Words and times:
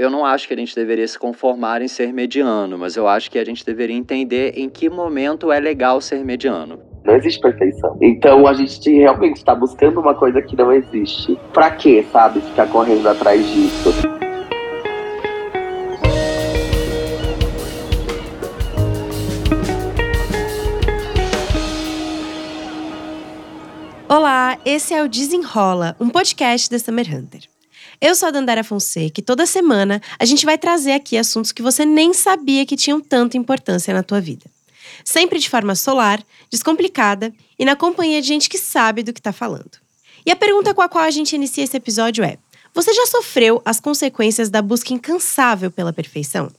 eu 0.00 0.08
não 0.08 0.24
acho 0.24 0.48
que 0.48 0.54
a 0.54 0.56
gente 0.56 0.74
deveria 0.74 1.06
se 1.06 1.18
conformar 1.18 1.82
em 1.82 1.88
ser 1.88 2.10
mediano, 2.10 2.78
mas 2.78 2.96
eu 2.96 3.06
acho 3.06 3.30
que 3.30 3.38
a 3.38 3.44
gente 3.44 3.62
deveria 3.66 3.94
entender 3.94 4.54
em 4.56 4.66
que 4.66 4.88
momento 4.88 5.52
é 5.52 5.60
legal 5.60 6.00
ser 6.00 6.24
mediano. 6.24 6.80
Não 7.04 7.14
existe 7.16 7.38
perfeição. 7.38 7.98
Então 8.00 8.46
a 8.46 8.54
gente 8.54 8.90
realmente 8.90 9.36
está 9.36 9.54
buscando 9.54 10.00
uma 10.00 10.14
coisa 10.14 10.40
que 10.40 10.56
não 10.56 10.72
existe. 10.72 11.38
Pra 11.52 11.70
quê, 11.72 12.02
sabe, 12.10 12.40
ficar 12.40 12.66
correndo 12.68 13.06
atrás 13.10 13.46
disso? 13.46 13.90
Olá, 24.08 24.56
esse 24.64 24.94
é 24.94 25.02
o 25.02 25.08
Desenrola, 25.10 25.94
um 26.00 26.08
podcast 26.08 26.70
da 26.70 26.78
Summer 26.78 27.06
Hunter. 27.14 27.49
Eu 28.00 28.14
sou 28.14 28.28
a 28.28 28.30
Dandara 28.30 28.64
Fonseca 28.64 29.20
e 29.20 29.22
toda 29.22 29.44
semana 29.44 30.00
a 30.18 30.24
gente 30.24 30.46
vai 30.46 30.56
trazer 30.56 30.92
aqui 30.92 31.18
assuntos 31.18 31.52
que 31.52 31.60
você 31.60 31.84
nem 31.84 32.14
sabia 32.14 32.64
que 32.64 32.74
tinham 32.74 32.98
tanta 32.98 33.36
importância 33.36 33.92
na 33.92 34.02
tua 34.02 34.18
vida. 34.22 34.46
Sempre 35.04 35.38
de 35.38 35.50
forma 35.50 35.74
solar, 35.74 36.22
descomplicada 36.50 37.30
e 37.58 37.64
na 37.64 37.76
companhia 37.76 38.22
de 38.22 38.28
gente 38.28 38.48
que 38.48 38.56
sabe 38.56 39.02
do 39.02 39.12
que 39.12 39.20
está 39.20 39.34
falando. 39.34 39.72
E 40.24 40.30
a 40.30 40.36
pergunta 40.36 40.72
com 40.72 40.80
a 40.80 40.88
qual 40.88 41.04
a 41.04 41.10
gente 41.10 41.36
inicia 41.36 41.62
esse 41.62 41.76
episódio 41.76 42.24
é: 42.24 42.38
você 42.74 42.90
já 42.94 43.04
sofreu 43.04 43.60
as 43.66 43.78
consequências 43.78 44.48
da 44.48 44.62
busca 44.62 44.94
incansável 44.94 45.70
pela 45.70 45.92
perfeição? 45.92 46.50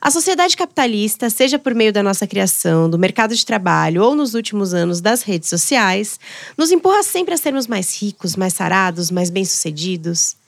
A 0.00 0.10
sociedade 0.10 0.56
capitalista, 0.56 1.30
seja 1.30 1.56
por 1.56 1.72
meio 1.72 1.92
da 1.92 2.02
nossa 2.02 2.26
criação, 2.26 2.90
do 2.90 2.98
mercado 2.98 3.34
de 3.34 3.46
trabalho 3.46 4.02
ou 4.02 4.16
nos 4.16 4.34
últimos 4.34 4.74
anos 4.74 5.00
das 5.00 5.22
redes 5.22 5.48
sociais, 5.48 6.18
nos 6.58 6.72
empurra 6.72 7.04
sempre 7.04 7.32
a 7.32 7.36
sermos 7.36 7.68
mais 7.68 8.00
ricos, 8.02 8.34
mais 8.34 8.54
sarados, 8.54 9.08
mais 9.10 9.30
bem-sucedidos. 9.30 10.39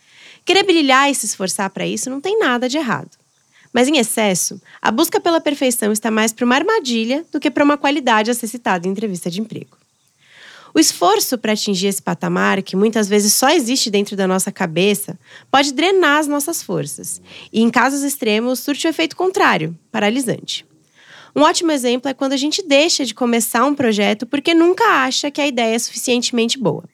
Querer 0.45 0.64
brilhar 0.64 1.10
e 1.10 1.14
se 1.14 1.27
esforçar 1.27 1.70
para 1.70 1.87
isso 1.87 2.10
não 2.10 2.20
tem 2.20 2.38
nada 2.38 2.69
de 2.69 2.77
errado. 2.77 3.10
Mas 3.73 3.88
em 3.88 3.96
excesso, 3.96 4.60
a 4.80 4.91
busca 4.91 5.20
pela 5.20 5.41
perfeição 5.41 5.92
está 5.92 6.10
mais 6.10 6.33
para 6.33 6.44
uma 6.44 6.56
armadilha 6.56 7.25
do 7.33 7.41
que 7.41 7.50
para 7.50 7.64
uma 7.64 7.78
qualidade 7.78 8.30
a 8.30 8.34
ser 8.34 8.47
citada 8.47 8.86
em 8.86 8.91
entrevista 8.91 9.31
de 9.31 9.41
emprego. 9.41 9.78
O 10.75 10.78
esforço 10.78 11.36
para 11.36 11.53
atingir 11.53 11.89
esse 11.89 12.00
patamar, 12.00 12.62
que 12.62 12.75
muitas 12.75 13.06
vezes 13.06 13.34
só 13.34 13.50
existe 13.50 13.91
dentro 13.91 14.16
da 14.16 14.27
nossa 14.27 14.50
cabeça, 14.50 15.19
pode 15.50 15.72
drenar 15.72 16.19
as 16.19 16.27
nossas 16.27 16.62
forças 16.62 17.20
e, 17.53 17.61
em 17.61 17.70
casos 17.70 18.03
extremos, 18.03 18.61
surte 18.61 18.86
o 18.86 18.91
efeito 18.91 19.14
contrário, 19.14 19.78
paralisante. 19.91 20.64
Um 21.36 21.42
ótimo 21.42 21.72
exemplo 21.72 22.11
é 22.11 22.14
quando 22.14 22.33
a 22.33 22.38
gente 22.38 22.62
deixa 22.62 23.05
de 23.05 23.14
começar 23.14 23.64
um 23.64 23.75
projeto 23.75 24.27
porque 24.27 24.55
nunca 24.55 24.84
acha 24.84 25.31
que 25.31 25.41
a 25.41 25.47
ideia 25.47 25.75
é 25.75 25.78
suficientemente 25.78 26.59
boa. 26.59 26.84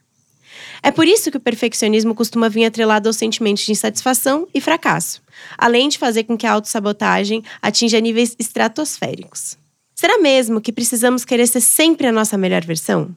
É 0.82 0.90
por 0.90 1.06
isso 1.06 1.30
que 1.30 1.36
o 1.36 1.40
perfeccionismo 1.40 2.14
costuma 2.14 2.48
vir 2.48 2.64
atrelado 2.64 3.08
aos 3.08 3.16
sentimentos 3.16 3.64
de 3.64 3.72
insatisfação 3.72 4.46
e 4.54 4.60
fracasso, 4.60 5.22
além 5.56 5.88
de 5.88 5.98
fazer 5.98 6.24
com 6.24 6.36
que 6.36 6.46
a 6.46 6.52
autossabotagem 6.52 7.42
atinja 7.60 8.00
níveis 8.00 8.36
estratosféricos. 8.38 9.56
Será 9.94 10.18
mesmo 10.18 10.60
que 10.60 10.72
precisamos 10.72 11.24
querer 11.24 11.48
ser 11.48 11.60
sempre 11.60 12.06
a 12.06 12.12
nossa 12.12 12.38
melhor 12.38 12.64
versão? 12.64 13.14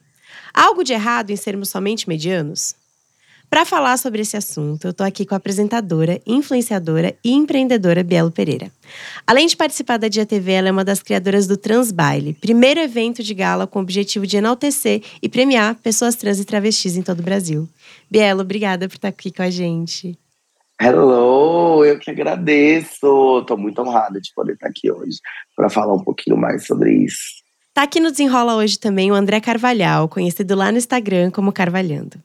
Há 0.54 0.66
algo 0.66 0.84
de 0.84 0.94
errado 0.94 1.30
em 1.30 1.36
sermos 1.36 1.70
somente 1.70 2.10
medianos? 2.10 2.76
Para 3.52 3.66
falar 3.66 3.98
sobre 3.98 4.22
esse 4.22 4.38
assunto, 4.38 4.86
eu 4.86 4.92
estou 4.92 5.06
aqui 5.06 5.26
com 5.26 5.34
a 5.34 5.38
apresentadora, 5.38 6.22
influenciadora 6.26 7.14
e 7.22 7.34
empreendedora 7.34 8.02
Bielo 8.02 8.32
Pereira. 8.32 8.72
Além 9.28 9.46
de 9.46 9.58
participar 9.58 9.98
da 9.98 10.08
Dia 10.08 10.26
TV, 10.26 10.54
ela 10.54 10.70
é 10.70 10.72
uma 10.72 10.86
das 10.86 11.04
criadoras 11.04 11.48
do 11.48 11.58
Transbaile, 11.58 12.34
primeiro 12.34 12.80
evento 12.80 13.22
de 13.22 13.34
gala 13.34 13.68
com 13.68 13.80
o 13.80 13.82
objetivo 13.82 14.26
de 14.26 14.38
enaltecer 14.38 15.04
e 15.22 15.28
premiar 15.28 15.76
pessoas 15.76 16.16
trans 16.16 16.40
e 16.40 16.46
travestis 16.46 16.96
em 16.96 17.02
todo 17.02 17.20
o 17.20 17.24
Brasil. 17.24 17.68
Bielo, 18.10 18.40
obrigada 18.40 18.88
por 18.88 18.96
estar 18.96 19.10
aqui 19.10 19.30
com 19.34 19.44
a 19.44 19.50
gente. 19.50 20.18
Hello, 20.82 21.84
eu 21.84 22.00
que 22.00 22.10
agradeço. 22.10 23.40
Estou 23.42 23.58
muito 23.58 23.82
honrada 23.82 24.22
de 24.22 24.34
poder 24.34 24.54
estar 24.54 24.70
aqui 24.70 24.90
hoje 24.90 25.18
para 25.58 25.70
falar 25.70 25.94
um 25.94 26.04
pouquinho 26.04 26.38
mais 26.38 26.66
sobre 26.66 27.04
isso. 27.04 27.41
Tá 27.74 27.84
aqui 27.84 28.02
no 28.02 28.12
Desenrola 28.12 28.56
hoje 28.56 28.78
também 28.78 29.12
o 29.12 29.16
André 29.16 29.40
Carvalhal, 29.40 30.10
conhecido 30.10 30.56
lá 30.56 30.74
no 30.74 30.78
Instagram 30.78 31.32
como 31.32 31.54
Carvalhando. 31.54 32.18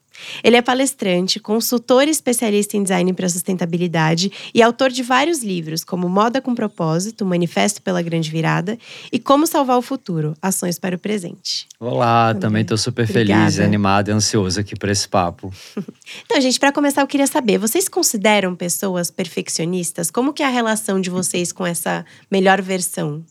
Ele 0.42 0.56
é 0.56 0.62
palestrante, 0.62 1.38
consultor 1.38 2.08
e 2.08 2.10
especialista 2.10 2.76
em 2.76 2.82
design 2.82 3.12
para 3.12 3.28
sustentabilidade 3.28 4.32
e 4.52 4.60
autor 4.60 4.90
de 4.90 5.04
vários 5.04 5.44
livros, 5.44 5.84
como 5.84 6.08
Moda 6.08 6.40
com 6.40 6.52
Propósito, 6.52 7.24
Manifesto 7.24 7.80
pela 7.80 8.02
Grande 8.02 8.28
Virada 8.28 8.76
e 9.12 9.20
Como 9.20 9.46
Salvar 9.46 9.78
o 9.78 9.82
Futuro, 9.82 10.34
Ações 10.42 10.80
para 10.80 10.96
o 10.96 10.98
Presente. 10.98 11.68
Olá, 11.78 12.34
também 12.34 12.62
estou 12.62 12.76
super 12.76 13.08
Obrigada. 13.08 13.44
feliz, 13.44 13.60
animado 13.60 14.08
e 14.08 14.12
ansioso 14.12 14.58
aqui 14.58 14.74
para 14.74 14.90
esse 14.90 15.06
papo. 15.06 15.52
então, 16.24 16.40
gente, 16.40 16.58
para 16.58 16.72
começar, 16.72 17.02
eu 17.02 17.06
queria 17.06 17.26
saber, 17.28 17.58
vocês 17.58 17.88
consideram 17.88 18.56
pessoas 18.56 19.12
perfeccionistas? 19.12 20.10
Como 20.10 20.32
que 20.32 20.42
é 20.42 20.46
a 20.46 20.50
relação 20.50 21.00
de 21.00 21.08
vocês 21.08 21.52
com 21.52 21.64
essa 21.64 22.04
melhor 22.28 22.60
versão? 22.60 23.24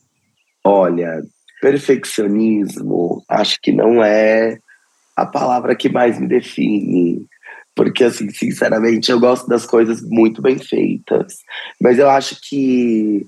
Olha, 0.64 1.22
perfeccionismo 1.62 3.24
acho 3.30 3.60
que 3.62 3.72
não 3.72 4.04
é 4.04 4.60
a 5.16 5.26
palavra 5.26 5.76
que 5.76 5.90
mais 5.90 6.20
me 6.20 6.28
define. 6.28 7.26
Porque, 7.76 8.04
assim, 8.04 8.30
sinceramente, 8.30 9.12
eu 9.12 9.20
gosto 9.20 9.48
das 9.48 9.66
coisas 9.66 10.02
muito 10.02 10.42
bem 10.42 10.58
feitas. 10.58 11.40
Mas 11.80 12.00
eu 12.00 12.10
acho 12.10 12.38
que 12.42 13.26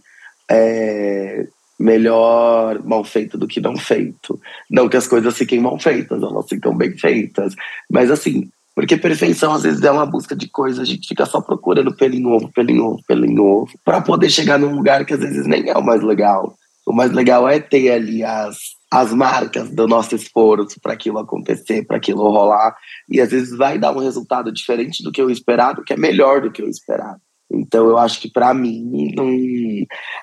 é 0.50 1.46
melhor 1.80 2.82
mal 2.84 3.04
feito 3.04 3.38
do 3.38 3.48
que 3.48 3.60
não 3.60 3.78
feito. 3.78 4.40
Não 4.70 4.90
que 4.90 4.98
as 4.98 5.08
coisas 5.08 5.38
fiquem 5.38 5.60
mal 5.60 5.78
feitas, 5.80 6.22
elas 6.22 6.48
ficam 6.48 6.76
bem 6.76 6.98
feitas. 6.98 7.54
Mas, 7.90 8.10
assim, 8.10 8.50
porque 8.74 8.96
perfeição 8.96 9.54
às 9.54 9.64
vezes 9.64 9.82
é 9.84 9.92
uma 9.92 10.06
busca 10.06 10.36
de 10.36 10.48
coisas, 10.48 10.80
a 10.80 10.86
gente 10.86 11.08
fica 11.08 11.26
só 11.26 11.42
procurando 11.42 11.96
pelo 11.96 12.20
novo, 12.20 12.52
pelo 12.54 12.74
novo, 12.74 13.02
pelo 13.08 13.26
novo, 13.26 13.72
para 13.84 14.02
poder 14.02 14.30
chegar 14.30 14.58
num 14.58 14.76
lugar 14.76 15.06
que 15.06 15.14
às 15.14 15.20
vezes 15.20 15.46
nem 15.46 15.70
é 15.70 15.78
o 15.78 15.84
mais 15.84 16.02
legal. 16.02 16.56
O 16.88 16.94
mais 16.94 17.12
legal 17.12 17.50
é 17.50 17.60
ter 17.60 17.92
ali 17.92 18.24
as, 18.24 18.58
as 18.90 19.14
marcas 19.14 19.70
do 19.70 19.86
nosso 19.90 20.16
esforço 20.16 20.80
para 20.82 20.94
aquilo 20.94 21.20
acontecer, 21.20 21.86
para 21.86 21.98
aquilo 21.98 22.24
rolar. 22.24 22.74
E 23.12 23.20
às 23.20 23.30
vezes 23.30 23.58
vai 23.58 23.78
dar 23.78 23.92
um 23.92 24.00
resultado 24.00 24.54
diferente 24.54 25.04
do 25.04 25.12
que 25.12 25.22
eu 25.22 25.30
esperado, 25.30 25.84
que 25.84 25.92
é 25.92 25.98
melhor 25.98 26.40
do 26.40 26.50
que 26.50 26.62
eu 26.62 26.70
esperado. 26.70 27.20
Então 27.50 27.88
eu 27.88 27.98
acho 27.98 28.20
que 28.20 28.30
para 28.30 28.54
mim 28.54 29.14
não 29.16 29.28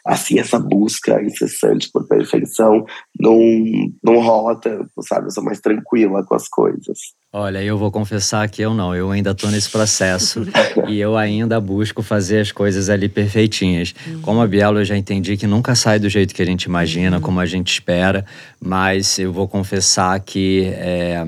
assim 0.06 0.38
essa 0.38 0.58
busca 0.58 1.22
incessante 1.22 1.90
por 1.92 2.06
perfeição 2.06 2.84
não 3.18 3.38
não 4.02 4.20
rola 4.20 4.56
tanto, 4.56 4.90
sabe? 5.00 5.26
Eu 5.26 5.30
sou 5.30 5.42
mais 5.42 5.60
tranquila 5.60 6.24
com 6.24 6.34
as 6.34 6.48
coisas. 6.48 6.98
Olha, 7.32 7.60
eu 7.62 7.76
vou 7.76 7.90
confessar 7.90 8.48
que 8.48 8.62
eu 8.62 8.72
não, 8.72 8.94
eu 8.94 9.10
ainda 9.10 9.32
estou 9.32 9.50
nesse 9.50 9.68
processo 9.68 10.42
e 10.86 11.00
eu 11.00 11.16
ainda 11.16 11.60
busco 11.60 12.00
fazer 12.00 12.40
as 12.40 12.52
coisas 12.52 12.88
ali 12.88 13.08
perfeitinhas. 13.08 13.92
Como 14.22 14.40
a 14.40 14.46
Bielo 14.46 14.78
eu 14.78 14.84
já 14.84 14.96
entendi 14.96 15.36
que 15.36 15.46
nunca 15.46 15.74
sai 15.74 15.98
do 15.98 16.08
jeito 16.08 16.32
que 16.32 16.42
a 16.42 16.46
gente 16.46 16.64
imagina, 16.64 17.20
como 17.20 17.40
a 17.40 17.46
gente 17.46 17.72
espera, 17.72 18.24
mas 18.60 19.18
eu 19.18 19.32
vou 19.32 19.48
confessar 19.48 20.20
que 20.20 20.66
é, 20.76 21.26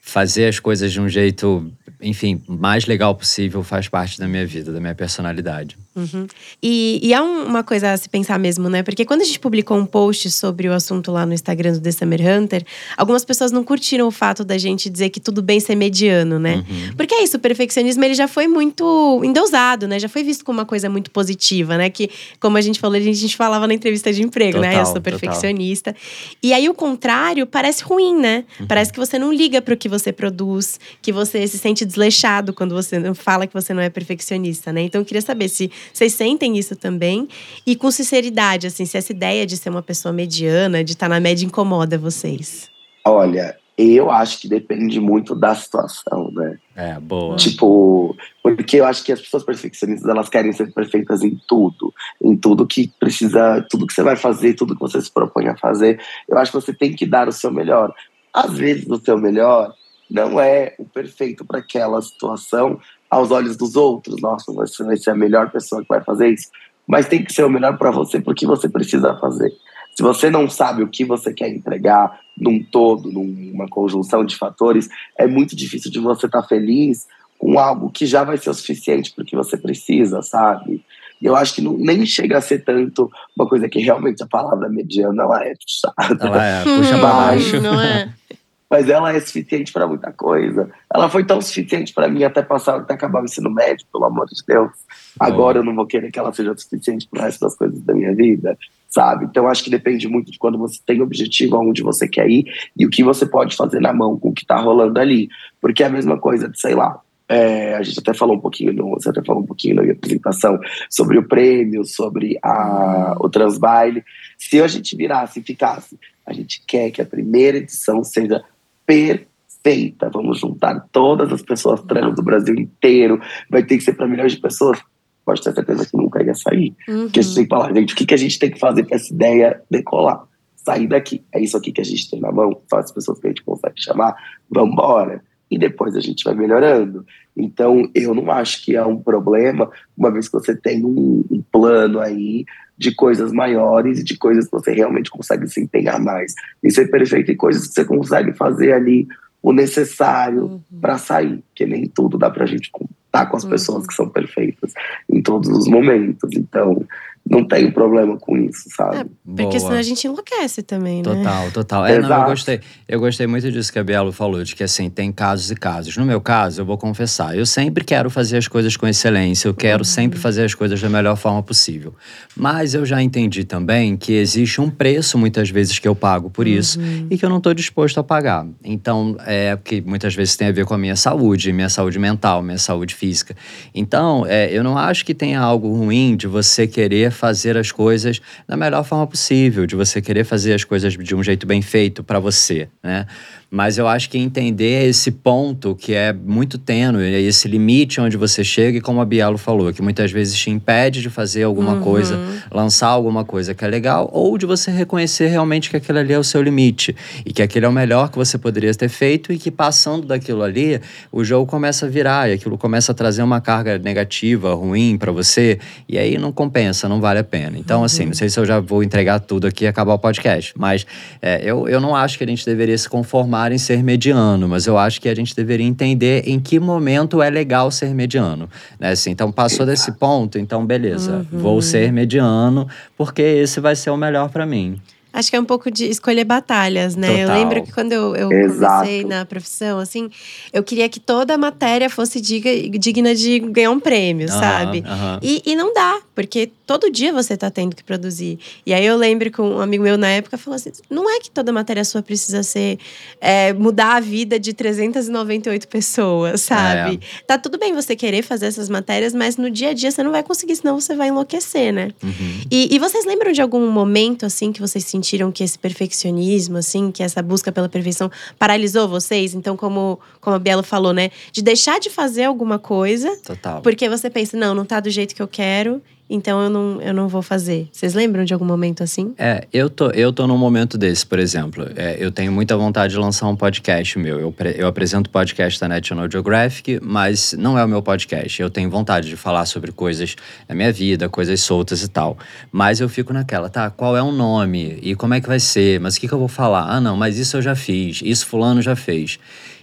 fazer 0.00 0.46
as 0.46 0.60
coisas 0.60 0.92
de 0.92 1.00
um 1.00 1.08
jeito 1.08 1.72
enfim, 2.00 2.42
mais 2.48 2.86
legal 2.86 3.14
possível 3.14 3.62
faz 3.62 3.88
parte 3.88 4.18
da 4.18 4.28
minha 4.28 4.46
vida, 4.46 4.72
da 4.72 4.80
minha 4.80 4.94
personalidade. 4.94 5.76
Uhum. 5.96 6.26
E, 6.62 7.00
e 7.02 7.14
há 7.14 7.22
uma 7.22 7.64
coisa 7.64 7.92
a 7.92 7.96
se 7.96 8.08
pensar 8.08 8.38
mesmo, 8.38 8.68
né? 8.68 8.82
Porque 8.82 9.04
quando 9.04 9.22
a 9.22 9.24
gente 9.24 9.40
publicou 9.40 9.76
um 9.78 9.86
post 9.86 10.30
sobre 10.30 10.68
o 10.68 10.72
assunto 10.72 11.10
lá 11.10 11.24
no 11.24 11.32
Instagram 11.32 11.72
do 11.72 11.80
The 11.80 11.90
Summer 11.90 12.20
Hunter, 12.20 12.64
algumas 12.96 13.24
pessoas 13.24 13.50
não 13.50 13.64
curtiram 13.64 14.06
o 14.06 14.10
fato 14.10 14.44
da 14.44 14.58
gente 14.58 14.90
dizer 14.90 15.08
que 15.08 15.18
tudo 15.18 15.42
bem 15.42 15.58
ser 15.58 15.74
mediano, 15.74 16.38
né? 16.38 16.56
Uhum. 16.56 16.96
Porque 16.96 17.14
é 17.14 17.22
isso, 17.22 17.38
o 17.38 17.40
perfeccionismo 17.40 18.04
ele 18.04 18.14
já 18.14 18.28
foi 18.28 18.46
muito 18.46 19.22
endeusado, 19.24 19.88
né? 19.88 19.98
Já 19.98 20.08
foi 20.08 20.22
visto 20.22 20.44
como 20.44 20.58
uma 20.58 20.66
coisa 20.66 20.90
muito 20.90 21.10
positiva, 21.10 21.78
né? 21.78 21.88
Que, 21.88 22.10
como 22.38 22.58
a 22.58 22.60
gente 22.60 22.78
falou, 22.78 22.96
a 22.96 23.00
gente, 23.00 23.16
a 23.16 23.20
gente 23.20 23.36
falava 23.36 23.66
na 23.66 23.72
entrevista 23.72 24.12
de 24.12 24.22
emprego, 24.22 24.58
total, 24.58 24.70
né? 24.70 24.80
Eu 24.80 24.86
sou 24.86 25.00
perfeccionista. 25.00 25.92
Total. 25.92 26.06
E 26.42 26.52
aí 26.52 26.68
o 26.68 26.74
contrário 26.74 27.46
parece 27.46 27.82
ruim, 27.82 28.18
né? 28.18 28.44
Uhum. 28.60 28.66
Parece 28.66 28.92
que 28.92 28.98
você 28.98 29.18
não 29.18 29.32
liga 29.32 29.62
para 29.62 29.72
o 29.72 29.76
que 29.76 29.88
você 29.88 30.12
produz, 30.12 30.78
que 31.00 31.10
você 31.10 31.46
se 31.46 31.58
sente 31.58 31.84
desleixado 31.84 32.52
quando 32.52 32.74
você 32.74 33.14
fala 33.14 33.46
que 33.46 33.54
você 33.54 33.72
não 33.72 33.82
é 33.82 33.88
perfeccionista, 33.88 34.72
né? 34.72 34.82
Então 34.82 35.00
eu 35.00 35.04
queria 35.04 35.22
saber 35.22 35.48
se 35.48 35.70
vocês 35.92 36.12
sentem 36.12 36.56
isso 36.56 36.76
também 36.76 37.28
e 37.66 37.76
com 37.76 37.90
sinceridade, 37.90 38.66
assim, 38.66 38.84
se 38.84 38.96
essa 38.96 39.12
ideia 39.12 39.46
de 39.46 39.56
ser 39.56 39.70
uma 39.70 39.82
pessoa 39.82 40.12
mediana, 40.12 40.84
de 40.84 40.92
estar 40.92 41.08
na 41.08 41.20
média 41.20 41.44
incomoda 41.44 41.98
vocês. 41.98 42.70
Olha, 43.04 43.56
eu 43.78 44.10
acho 44.10 44.40
que 44.40 44.48
depende 44.48 44.98
muito 44.98 45.34
da 45.34 45.54
situação, 45.54 46.30
né? 46.32 46.58
É, 46.74 46.98
boa. 46.98 47.36
Tipo, 47.36 48.16
porque 48.42 48.78
eu 48.78 48.86
acho 48.86 49.04
que 49.04 49.12
as 49.12 49.20
pessoas 49.20 49.44
perfeccionistas, 49.44 50.08
elas 50.08 50.30
querem 50.30 50.50
ser 50.52 50.72
perfeitas 50.72 51.22
em 51.22 51.38
tudo. 51.46 51.92
Em 52.22 52.34
tudo 52.34 52.66
que 52.66 52.90
precisa, 52.98 53.64
tudo 53.68 53.86
que 53.86 53.92
você 53.92 54.02
vai 54.02 54.16
fazer, 54.16 54.54
tudo 54.54 54.74
que 54.74 54.80
você 54.80 55.00
se 55.00 55.12
propõe 55.12 55.48
a 55.48 55.56
fazer. 55.58 56.00
Eu 56.26 56.38
acho 56.38 56.50
que 56.50 56.60
você 56.60 56.72
tem 56.72 56.94
que 56.94 57.04
dar 57.04 57.28
o 57.28 57.32
seu 57.32 57.52
melhor. 57.52 57.94
Às 58.32 58.56
vezes, 58.56 58.86
o 58.88 58.98
seu 58.98 59.18
melhor 59.18 59.74
não 60.10 60.40
é 60.40 60.74
o 60.78 60.84
perfeito 60.86 61.44
para 61.44 61.58
aquela 61.58 62.00
situação 62.00 62.80
aos 63.10 63.30
olhos 63.30 63.56
dos 63.56 63.76
outros. 63.76 64.20
Nossa, 64.20 64.52
você 64.52 64.84
vai 64.84 64.96
ser 64.96 65.10
a 65.10 65.14
melhor 65.14 65.50
pessoa 65.50 65.82
que 65.82 65.88
vai 65.88 66.02
fazer 66.02 66.30
isso. 66.30 66.48
Mas 66.86 67.08
tem 67.08 67.24
que 67.24 67.32
ser 67.32 67.44
o 67.44 67.50
melhor 67.50 67.76
para 67.76 67.90
você 67.90 68.20
porque 68.20 68.46
você 68.46 68.68
precisa 68.68 69.16
fazer. 69.16 69.52
Se 69.94 70.02
você 70.02 70.30
não 70.30 70.48
sabe 70.48 70.82
o 70.82 70.88
que 70.88 71.04
você 71.04 71.32
quer 71.32 71.48
entregar 71.48 72.20
num 72.38 72.62
todo, 72.62 73.10
numa 73.10 73.66
conjunção 73.66 74.24
de 74.24 74.36
fatores, 74.36 74.88
é 75.18 75.26
muito 75.26 75.56
difícil 75.56 75.90
de 75.90 75.98
você 75.98 76.26
estar 76.26 76.42
tá 76.42 76.48
feliz 76.48 77.06
com 77.38 77.58
algo 77.58 77.90
que 77.90 78.06
já 78.06 78.22
vai 78.22 78.36
ser 78.36 78.50
o 78.50 78.54
suficiente 78.54 79.12
porque 79.16 79.34
você 79.34 79.56
precisa, 79.56 80.20
sabe? 80.22 80.84
E 81.20 81.24
eu 81.24 81.34
acho 81.34 81.54
que 81.54 81.62
não, 81.62 81.72
nem 81.78 82.04
chega 82.04 82.36
a 82.36 82.42
ser 82.42 82.62
tanto 82.62 83.10
uma 83.36 83.48
coisa 83.48 83.68
que 83.68 83.78
realmente 83.80 84.22
a 84.22 84.26
palavra 84.26 84.68
mediana 84.68 85.22
ela 85.22 85.44
é 85.44 85.54
puxada. 85.54 86.26
Ela 86.26 86.44
é, 86.44 86.62
puxa 86.62 86.98
pra 86.98 87.12
baixo. 87.12 87.60
Não 87.60 87.80
é? 87.80 88.12
Mas 88.68 88.88
ela 88.88 89.12
é 89.12 89.20
suficiente 89.20 89.72
para 89.72 89.86
muita 89.86 90.12
coisa. 90.12 90.70
Ela 90.92 91.08
foi 91.08 91.24
tão 91.24 91.40
suficiente 91.40 91.94
para 91.94 92.08
mim 92.08 92.24
até 92.24 92.42
passar, 92.42 92.76
até 92.76 92.94
acabar 92.94 93.22
o 93.22 93.24
ensino 93.24 93.48
médio, 93.48 93.86
pelo 93.92 94.04
amor 94.04 94.26
de 94.26 94.34
Deus. 94.46 94.72
Agora 95.20 95.58
eu 95.58 95.64
não 95.64 95.74
vou 95.74 95.86
querer 95.86 96.10
que 96.10 96.18
ela 96.18 96.32
seja 96.32 96.56
suficiente 96.56 97.06
para 97.08 97.20
o 97.20 97.22
resto 97.22 97.40
das 97.40 97.56
coisas 97.56 97.80
da 97.82 97.94
minha 97.94 98.14
vida, 98.14 98.58
sabe? 98.88 99.24
Então 99.24 99.46
acho 99.46 99.62
que 99.62 99.70
depende 99.70 100.08
muito 100.08 100.32
de 100.32 100.38
quando 100.38 100.58
você 100.58 100.80
tem 100.84 101.00
objetivo, 101.00 101.56
aonde 101.56 101.82
você 101.82 102.08
quer 102.08 102.28
ir 102.28 102.44
e 102.76 102.84
o 102.84 102.90
que 102.90 103.04
você 103.04 103.24
pode 103.24 103.54
fazer 103.54 103.80
na 103.80 103.92
mão 103.92 104.18
com 104.18 104.30
o 104.30 104.34
que 104.34 104.42
está 104.42 104.56
rolando 104.56 104.98
ali. 104.98 105.28
Porque 105.60 105.84
é 105.84 105.86
a 105.86 105.90
mesma 105.90 106.18
coisa 106.18 106.48
de, 106.48 106.60
sei 106.60 106.74
lá, 106.74 107.00
é, 107.28 107.74
a 107.74 107.82
gente 107.82 107.98
até 107.98 108.14
falou 108.14 108.36
um 108.36 108.40
pouquinho, 108.40 108.72
no, 108.72 108.90
você 108.90 109.10
até 109.10 109.22
falou 109.22 109.42
um 109.42 109.46
pouquinho 109.46 109.76
na 109.76 109.82
minha 109.82 109.94
apresentação 109.94 110.58
sobre 110.88 111.18
o 111.18 111.26
prêmio, 111.26 111.84
sobre 111.84 112.38
a, 112.42 113.16
o 113.20 113.28
Transbaile. 113.28 114.04
Se 114.38 114.60
a 114.62 114.68
gente 114.68 114.96
virasse 114.96 115.40
e 115.40 115.42
ficasse, 115.42 115.98
a 116.24 116.32
gente 116.32 116.62
quer 116.66 116.90
que 116.90 117.02
a 117.02 117.06
primeira 117.06 117.58
edição 117.58 118.02
seja 118.04 118.44
perfeita. 118.86 120.08
Vamos 120.10 120.38
juntar 120.38 120.86
todas 120.92 121.32
as 121.32 121.42
pessoas 121.42 121.82
trans 121.82 122.14
do 122.14 122.22
Brasil 122.22 122.54
inteiro. 122.54 123.20
Vai 123.50 123.64
ter 123.64 123.76
que 123.76 123.84
ser 123.84 123.94
para 123.94 124.06
milhões 124.06 124.32
de 124.32 124.40
pessoas. 124.40 124.80
Pode 125.24 125.42
ter 125.42 125.52
certeza 125.52 125.86
que 125.86 125.96
nunca 125.96 126.22
ia 126.22 126.34
sair. 126.34 126.74
Uhum. 126.88 127.02
Porque 127.04 127.20
a 127.20 127.22
gente 127.22 127.34
tem 127.34 127.44
que 127.44 127.50
falar, 127.50 127.74
gente, 127.74 127.94
o 127.94 127.96
que, 127.96 128.06
que 128.06 128.14
a 128.14 128.18
gente 128.18 128.38
tem 128.38 128.50
que 128.50 128.60
fazer 128.60 128.84
para 128.84 128.96
essa 128.96 129.12
ideia 129.12 129.60
decolar? 129.68 130.22
Sair 130.54 130.86
daqui. 130.86 131.24
É 131.32 131.40
isso 131.40 131.56
aqui 131.56 131.72
que 131.72 131.80
a 131.80 131.84
gente 131.84 132.08
tem 132.08 132.20
na 132.20 132.30
mão. 132.30 132.60
São 132.70 132.78
as 132.78 132.92
pessoas 132.92 133.18
que 133.18 133.26
a 133.26 133.30
gente 133.30 133.42
consegue 133.42 133.82
chamar. 133.82 134.14
Vamos 134.48 134.72
embora 134.72 135.22
e 135.50 135.58
depois 135.58 135.94
a 135.94 136.00
gente 136.00 136.24
vai 136.24 136.34
melhorando. 136.34 137.04
Então, 137.36 137.88
eu 137.94 138.14
não 138.14 138.30
acho 138.30 138.64
que 138.64 138.74
é 138.74 138.84
um 138.84 138.98
problema, 138.98 139.70
uma 139.96 140.10
vez 140.10 140.28
que 140.28 140.34
você 140.34 140.56
tem 140.56 140.84
um, 140.84 141.24
um, 141.30 141.42
plano 141.52 142.00
aí 142.00 142.44
de 142.76 142.94
coisas 142.94 143.32
maiores 143.32 144.00
e 144.00 144.04
de 144.04 144.16
coisas 144.16 144.46
que 144.46 144.52
você 144.52 144.72
realmente 144.72 145.10
consegue 145.10 145.46
se 145.48 145.60
empenhar 145.60 146.00
mais. 146.00 146.34
E 146.62 146.70
ser 146.70 146.90
perfeito 146.90 147.30
em 147.30 147.36
coisas 147.36 147.66
que 147.66 147.74
você 147.74 147.84
consegue 147.84 148.32
fazer 148.32 148.72
ali 148.72 149.06
o 149.42 149.52
necessário 149.52 150.44
uhum. 150.44 150.60
para 150.80 150.98
sair, 150.98 151.42
porque 151.48 151.66
nem 151.66 151.86
tudo 151.86 152.18
dá 152.18 152.28
para 152.30 152.44
a 152.44 152.46
gente 152.46 152.70
contar 152.70 153.26
com 153.26 153.36
as 153.36 153.44
uhum. 153.44 153.50
pessoas 153.50 153.86
que 153.86 153.94
são 153.94 154.08
perfeitas 154.08 154.72
em 155.08 155.22
todos 155.22 155.48
os 155.48 155.68
momentos. 155.68 156.30
Então, 156.34 156.84
não 157.28 157.44
tenho 157.44 157.72
problema 157.72 158.16
com 158.16 158.36
isso, 158.36 158.68
sabe? 158.76 158.98
É, 158.98 159.04
porque 159.24 159.42
Boa. 159.42 159.60
senão 159.60 159.76
a 159.76 159.82
gente 159.82 160.06
enlouquece 160.06 160.62
também, 160.62 160.98
né? 160.98 161.02
Total, 161.02 161.50
total. 161.50 161.86
É, 161.86 161.98
não, 161.98 162.20
eu 162.20 162.24
gostei. 162.26 162.60
Eu 162.88 163.00
gostei 163.00 163.26
muito 163.26 163.50
disso 163.50 163.72
que 163.72 163.78
a 163.78 163.84
Bielo 163.84 164.12
falou, 164.12 164.44
de 164.44 164.54
que 164.54 164.62
assim, 164.62 164.88
tem 164.88 165.10
casos 165.10 165.50
e 165.50 165.56
casos. 165.56 165.96
No 165.96 166.06
meu 166.06 166.20
caso, 166.20 166.60
eu 166.60 166.64
vou 166.64 166.78
confessar, 166.78 167.36
eu 167.36 167.44
sempre 167.44 167.84
quero 167.84 168.08
fazer 168.08 168.36
as 168.36 168.46
coisas 168.46 168.76
com 168.76 168.86
excelência, 168.86 169.48
eu 169.48 169.54
quero 169.54 169.80
uhum. 169.80 169.84
sempre 169.84 170.18
fazer 170.18 170.44
as 170.44 170.54
coisas 170.54 170.80
da 170.80 170.88
melhor 170.88 171.16
forma 171.16 171.42
possível. 171.42 171.94
Mas 172.36 172.74
eu 172.74 172.86
já 172.86 173.02
entendi 173.02 173.44
também 173.44 173.96
que 173.96 174.12
existe 174.12 174.60
um 174.60 174.70
preço, 174.70 175.18
muitas 175.18 175.50
vezes, 175.50 175.80
que 175.80 175.88
eu 175.88 175.96
pago 175.96 176.30
por 176.30 176.46
isso 176.46 176.78
uhum. 176.78 177.08
e 177.10 177.18
que 177.18 177.24
eu 177.24 177.28
não 177.28 177.38
estou 177.38 177.52
disposto 177.52 177.98
a 177.98 178.04
pagar. 178.04 178.46
Então, 178.62 179.16
é 179.26 179.56
porque 179.56 179.82
muitas 179.84 180.14
vezes 180.14 180.36
tem 180.36 180.46
a 180.46 180.52
ver 180.52 180.64
com 180.64 180.74
a 180.74 180.78
minha 180.78 180.96
saúde, 180.96 181.52
minha 181.52 181.68
saúde 181.68 181.98
mental, 181.98 182.40
minha 182.40 182.58
saúde 182.58 182.94
física. 182.94 183.34
Então, 183.74 184.24
é, 184.28 184.48
eu 184.52 184.62
não 184.62 184.78
acho 184.78 185.04
que 185.04 185.12
tenha 185.12 185.40
algo 185.40 185.72
ruim 185.74 186.14
de 186.16 186.28
você 186.28 186.68
querer 186.68 187.15
fazer 187.16 187.56
as 187.56 187.72
coisas 187.72 188.20
da 188.46 188.56
melhor 188.56 188.84
forma 188.84 189.06
possível, 189.06 189.66
de 189.66 189.74
você 189.74 190.00
querer 190.00 190.24
fazer 190.24 190.54
as 190.54 190.62
coisas 190.62 190.92
de 190.92 191.14
um 191.14 191.22
jeito 191.22 191.46
bem 191.46 191.62
feito 191.62 192.04
para 192.04 192.20
você, 192.20 192.68
né? 192.82 193.06
Mas 193.48 193.78
eu 193.78 193.86
acho 193.86 194.10
que 194.10 194.18
entender 194.18 194.88
esse 194.88 195.10
ponto 195.12 195.76
que 195.76 195.94
é 195.94 196.12
muito 196.12 196.58
tênue, 196.58 197.04
esse 197.04 197.46
limite 197.46 198.00
onde 198.00 198.16
você 198.16 198.42
chega, 198.42 198.78
e 198.78 198.80
como 198.80 199.00
a 199.00 199.04
Bialo 199.04 199.38
falou, 199.38 199.72
que 199.72 199.80
muitas 199.80 200.10
vezes 200.10 200.36
te 200.36 200.50
impede 200.50 201.00
de 201.00 201.08
fazer 201.08 201.44
alguma 201.44 201.74
uhum. 201.74 201.80
coisa, 201.80 202.18
lançar 202.50 202.88
alguma 202.88 203.24
coisa 203.24 203.54
que 203.54 203.64
é 203.64 203.68
legal, 203.68 204.10
ou 204.12 204.36
de 204.36 204.46
você 204.46 204.72
reconhecer 204.72 205.28
realmente 205.28 205.70
que 205.70 205.76
aquilo 205.76 205.98
ali 205.98 206.12
é 206.12 206.18
o 206.18 206.24
seu 206.24 206.42
limite 206.42 206.94
e 207.24 207.32
que 207.32 207.40
aquele 207.40 207.66
é 207.66 207.68
o 207.68 207.72
melhor 207.72 208.10
que 208.10 208.18
você 208.18 208.36
poderia 208.36 208.74
ter 208.74 208.88
feito 208.88 209.32
e 209.32 209.38
que 209.38 209.50
passando 209.50 210.08
daquilo 210.08 210.42
ali, 210.42 210.80
o 211.12 211.22
jogo 211.22 211.48
começa 211.48 211.86
a 211.86 211.88
virar 211.88 212.28
e 212.28 212.32
aquilo 212.32 212.58
começa 212.58 212.90
a 212.90 212.94
trazer 212.96 213.22
uma 213.22 213.40
carga 213.40 213.78
negativa, 213.78 214.54
ruim 214.54 214.98
para 214.98 215.12
você, 215.12 215.60
e 215.88 215.96
aí 215.98 216.18
não 216.18 216.32
compensa, 216.32 216.88
não 216.88 217.00
vale 217.00 217.20
a 217.20 217.24
pena. 217.24 217.56
Então, 217.56 217.84
assim, 217.84 218.02
uhum. 218.02 218.08
não 218.08 218.14
sei 218.14 218.28
se 218.28 218.40
eu 218.40 218.44
já 218.44 218.58
vou 218.58 218.82
entregar 218.82 219.20
tudo 219.20 219.46
aqui 219.46 219.64
e 219.64 219.68
acabar 219.68 219.94
o 219.94 219.98
podcast, 220.00 220.52
mas 220.56 220.84
é, 221.22 221.40
eu, 221.44 221.68
eu 221.68 221.80
não 221.80 221.94
acho 221.94 222.18
que 222.18 222.24
a 222.24 222.26
gente 222.26 222.44
deveria 222.44 222.76
se 222.76 222.88
conformar 222.88 223.35
em 223.52 223.58
ser 223.58 223.82
mediano, 223.82 224.48
mas 224.48 224.66
eu 224.66 224.78
acho 224.78 225.00
que 225.00 225.08
a 225.08 225.14
gente 225.14 225.34
deveria 225.34 225.66
entender 225.66 226.22
em 226.26 226.40
que 226.40 226.58
momento 226.58 227.22
é 227.22 227.30
legal 227.30 227.70
ser 227.70 227.94
mediano. 227.94 228.48
Né? 228.80 228.90
Assim, 228.90 229.10
então, 229.10 229.30
passou 229.30 229.66
desse 229.66 229.92
ponto, 229.92 230.38
então 230.38 230.64
beleza, 230.64 231.26
uhum. 231.32 231.38
vou 231.38 231.62
ser 231.62 231.92
mediano, 231.92 232.68
porque 232.96 233.22
esse 233.22 233.60
vai 233.60 233.76
ser 233.76 233.90
o 233.90 233.96
melhor 233.96 234.30
para 234.30 234.46
mim. 234.46 234.80
Acho 235.16 235.30
que 235.30 235.36
é 235.36 235.40
um 235.40 235.46
pouco 235.46 235.70
de 235.70 235.86
escolher 235.86 236.24
batalhas, 236.24 236.94
né? 236.94 237.08
Total. 237.08 237.22
Eu 237.22 237.42
lembro 237.42 237.62
que 237.62 237.72
quando 237.72 237.90
eu, 237.90 238.14
eu 238.14 238.28
comecei 238.28 239.02
na 239.02 239.24
profissão, 239.24 239.78
assim, 239.78 240.10
eu 240.52 240.62
queria 240.62 240.90
que 240.90 241.00
toda 241.00 241.32
a 241.32 241.38
matéria 241.38 241.88
fosse 241.88 242.20
diga, 242.20 242.50
digna 242.78 243.14
de 243.14 243.38
ganhar 243.38 243.70
um 243.70 243.80
prêmio, 243.80 244.28
uhum, 244.28 244.38
sabe? 244.38 244.84
Uhum. 244.86 245.18
E, 245.22 245.42
e 245.46 245.56
não 245.56 245.72
dá, 245.72 246.02
porque 246.16 246.50
todo 246.66 246.90
dia 246.90 247.12
você 247.12 247.36
tá 247.36 247.48
tendo 247.48 247.76
que 247.76 247.84
produzir. 247.84 248.40
E 248.66 248.74
aí 248.74 248.84
eu 248.84 248.96
lembro 248.96 249.30
que 249.30 249.40
um 249.40 249.60
amigo 249.60 249.84
meu 249.84 249.96
na 249.96 250.08
época 250.08 250.36
falou 250.36 250.56
assim: 250.56 250.72
não 250.90 251.08
é 251.08 251.20
que 251.20 251.30
toda 251.30 251.52
matéria 251.52 251.84
sua 251.84 252.02
precisa 252.02 252.42
ser 252.42 252.78
é, 253.20 253.52
mudar 253.52 253.94
a 253.94 254.00
vida 254.00 254.40
de 254.40 254.52
398 254.52 255.68
pessoas, 255.68 256.40
sabe? 256.40 257.00
É. 257.00 257.22
Tá 257.24 257.38
tudo 257.38 257.58
bem 257.58 257.72
você 257.72 257.94
querer 257.94 258.22
fazer 258.22 258.46
essas 258.46 258.68
matérias, 258.68 259.14
mas 259.14 259.36
no 259.36 259.48
dia 259.48 259.70
a 259.70 259.72
dia 259.72 259.92
você 259.92 260.02
não 260.02 260.10
vai 260.10 260.24
conseguir, 260.24 260.56
senão 260.56 260.80
você 260.80 260.96
vai 260.96 261.08
enlouquecer, 261.08 261.72
né? 261.72 261.92
Uhum. 262.02 262.40
E, 262.50 262.74
e 262.74 262.78
vocês 262.80 263.04
lembram 263.04 263.30
de 263.30 263.40
algum 263.40 263.70
momento, 263.70 264.26
assim, 264.26 264.52
que 264.52 264.60
vocês 264.60 264.84
sentiram? 264.84 264.96
sentiram 264.96 265.30
que 265.30 265.44
esse 265.44 265.58
perfeccionismo, 265.58 266.56
assim, 266.56 266.90
que 266.90 267.02
essa 267.02 267.22
busca 267.22 267.52
pela 267.52 267.68
perfeição 267.68 268.10
paralisou 268.38 268.88
vocês? 268.88 269.34
Então, 269.34 269.56
como, 269.56 270.00
como 270.20 270.36
a 270.36 270.38
Bielo 270.38 270.62
falou, 270.62 270.92
né? 270.92 271.10
De 271.30 271.42
deixar 271.42 271.78
de 271.78 271.90
fazer 271.90 272.24
alguma 272.24 272.58
coisa. 272.58 273.14
Total. 273.24 273.60
Porque 273.60 273.88
você 273.88 274.08
pensa, 274.08 274.36
não, 274.36 274.54
não 274.54 274.64
tá 274.64 274.80
do 274.80 274.90
jeito 274.90 275.14
que 275.14 275.22
eu 275.22 275.28
quero 275.28 275.82
então 276.08 276.42
eu 276.42 276.48
não, 276.48 276.80
eu 276.80 276.94
não 276.94 277.08
vou 277.08 277.22
fazer. 277.22 277.68
Vocês 277.72 277.94
lembram 277.94 278.24
de 278.24 278.32
algum 278.32 278.44
momento 278.44 278.82
assim? 278.82 279.14
É, 279.18 279.46
eu 279.52 279.68
tô, 279.68 279.90
eu 279.90 280.12
tô 280.12 280.26
num 280.26 280.38
momento 280.38 280.78
desse, 280.78 281.04
por 281.04 281.18
exemplo. 281.18 281.68
É, 281.74 281.96
eu 281.98 282.12
tenho 282.12 282.30
muita 282.30 282.56
vontade 282.56 282.94
de 282.94 282.98
lançar 282.98 283.26
um 283.28 283.36
podcast 283.36 283.98
meu. 283.98 284.20
Eu, 284.20 284.34
eu 284.56 284.66
apresento 284.66 285.10
podcast 285.10 285.58
da 285.60 285.68
National 285.68 286.08
Geographic, 286.10 286.78
mas 286.82 287.32
não 287.38 287.58
é 287.58 287.64
o 287.64 287.68
meu 287.68 287.82
podcast. 287.82 288.40
Eu 288.40 288.48
tenho 288.48 288.70
vontade 288.70 289.08
de 289.08 289.16
falar 289.16 289.46
sobre 289.46 289.72
coisas 289.72 290.14
da 290.48 290.54
minha 290.54 290.72
vida, 290.72 291.08
coisas 291.08 291.40
soltas 291.40 291.82
e 291.82 291.88
tal. 291.88 292.16
Mas 292.52 292.80
eu 292.80 292.88
fico 292.88 293.12
naquela, 293.12 293.48
tá? 293.48 293.70
Qual 293.70 293.96
é 293.96 294.02
o 294.02 294.12
nome? 294.12 294.78
E 294.82 294.94
como 294.94 295.14
é 295.14 295.20
que 295.20 295.26
vai 295.26 295.40
ser? 295.40 295.80
Mas 295.80 295.96
o 295.96 296.00
que, 296.00 296.06
que 296.06 296.14
eu 296.14 296.18
vou 296.18 296.28
falar? 296.28 296.68
Ah, 296.68 296.80
não, 296.80 296.96
mas 296.96 297.18
isso 297.18 297.36
eu 297.36 297.42
já 297.42 297.56
fiz. 297.56 298.00
Isso 298.02 298.26
fulano 298.26 298.62
já 298.62 298.76
fez. 298.76 299.18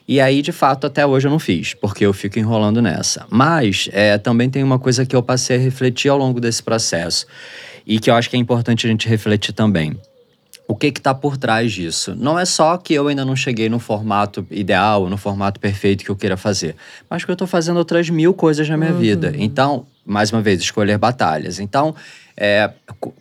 E 0.08 0.20
aí, 0.20 0.42
de 0.42 0.52
fato, 0.52 0.88
até 0.88 1.06
hoje 1.06 1.28
eu 1.28 1.32
não 1.32 1.40
fiz, 1.40 1.74
porque 1.74 2.06
eu 2.06 2.14
fico 2.14 2.38
enrolando 2.38 2.82
nessa. 2.82 3.26
Mas 3.30 3.90
é, 3.94 4.18
também 4.18 4.50
tem 4.50 4.64
uma 4.64 4.78
coisa 4.78 5.06
que 5.06 5.16
eu 5.16 5.24
passei 5.24 5.56
a 5.56 5.60
refletir 5.60 6.10
ao 6.10 6.18
longo 6.18 6.42
desse 6.42 6.62
processo 6.62 7.26
e 7.86 8.00
que 8.00 8.10
eu 8.10 8.16
acho 8.16 8.30
que 8.30 8.36
é 8.36 8.40
importante 8.40 8.86
a 8.86 8.90
gente 8.90 9.08
refletir 9.08 9.54
também. 9.54 9.98
O 10.68 10.76
que 10.76 10.88
está 10.88 11.14
por 11.14 11.36
trás 11.36 11.74
disso? 11.74 12.16
Não 12.16 12.40
é 12.40 12.46
só 12.46 12.78
que 12.78 12.94
eu 12.94 13.08
ainda 13.08 13.26
não 13.26 13.36
cheguei 13.36 13.68
no 13.68 13.80
formato 13.80 14.46
ideal, 14.50 15.10
no 15.10 15.18
formato 15.18 15.60
perfeito 15.60 16.06
que 16.06 16.10
eu 16.10 16.16
queira 16.16 16.38
fazer, 16.38 16.76
mas 17.10 17.26
que 17.26 17.32
eu 17.32 17.34
estou 17.34 17.48
fazendo 17.48 17.78
outras 17.78 18.10
mil 18.10 18.34
coisas 18.34 18.68
na 18.68 18.78
minha 18.78 18.92
uhum. 18.92 19.00
vida. 19.00 19.34
Então, 19.38 19.86
mais 20.06 20.32
uma 20.32 20.42
vez, 20.42 20.62
escolher 20.62 20.98
batalhas. 20.98 21.60
Então, 21.60 21.94
é, 22.36 22.72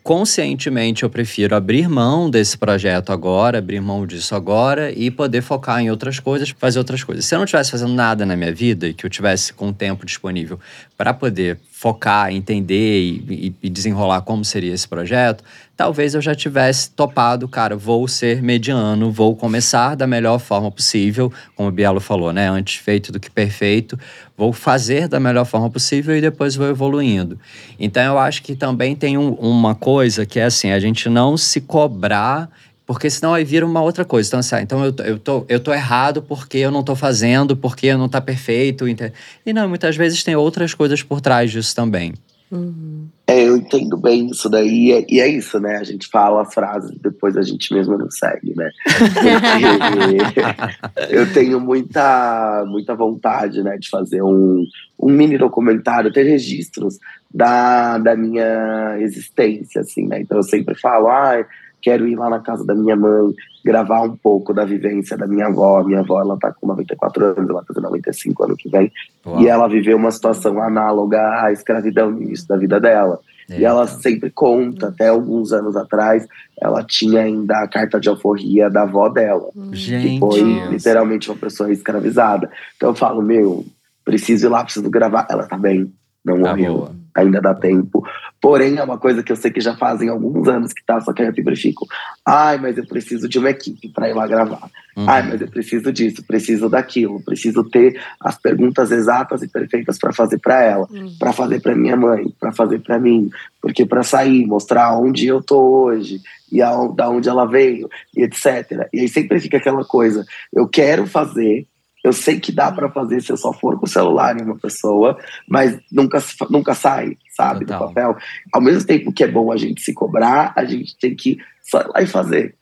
conscientemente 0.02 1.02
eu 1.02 1.10
prefiro 1.10 1.54
abrir 1.54 1.88
mão 1.88 2.30
desse 2.30 2.56
projeto 2.56 3.12
agora, 3.12 3.58
abrir 3.58 3.80
mão 3.80 4.06
disso 4.06 4.34
agora 4.34 4.90
e 4.90 5.10
poder 5.10 5.42
focar 5.42 5.80
em 5.80 5.90
outras 5.90 6.18
coisas, 6.18 6.50
fazer 6.50 6.78
outras 6.78 7.04
coisas. 7.04 7.24
Se 7.24 7.34
eu 7.34 7.38
não 7.38 7.44
estivesse 7.44 7.70
fazendo 7.70 7.92
nada 7.92 8.24
na 8.24 8.36
minha 8.36 8.52
vida 8.52 8.88
e 8.88 8.94
que 8.94 9.04
eu 9.04 9.10
tivesse 9.10 9.52
com 9.52 9.72
tempo 9.72 10.06
disponível 10.06 10.58
para 10.96 11.12
poder 11.12 11.58
focar, 11.82 12.32
entender 12.32 13.00
e, 13.28 13.52
e, 13.60 13.68
desenrolar 13.68 14.20
como 14.20 14.44
seria 14.44 14.72
esse 14.72 14.86
projeto, 14.86 15.42
talvez 15.76 16.14
eu 16.14 16.22
já 16.22 16.32
tivesse 16.32 16.88
topado, 16.90 17.48
cara, 17.48 17.76
vou 17.76 18.06
ser 18.06 18.40
mediano, 18.40 19.10
vou 19.10 19.34
começar 19.34 19.96
da 19.96 20.06
melhor 20.06 20.38
forma 20.38 20.70
possível, 20.70 21.32
como 21.56 21.68
o 21.68 21.72
Bielo 21.72 21.98
falou, 21.98 22.32
né? 22.32 22.48
Antes 22.48 22.76
feito 22.76 23.10
do 23.10 23.18
que 23.18 23.28
perfeito, 23.28 23.98
vou 24.36 24.52
fazer 24.52 25.08
da 25.08 25.18
melhor 25.18 25.44
forma 25.44 25.68
possível 25.68 26.16
e 26.16 26.20
depois 26.20 26.54
vou 26.54 26.68
evoluindo. 26.68 27.36
Então 27.80 28.04
eu 28.04 28.16
acho 28.16 28.44
que 28.44 28.54
também 28.54 28.94
tem 28.94 29.18
um, 29.18 29.32
uma 29.32 29.74
coisa 29.74 30.24
que 30.24 30.38
é 30.38 30.44
assim, 30.44 30.70
a 30.70 30.78
gente 30.78 31.08
não 31.08 31.36
se 31.36 31.60
cobrar 31.60 32.48
porque 32.86 33.08
senão 33.08 33.34
aí 33.34 33.44
vira 33.44 33.64
uma 33.64 33.82
outra 33.82 34.04
coisa. 34.04 34.28
Então, 34.28 34.40
assim, 34.40 34.56
ah, 34.56 34.62
então 34.62 34.84
eu, 34.84 34.94
eu, 35.04 35.18
tô, 35.18 35.44
eu 35.48 35.60
tô 35.60 35.72
errado 35.72 36.22
porque 36.22 36.58
eu 36.58 36.70
não 36.70 36.82
tô 36.82 36.96
fazendo, 36.96 37.56
porque 37.56 37.94
não 37.94 38.08
tá 38.08 38.20
perfeito. 38.20 38.86
E 38.88 39.52
não, 39.52 39.68
muitas 39.68 39.96
vezes 39.96 40.22
tem 40.22 40.36
outras 40.36 40.74
coisas 40.74 41.02
por 41.02 41.20
trás 41.20 41.50
disso 41.50 41.74
também. 41.74 42.14
Uhum. 42.52 43.08
É, 43.26 43.48
eu 43.48 43.56
entendo 43.56 43.96
bem 43.96 44.26
isso 44.26 44.46
daí, 44.50 45.06
e 45.08 45.20
é 45.20 45.26
isso, 45.26 45.58
né? 45.58 45.78
A 45.78 45.84
gente 45.84 46.06
fala 46.08 46.42
as 46.42 46.52
frases 46.52 46.94
depois 47.00 47.34
a 47.34 47.40
gente 47.40 47.72
mesmo 47.72 47.96
não 47.96 48.10
segue, 48.10 48.54
né? 48.54 48.70
eu 51.08 51.32
tenho 51.32 51.58
muita, 51.58 52.62
muita 52.66 52.94
vontade, 52.94 53.62
né, 53.62 53.78
de 53.78 53.88
fazer 53.88 54.22
um, 54.22 54.66
um 55.00 55.10
mini 55.10 55.38
documentário, 55.38 56.12
ter 56.12 56.24
registros 56.24 56.98
da, 57.32 57.96
da 57.96 58.14
minha 58.14 58.98
existência, 59.00 59.80
assim, 59.80 60.06
né? 60.06 60.20
Então 60.20 60.36
eu 60.36 60.42
sempre 60.42 60.78
falo, 60.78 61.08
ah, 61.08 61.42
quero 61.82 62.06
ir 62.06 62.16
lá 62.16 62.30
na 62.30 62.40
casa 62.40 62.64
da 62.64 62.74
minha 62.74 62.96
mãe, 62.96 63.34
gravar 63.64 64.02
um 64.02 64.16
pouco 64.16 64.54
da 64.54 64.64
vivência 64.64 65.16
da 65.16 65.26
minha 65.26 65.46
avó. 65.46 65.82
Minha 65.82 66.00
avó, 66.00 66.20
ela 66.20 66.38
tá 66.38 66.52
com 66.52 66.66
94 66.66 67.24
anos, 67.24 67.50
ela 67.50 67.64
tá 67.64 67.74
com 67.74 67.80
95 67.80 68.44
ano 68.44 68.56
que 68.56 68.68
vem. 68.68 68.90
Uau. 69.26 69.40
E 69.40 69.48
ela 69.48 69.68
viveu 69.68 69.96
uma 69.96 70.10
situação 70.10 70.62
análoga 70.62 71.42
à 71.42 71.52
escravidão 71.52 72.10
no 72.10 72.22
início 72.22 72.46
da 72.46 72.56
vida 72.56 72.80
dela. 72.80 73.18
É, 73.50 73.58
e 73.58 73.64
ela 73.64 73.84
então. 73.84 74.00
sempre 74.00 74.30
conta, 74.30 74.88
até 74.88 75.08
alguns 75.08 75.52
anos 75.52 75.76
atrás, 75.76 76.26
ela 76.60 76.82
tinha 76.84 77.22
ainda 77.22 77.58
a 77.58 77.68
carta 77.68 77.98
de 77.98 78.08
alforria 78.08 78.70
da 78.70 78.82
avó 78.82 79.08
dela. 79.08 79.50
Gente. 79.72 80.08
Que 80.08 80.18
foi 80.18 80.42
literalmente 80.70 81.30
uma 81.30 81.36
pessoa 81.36 81.72
escravizada. 81.72 82.50
Então 82.76 82.90
eu 82.90 82.94
falo, 82.94 83.20
meu, 83.20 83.64
preciso 84.04 84.46
ir 84.46 84.48
lá, 84.48 84.64
preciso 84.64 84.88
gravar. 84.88 85.26
Ela 85.28 85.46
tá 85.46 85.56
bem, 85.56 85.92
não 86.24 86.42
tá 86.42 86.50
morreu. 86.50 86.86
Tá 86.86 87.02
ainda 87.14 87.40
dá 87.40 87.54
tempo. 87.54 88.02
Porém, 88.40 88.78
é 88.78 88.82
uma 88.82 88.98
coisa 88.98 89.22
que 89.22 89.30
eu 89.30 89.36
sei 89.36 89.50
que 89.50 89.60
já 89.60 89.76
fazem 89.76 90.08
alguns 90.08 90.48
anos 90.48 90.72
que 90.72 90.84
tá, 90.84 91.00
só 91.00 91.12
que 91.12 91.22
eu 91.22 91.34
sempre 91.34 91.54
fico. 91.54 91.86
Ai, 92.24 92.58
mas 92.58 92.76
eu 92.78 92.86
preciso 92.86 93.28
de 93.28 93.38
uma 93.38 93.50
equipe 93.50 93.88
para 93.90 94.08
ir 94.08 94.14
lá 94.14 94.26
gravar. 94.26 94.68
Uhum. 94.96 95.08
Ai, 95.08 95.22
mas 95.22 95.40
eu 95.40 95.48
preciso 95.48 95.92
disso, 95.92 96.24
preciso 96.26 96.68
daquilo, 96.68 97.22
preciso 97.22 97.62
ter 97.64 98.00
as 98.20 98.38
perguntas 98.38 98.90
exatas 98.90 99.42
e 99.42 99.48
perfeitas 99.48 99.98
para 99.98 100.12
fazer 100.12 100.38
para 100.38 100.62
ela, 100.62 100.88
uhum. 100.90 101.14
para 101.18 101.32
fazer 101.32 101.60
para 101.60 101.74
minha 101.74 101.96
mãe, 101.96 102.24
para 102.40 102.52
fazer 102.52 102.80
para 102.80 102.98
mim, 102.98 103.30
porque 103.60 103.86
para 103.86 104.02
sair, 104.02 104.46
mostrar 104.46 104.98
onde 104.98 105.26
eu 105.26 105.42
tô 105.42 105.84
hoje 105.84 106.20
e 106.50 106.60
a, 106.60 106.74
da 106.88 107.08
onde 107.08 107.28
ela 107.28 107.46
veio, 107.46 107.88
e 108.14 108.22
etc. 108.22 108.88
E 108.92 109.00
aí 109.00 109.08
sempre 109.08 109.40
fica 109.40 109.56
aquela 109.56 109.84
coisa, 109.84 110.26
eu 110.52 110.68
quero 110.68 111.06
fazer, 111.06 111.66
eu 112.02 112.12
sei 112.12 112.40
que 112.40 112.50
dá 112.50 112.70
para 112.72 112.90
fazer 112.90 113.20
se 113.22 113.30
eu 113.30 113.36
só 113.36 113.52
for 113.52 113.78
com 113.78 113.86
o 113.86 113.88
celular 113.88 114.36
em 114.36 114.44
uma 114.44 114.58
pessoa, 114.58 115.16
mas 115.48 115.78
nunca, 115.90 116.18
nunca 116.50 116.74
sai, 116.74 117.16
sabe, 117.36 117.64
Total. 117.64 117.78
do 117.78 117.86
papel. 117.86 118.16
Ao 118.52 118.60
mesmo 118.60 118.86
tempo 118.86 119.12
que 119.12 119.22
é 119.22 119.28
bom 119.28 119.52
a 119.52 119.56
gente 119.56 119.82
se 119.82 119.92
cobrar, 119.92 120.52
a 120.56 120.64
gente 120.64 120.96
tem 120.98 121.14
que 121.14 121.38
só 121.62 121.80
ir 121.80 121.88
lá 121.88 122.02
e 122.02 122.06
fazer. 122.06 122.54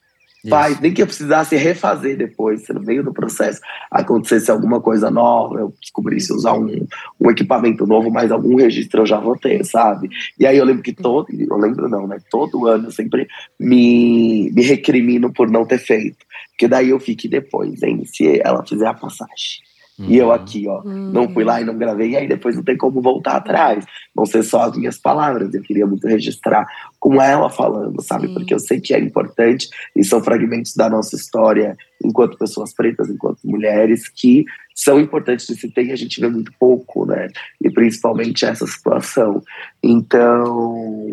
Faz, 0.48 0.80
nem 0.80 0.92
que 0.92 1.02
eu 1.02 1.06
precisasse 1.06 1.54
refazer 1.56 2.16
depois, 2.16 2.62
se 2.62 2.72
no 2.72 2.80
meio 2.80 3.04
do 3.04 3.12
processo 3.12 3.60
acontecesse 3.90 4.50
alguma 4.50 4.80
coisa 4.80 5.10
nova, 5.10 5.60
eu 5.60 5.74
descobrisse 5.80 6.32
usar 6.32 6.54
um, 6.54 6.86
um 7.20 7.30
equipamento 7.30 7.86
novo, 7.86 8.10
mas 8.10 8.32
algum 8.32 8.56
registro 8.56 9.02
eu 9.02 9.06
já 9.06 9.20
vou 9.20 9.36
ter, 9.36 9.64
sabe? 9.64 10.08
E 10.38 10.46
aí 10.46 10.56
eu 10.56 10.64
lembro 10.64 10.82
que 10.82 10.94
todo, 10.94 11.26
eu 11.30 11.56
lembro 11.56 11.88
não, 11.88 12.06
né? 12.06 12.18
Todo 12.30 12.66
ano 12.66 12.86
eu 12.86 12.92
sempre 12.92 13.28
me, 13.58 14.50
me 14.52 14.62
recrimino 14.62 15.32
por 15.32 15.50
não 15.50 15.66
ter 15.66 15.78
feito. 15.78 16.18
Porque 16.50 16.68
daí 16.68 16.90
eu 16.90 17.00
fico 17.00 17.28
depois, 17.28 17.82
hein? 17.82 18.02
Se 18.06 18.40
ela 18.42 18.64
fizer 18.66 18.86
a 18.86 18.94
passagem. 18.94 19.69
Uhum. 20.00 20.06
E 20.08 20.16
eu 20.16 20.28
uhum. 20.28 20.32
aqui, 20.32 20.66
ó, 20.66 20.80
uhum. 20.82 21.12
não 21.12 21.28
fui 21.28 21.44
lá 21.44 21.60
e 21.60 21.64
não 21.64 21.76
gravei, 21.76 22.10
e 22.10 22.16
aí 22.16 22.26
depois 22.26 22.56
não 22.56 22.62
tem 22.62 22.76
como 22.76 23.02
voltar 23.02 23.36
atrás. 23.36 23.84
Vão 24.14 24.24
ser 24.24 24.42
só 24.42 24.62
as 24.62 24.76
minhas 24.76 24.98
palavras. 24.98 25.52
Eu 25.52 25.62
queria 25.62 25.86
muito 25.86 26.06
registrar 26.06 26.66
com 26.98 27.20
ela 27.20 27.50
falando, 27.50 28.00
sabe? 28.02 28.28
Sim. 28.28 28.34
Porque 28.34 28.54
eu 28.54 28.58
sei 28.58 28.80
que 28.80 28.94
é 28.94 28.98
importante 28.98 29.68
e 29.94 30.02
são 30.02 30.22
fragmentos 30.22 30.74
da 30.74 30.88
nossa 30.88 31.14
história 31.14 31.76
enquanto 32.02 32.38
pessoas 32.38 32.72
pretas, 32.72 33.10
enquanto 33.10 33.40
mulheres, 33.44 34.08
que 34.08 34.46
são 34.74 34.98
importantes 34.98 35.46
de 35.46 35.54
se 35.54 35.68
ter 35.70 35.84
e 35.84 35.92
a 35.92 35.96
gente 35.96 36.18
vê 36.18 36.28
muito 36.28 36.50
pouco, 36.58 37.04
né? 37.04 37.28
E 37.62 37.70
principalmente 37.70 38.46
essa 38.46 38.66
situação. 38.66 39.42
Então, 39.82 41.12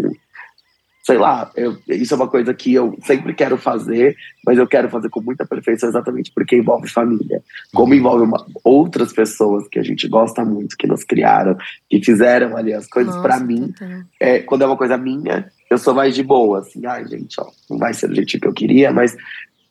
sei 1.08 1.18
lá, 1.18 1.50
eu, 1.56 1.78
isso 1.88 2.14
é 2.14 2.18
uma 2.18 2.28
coisa 2.28 2.54
que 2.54 2.74
eu 2.74 2.98
sempre 3.02 3.34
quero 3.34 3.58
fazer, 3.58 4.14
mas 4.46 4.58
eu 4.58 4.68
quero 4.68 4.90
fazer 4.90 5.10
com 5.10 5.22
muita 5.22 5.46
perfeição 5.46 5.88
exatamente 5.88 6.34
porque 6.36 6.58
envolve 6.58 6.90
família. 6.90 7.42
Como 7.74 7.94
uhum. 7.94 7.98
envolve 7.98 8.26
uma, 8.26 8.46
outras 8.62 9.14
pessoas 9.14 9.70
que 9.70 9.80
a 9.80 9.84
gente 9.84 10.06
gosta 10.10 10.44
muito, 10.44 10.76
que 10.76 10.86
nos 10.86 11.06
criaram, 11.06 11.56
que 11.90 12.04
fizeram 12.04 12.58
ali 12.58 12.74
as 12.74 12.88
coisas, 12.88 13.16
para 13.22 13.40
mim, 13.40 13.74
é, 14.20 14.40
quando 14.40 14.64
é 14.64 14.66
uma 14.66 14.76
coisa 14.76 14.98
minha, 14.98 15.50
eu 15.70 15.78
sou 15.78 15.94
mais 15.94 16.14
de 16.14 16.24
boa, 16.24 16.60
assim, 16.60 16.86
ai 16.86 17.08
gente, 17.08 17.40
ó, 17.40 17.48
não 17.70 17.78
vai 17.78 17.94
ser 17.94 18.10
do 18.10 18.16
jeito 18.16 18.38
que 18.38 18.46
eu 18.48 18.54
queria, 18.54 18.92
mas 18.92 19.16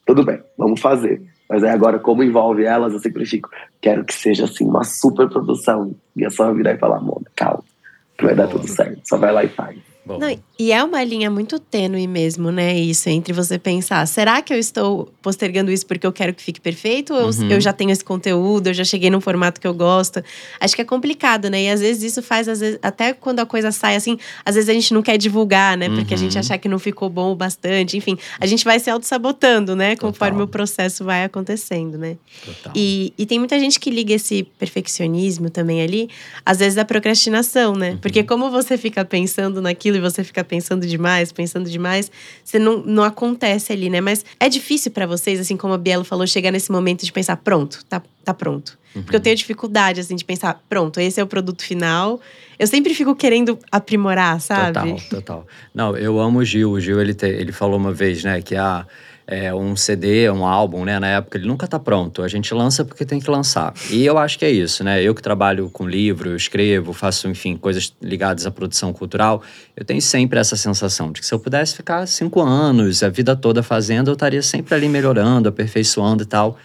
tudo 0.06 0.24
bem, 0.24 0.40
vamos 0.56 0.80
fazer. 0.80 1.20
Mas 1.50 1.62
aí 1.62 1.70
agora, 1.70 1.98
como 1.98 2.22
envolve 2.22 2.64
elas, 2.64 2.94
eu 2.94 2.98
sempre 2.98 3.26
fico, 3.26 3.50
quero 3.82 4.06
que 4.06 4.14
seja 4.14 4.46
assim, 4.46 4.64
uma 4.64 4.84
super 4.84 5.28
produção. 5.28 5.94
E 6.16 6.24
é 6.24 6.30
só 6.30 6.50
virar 6.54 6.72
e 6.72 6.78
falar, 6.78 6.96
amor, 6.96 7.20
calma, 7.36 7.62
que 8.16 8.24
vai 8.24 8.34
dar 8.34 8.48
tudo 8.48 8.66
certo, 8.66 9.02
só 9.04 9.18
vai 9.18 9.32
lá 9.32 9.44
e 9.44 9.48
faz. 9.48 9.95
Bom. 10.06 10.18
Não, 10.18 10.38
e 10.56 10.70
é 10.70 10.84
uma 10.84 11.02
linha 11.02 11.28
muito 11.28 11.58
tênue 11.58 12.06
mesmo, 12.06 12.52
né? 12.52 12.78
Isso, 12.78 13.08
entre 13.08 13.32
você 13.32 13.58
pensar, 13.58 14.06
será 14.06 14.40
que 14.40 14.54
eu 14.54 14.58
estou 14.58 15.12
postergando 15.20 15.68
isso 15.72 15.84
porque 15.84 16.06
eu 16.06 16.12
quero 16.12 16.32
que 16.32 16.40
fique 16.40 16.60
perfeito? 16.60 17.12
Ou 17.12 17.24
uhum. 17.26 17.50
eu 17.50 17.60
já 17.60 17.72
tenho 17.72 17.90
esse 17.90 18.04
conteúdo, 18.04 18.68
eu 18.68 18.74
já 18.74 18.84
cheguei 18.84 19.10
num 19.10 19.20
formato 19.20 19.60
que 19.60 19.66
eu 19.66 19.74
gosto? 19.74 20.22
Acho 20.60 20.76
que 20.76 20.82
é 20.82 20.84
complicado, 20.84 21.50
né? 21.50 21.64
E 21.64 21.68
às 21.68 21.80
vezes 21.80 22.04
isso 22.04 22.22
faz, 22.22 22.46
às 22.46 22.60
vezes, 22.60 22.78
até 22.82 23.12
quando 23.12 23.40
a 23.40 23.46
coisa 23.46 23.72
sai 23.72 23.96
assim, 23.96 24.16
às 24.44 24.54
vezes 24.54 24.70
a 24.70 24.72
gente 24.72 24.94
não 24.94 25.02
quer 25.02 25.18
divulgar, 25.18 25.76
né? 25.76 25.88
Porque 25.88 26.14
uhum. 26.14 26.20
a 26.20 26.22
gente 26.22 26.34
uhum. 26.34 26.40
achar 26.40 26.56
que 26.56 26.68
não 26.68 26.78
ficou 26.78 27.10
bom 27.10 27.32
o 27.32 27.34
bastante. 27.34 27.96
Enfim, 27.96 28.16
a 28.38 28.46
gente 28.46 28.64
vai 28.64 28.78
se 28.78 28.88
auto-sabotando, 28.88 29.74
né? 29.74 29.96
Conforme 29.96 30.38
Total. 30.38 30.46
o 30.46 30.48
processo 30.48 31.04
vai 31.04 31.24
acontecendo, 31.24 31.98
né? 31.98 32.16
Total. 32.44 32.72
E, 32.76 33.12
e 33.18 33.26
tem 33.26 33.40
muita 33.40 33.58
gente 33.58 33.80
que 33.80 33.90
liga 33.90 34.14
esse 34.14 34.44
perfeccionismo 34.56 35.50
também 35.50 35.82
ali, 35.82 36.08
às 36.44 36.60
vezes, 36.60 36.76
da 36.76 36.84
procrastinação, 36.84 37.74
né? 37.74 37.90
Uhum. 37.90 37.98
Porque 37.98 38.22
como 38.22 38.52
você 38.52 38.78
fica 38.78 39.04
pensando 39.04 39.60
naquilo 39.60 39.95
e 39.96 40.00
você 40.00 40.22
fica 40.22 40.44
pensando 40.44 40.86
demais, 40.86 41.32
pensando 41.32 41.68
demais, 41.68 42.10
você 42.44 42.58
não, 42.58 42.78
não 42.78 43.02
acontece 43.02 43.72
ali, 43.72 43.90
né? 43.90 44.00
Mas 44.00 44.24
é 44.38 44.48
difícil 44.48 44.90
para 44.90 45.06
vocês, 45.06 45.40
assim 45.40 45.56
como 45.56 45.74
a 45.74 45.78
Bielo 45.78 46.04
falou, 46.04 46.26
chegar 46.26 46.50
nesse 46.50 46.70
momento 46.70 47.04
de 47.04 47.12
pensar, 47.12 47.36
pronto, 47.36 47.84
tá, 47.88 48.02
tá 48.24 48.34
pronto. 48.34 48.78
Uhum. 48.94 49.02
Porque 49.02 49.16
eu 49.16 49.20
tenho 49.20 49.36
dificuldade, 49.36 50.00
assim, 50.00 50.16
de 50.16 50.24
pensar, 50.24 50.62
pronto, 50.68 50.98
esse 50.98 51.20
é 51.20 51.22
o 51.22 51.26
produto 51.26 51.62
final. 51.62 52.20
Eu 52.58 52.66
sempre 52.66 52.94
fico 52.94 53.14
querendo 53.14 53.58
aprimorar, 53.70 54.40
sabe? 54.40 54.92
Total, 54.94 55.08
total. 55.10 55.46
Não, 55.74 55.96
eu 55.96 56.18
amo 56.18 56.38
o 56.38 56.44
Gil. 56.44 56.70
O 56.70 56.80
Gil, 56.80 57.00
ele, 57.00 57.12
te, 57.12 57.26
ele 57.26 57.52
falou 57.52 57.76
uma 57.76 57.92
vez, 57.92 58.24
né, 58.24 58.40
que 58.40 58.56
a. 58.56 58.86
É, 59.28 59.52
um 59.52 59.74
CD, 59.74 60.30
um 60.30 60.46
álbum, 60.46 60.84
né? 60.84 61.00
Na 61.00 61.08
época 61.08 61.36
ele 61.36 61.48
nunca 61.48 61.66
tá 61.66 61.80
pronto. 61.80 62.22
A 62.22 62.28
gente 62.28 62.54
lança 62.54 62.84
porque 62.84 63.04
tem 63.04 63.18
que 63.18 63.28
lançar. 63.28 63.74
E 63.90 64.06
eu 64.06 64.16
acho 64.18 64.38
que 64.38 64.44
é 64.44 64.50
isso, 64.50 64.84
né? 64.84 65.02
Eu 65.02 65.14
que 65.14 65.22
trabalho 65.22 65.68
com 65.68 65.88
livro, 65.88 66.36
escrevo, 66.36 66.92
faço, 66.92 67.28
enfim, 67.28 67.56
coisas 67.56 67.92
ligadas 68.00 68.46
à 68.46 68.50
produção 68.52 68.92
cultural, 68.92 69.42
eu 69.76 69.84
tenho 69.84 70.00
sempre 70.00 70.38
essa 70.38 70.56
sensação 70.56 71.10
de 71.10 71.20
que 71.20 71.26
se 71.26 71.34
eu 71.34 71.40
pudesse 71.40 71.74
ficar 71.74 72.06
cinco 72.06 72.40
anos, 72.40 73.02
a 73.02 73.08
vida 73.08 73.34
toda 73.34 73.64
fazendo, 73.64 74.08
eu 74.08 74.14
estaria 74.14 74.42
sempre 74.42 74.74
ali 74.74 74.88
melhorando, 74.88 75.48
aperfeiçoando 75.48 76.22
e 76.22 76.26
tal. 76.26 76.56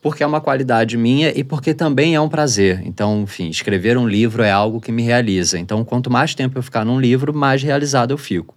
Porque 0.00 0.22
é 0.22 0.26
uma 0.26 0.40
qualidade 0.40 0.96
minha 0.96 1.32
e 1.36 1.42
porque 1.42 1.74
também 1.74 2.14
é 2.14 2.20
um 2.20 2.28
prazer. 2.28 2.80
Então, 2.84 3.22
enfim, 3.22 3.48
escrever 3.48 3.98
um 3.98 4.08
livro 4.08 4.42
é 4.42 4.50
algo 4.50 4.80
que 4.80 4.92
me 4.92 5.02
realiza. 5.02 5.58
Então, 5.58 5.84
quanto 5.84 6.10
mais 6.10 6.34
tempo 6.34 6.56
eu 6.56 6.62
ficar 6.62 6.84
num 6.84 7.00
livro, 7.00 7.34
mais 7.34 7.62
realizado 7.62 8.12
eu 8.12 8.18
fico. 8.18 8.54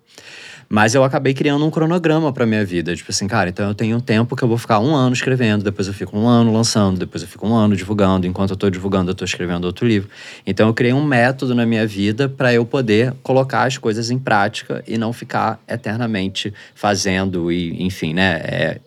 Mas 0.71 0.93
eu 0.93 1.03
acabei 1.03 1.33
criando 1.33 1.65
um 1.65 1.71
cronograma 1.71 2.31
para 2.31 2.45
minha 2.45 2.63
vida. 2.63 2.95
Tipo 2.95 3.09
assim, 3.09 3.27
cara, 3.27 3.49
então 3.49 3.67
eu 3.67 3.73
tenho 3.73 3.97
um 3.97 3.99
tempo 3.99 4.35
que 4.35 4.43
eu 4.43 4.47
vou 4.47 4.57
ficar 4.57 4.79
um 4.79 4.93
ano 4.93 5.13
escrevendo, 5.13 5.63
depois 5.63 5.87
eu 5.87 5.93
fico 5.95 6.15
um 6.15 6.27
ano 6.27 6.53
lançando, 6.53 6.99
depois 6.99 7.23
eu 7.23 7.27
fico 7.27 7.47
um 7.47 7.55
ano 7.55 7.75
divulgando. 7.75 8.27
Enquanto 8.27 8.51
eu 8.51 8.55
tô 8.55 8.69
divulgando, 8.69 9.09
eu 9.09 9.15
tô 9.15 9.25
escrevendo 9.25 9.65
outro 9.65 9.87
livro. 9.87 10.07
Então 10.45 10.67
eu 10.67 10.73
criei 10.75 10.93
um 10.93 11.03
método 11.03 11.55
na 11.55 11.65
minha 11.65 11.87
vida 11.87 12.29
para 12.29 12.53
eu 12.53 12.63
poder 12.67 13.15
colocar 13.23 13.63
as 13.63 13.79
coisas 13.79 14.11
em 14.11 14.19
prática 14.19 14.83
e 14.87 14.95
não 14.95 15.11
ficar 15.11 15.59
eternamente 15.67 16.53
fazendo 16.75 17.51
e, 17.51 17.83
enfim, 17.83 18.13
né? 18.13 18.39
É, 18.43 18.79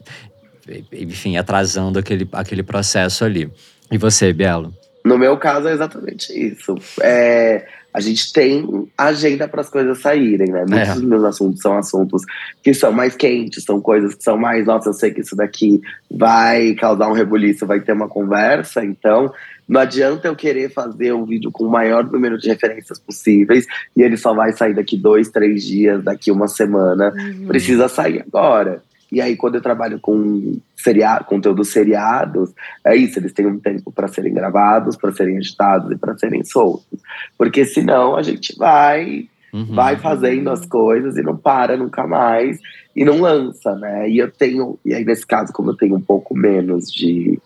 enfim, 0.92 1.36
atrasando 1.36 1.98
aquele, 1.98 2.28
aquele 2.32 2.62
processo 2.62 3.24
ali. 3.24 3.50
E 3.90 3.98
você, 3.98 4.32
Bielo? 4.32 4.72
No 5.04 5.18
meu 5.18 5.36
caso 5.36 5.66
é 5.66 5.72
exatamente 5.72 6.32
isso. 6.32 6.76
É 7.00 7.66
a 7.92 8.00
gente 8.00 8.32
tem 8.32 8.88
agenda 8.96 9.46
para 9.46 9.60
as 9.60 9.68
coisas 9.68 10.00
saírem, 10.00 10.50
né? 10.50 10.64
Muitos 10.68 10.88
é. 10.88 10.94
dos 10.94 11.02
meus 11.02 11.24
assuntos 11.24 11.60
são 11.60 11.76
assuntos 11.76 12.22
que 12.62 12.72
são 12.72 12.90
mais 12.90 13.14
quentes, 13.14 13.64
são 13.64 13.80
coisas 13.80 14.14
que 14.14 14.24
são 14.24 14.38
mais, 14.38 14.66
nossa, 14.66 14.88
eu 14.88 14.94
sei 14.94 15.10
que 15.10 15.20
isso 15.20 15.36
daqui 15.36 15.80
vai 16.10 16.74
causar 16.74 17.08
um 17.08 17.12
rebuliço, 17.12 17.66
vai 17.66 17.80
ter 17.80 17.92
uma 17.92 18.08
conversa, 18.08 18.84
então 18.84 19.32
não 19.68 19.80
adianta 19.80 20.28
eu 20.28 20.36
querer 20.36 20.70
fazer 20.70 21.12
um 21.12 21.24
vídeo 21.24 21.50
com 21.50 21.64
o 21.64 21.70
maior 21.70 22.04
número 22.04 22.38
de 22.38 22.48
referências 22.48 22.98
possíveis 22.98 23.66
e 23.96 24.02
ele 24.02 24.16
só 24.16 24.34
vai 24.34 24.52
sair 24.52 24.74
daqui 24.74 24.96
dois, 24.96 25.28
três 25.28 25.62
dias, 25.64 26.02
daqui 26.02 26.30
uma 26.30 26.48
semana. 26.48 27.12
Uhum. 27.14 27.46
Precisa 27.46 27.88
sair 27.88 28.22
agora. 28.26 28.82
E 29.12 29.20
aí, 29.20 29.36
quando 29.36 29.56
eu 29.56 29.60
trabalho 29.60 30.00
com 30.00 30.58
seriado, 30.74 31.26
conteúdo 31.26 31.62
seriados, 31.64 32.50
é 32.82 32.96
isso, 32.96 33.18
eles 33.18 33.34
têm 33.34 33.46
um 33.46 33.58
tempo 33.58 33.92
para 33.92 34.08
serem 34.08 34.32
gravados, 34.32 34.96
para 34.96 35.12
serem 35.12 35.36
editados 35.36 35.92
e 35.92 35.98
para 35.98 36.16
serem 36.16 36.42
soltos. 36.42 36.98
Porque 37.36 37.66
senão 37.66 38.16
a 38.16 38.22
gente 38.22 38.56
vai, 38.56 39.28
uhum. 39.52 39.74
vai 39.74 39.96
fazendo 39.96 40.48
as 40.48 40.64
coisas 40.64 41.18
e 41.18 41.22
não 41.22 41.36
para 41.36 41.76
nunca 41.76 42.06
mais 42.06 42.58
e 42.96 43.04
não 43.04 43.20
lança, 43.20 43.74
né? 43.76 44.08
E 44.08 44.16
eu 44.16 44.30
tenho, 44.30 44.78
e 44.82 44.94
aí 44.94 45.04
nesse 45.04 45.26
caso, 45.26 45.52
como 45.52 45.72
eu 45.72 45.76
tenho 45.76 45.94
um 45.94 46.00
pouco 46.00 46.34
menos 46.34 46.90
de, 46.90 47.38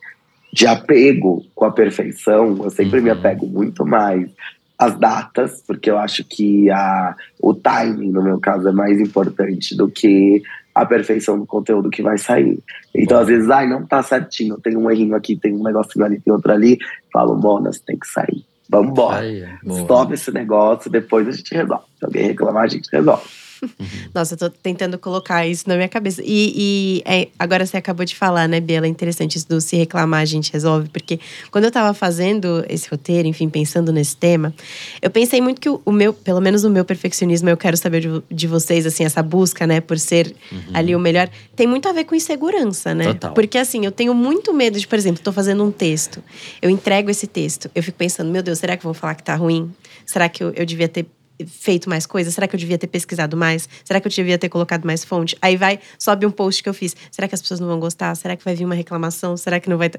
de 0.52 0.68
apego 0.68 1.44
com 1.52 1.64
a 1.64 1.72
perfeição, 1.72 2.60
eu 2.62 2.70
sempre 2.70 2.98
uhum. 2.98 3.04
me 3.04 3.10
apego 3.10 3.44
muito 3.44 3.84
mais 3.84 4.30
as 4.78 4.96
datas, 4.96 5.64
porque 5.66 5.90
eu 5.90 5.98
acho 5.98 6.22
que 6.22 6.70
a, 6.70 7.16
o 7.40 7.52
timing, 7.54 8.12
no 8.12 8.22
meu 8.22 8.38
caso, 8.38 8.68
é 8.68 8.72
mais 8.72 9.00
importante 9.00 9.76
do 9.76 9.88
que 9.88 10.42
a 10.76 10.84
perfeição 10.84 11.38
do 11.38 11.46
conteúdo 11.46 11.88
que 11.88 12.02
vai 12.02 12.18
sair. 12.18 12.58
Então, 12.94 13.18
às 13.18 13.26
vezes, 13.26 13.48
ai, 13.48 13.66
não 13.66 13.86
tá 13.86 14.02
certinho, 14.02 14.58
tem 14.58 14.76
um 14.76 14.90
errinho 14.90 15.14
aqui, 15.16 15.34
tem 15.34 15.54
um 15.54 15.62
negocinho 15.62 16.04
ali, 16.04 16.20
tem 16.20 16.30
outro 16.30 16.52
ali. 16.52 16.78
Falo, 17.10 17.34
Monas, 17.34 17.80
tem 17.80 17.98
que 17.98 18.06
sair. 18.06 18.44
Vamos 18.68 18.90
embora. 18.90 19.24
Stop 19.64 20.12
esse 20.12 20.30
negócio, 20.30 20.90
depois 20.90 21.26
a 21.28 21.32
gente 21.32 21.54
resolve. 21.54 21.84
Se 21.98 22.04
alguém 22.04 22.26
reclamar, 22.26 22.64
a 22.64 22.68
gente 22.68 22.90
resolve. 22.92 23.24
Uhum. 23.62 23.86
Nossa, 24.14 24.34
eu 24.34 24.38
tô 24.38 24.50
tentando 24.50 24.98
colocar 24.98 25.46
isso 25.46 25.68
na 25.68 25.76
minha 25.76 25.88
cabeça. 25.88 26.22
E, 26.24 26.52
e 26.56 27.02
é, 27.04 27.28
agora 27.38 27.64
você 27.64 27.76
acabou 27.76 28.04
de 28.04 28.14
falar, 28.14 28.48
né, 28.48 28.60
Bela? 28.60 28.86
É 28.86 28.88
interessante 28.88 29.36
isso 29.36 29.48
do 29.48 29.60
se 29.60 29.76
reclamar, 29.76 30.20
a 30.20 30.24
gente 30.24 30.52
resolve. 30.52 30.88
Porque 30.88 31.18
quando 31.50 31.64
eu 31.64 31.70
tava 31.70 31.92
fazendo 31.94 32.64
esse 32.68 32.88
roteiro, 32.88 33.28
enfim, 33.28 33.48
pensando 33.48 33.92
nesse 33.92 34.16
tema, 34.16 34.54
eu 35.00 35.10
pensei 35.10 35.40
muito 35.40 35.60
que 35.60 35.68
o, 35.68 35.80
o 35.84 35.92
meu, 35.92 36.12
pelo 36.12 36.40
menos 36.40 36.64
o 36.64 36.70
meu 36.70 36.84
perfeccionismo, 36.84 37.48
eu 37.48 37.56
quero 37.56 37.76
saber 37.76 38.00
de, 38.00 38.22
de 38.30 38.46
vocês, 38.46 38.86
assim, 38.86 39.04
essa 39.04 39.22
busca, 39.22 39.66
né, 39.66 39.80
por 39.80 39.98
ser 39.98 40.34
uhum. 40.50 40.58
ali 40.74 40.94
o 40.94 40.98
melhor, 40.98 41.28
tem 41.54 41.66
muito 41.66 41.88
a 41.88 41.92
ver 41.92 42.04
com 42.04 42.14
insegurança, 42.14 42.94
né? 42.94 43.06
Total. 43.06 43.34
Porque 43.34 43.58
assim, 43.58 43.84
eu 43.84 43.92
tenho 43.92 44.14
muito 44.14 44.52
medo 44.52 44.78
de, 44.78 44.86
por 44.86 44.98
exemplo, 44.98 45.22
tô 45.22 45.32
fazendo 45.32 45.64
um 45.64 45.70
texto, 45.70 46.22
eu 46.60 46.70
entrego 46.70 47.10
esse 47.10 47.26
texto, 47.26 47.70
eu 47.74 47.82
fico 47.82 47.98
pensando, 47.98 48.30
meu 48.30 48.42
Deus, 48.42 48.58
será 48.58 48.76
que 48.76 48.84
vão 48.84 48.94
falar 48.94 49.14
que 49.14 49.22
tá 49.22 49.34
ruim? 49.34 49.72
Será 50.04 50.28
que 50.28 50.42
eu, 50.42 50.52
eu 50.54 50.64
devia 50.64 50.88
ter 50.88 51.06
feito 51.44 51.88
mais 51.88 52.06
coisas? 52.06 52.34
Será 52.34 52.46
que 52.46 52.54
eu 52.54 52.60
devia 52.60 52.78
ter 52.78 52.86
pesquisado 52.86 53.36
mais? 53.36 53.68
Será 53.84 54.00
que 54.00 54.06
eu 54.06 54.10
devia 54.10 54.38
ter 54.38 54.48
colocado 54.48 54.84
mais 54.84 55.04
fonte? 55.04 55.36
Aí 55.42 55.56
vai, 55.56 55.80
sobe 55.98 56.24
um 56.24 56.30
post 56.30 56.62
que 56.62 56.68
eu 56.68 56.74
fiz. 56.74 56.94
Será 57.10 57.28
que 57.28 57.34
as 57.34 57.42
pessoas 57.42 57.60
não 57.60 57.68
vão 57.68 57.80
gostar? 57.80 58.14
Será 58.14 58.36
que 58.36 58.44
vai 58.44 58.54
vir 58.54 58.64
uma 58.64 58.74
reclamação? 58.74 59.36
Será 59.36 59.60
que 59.60 59.68
não 59.68 59.76
vai. 59.76 59.90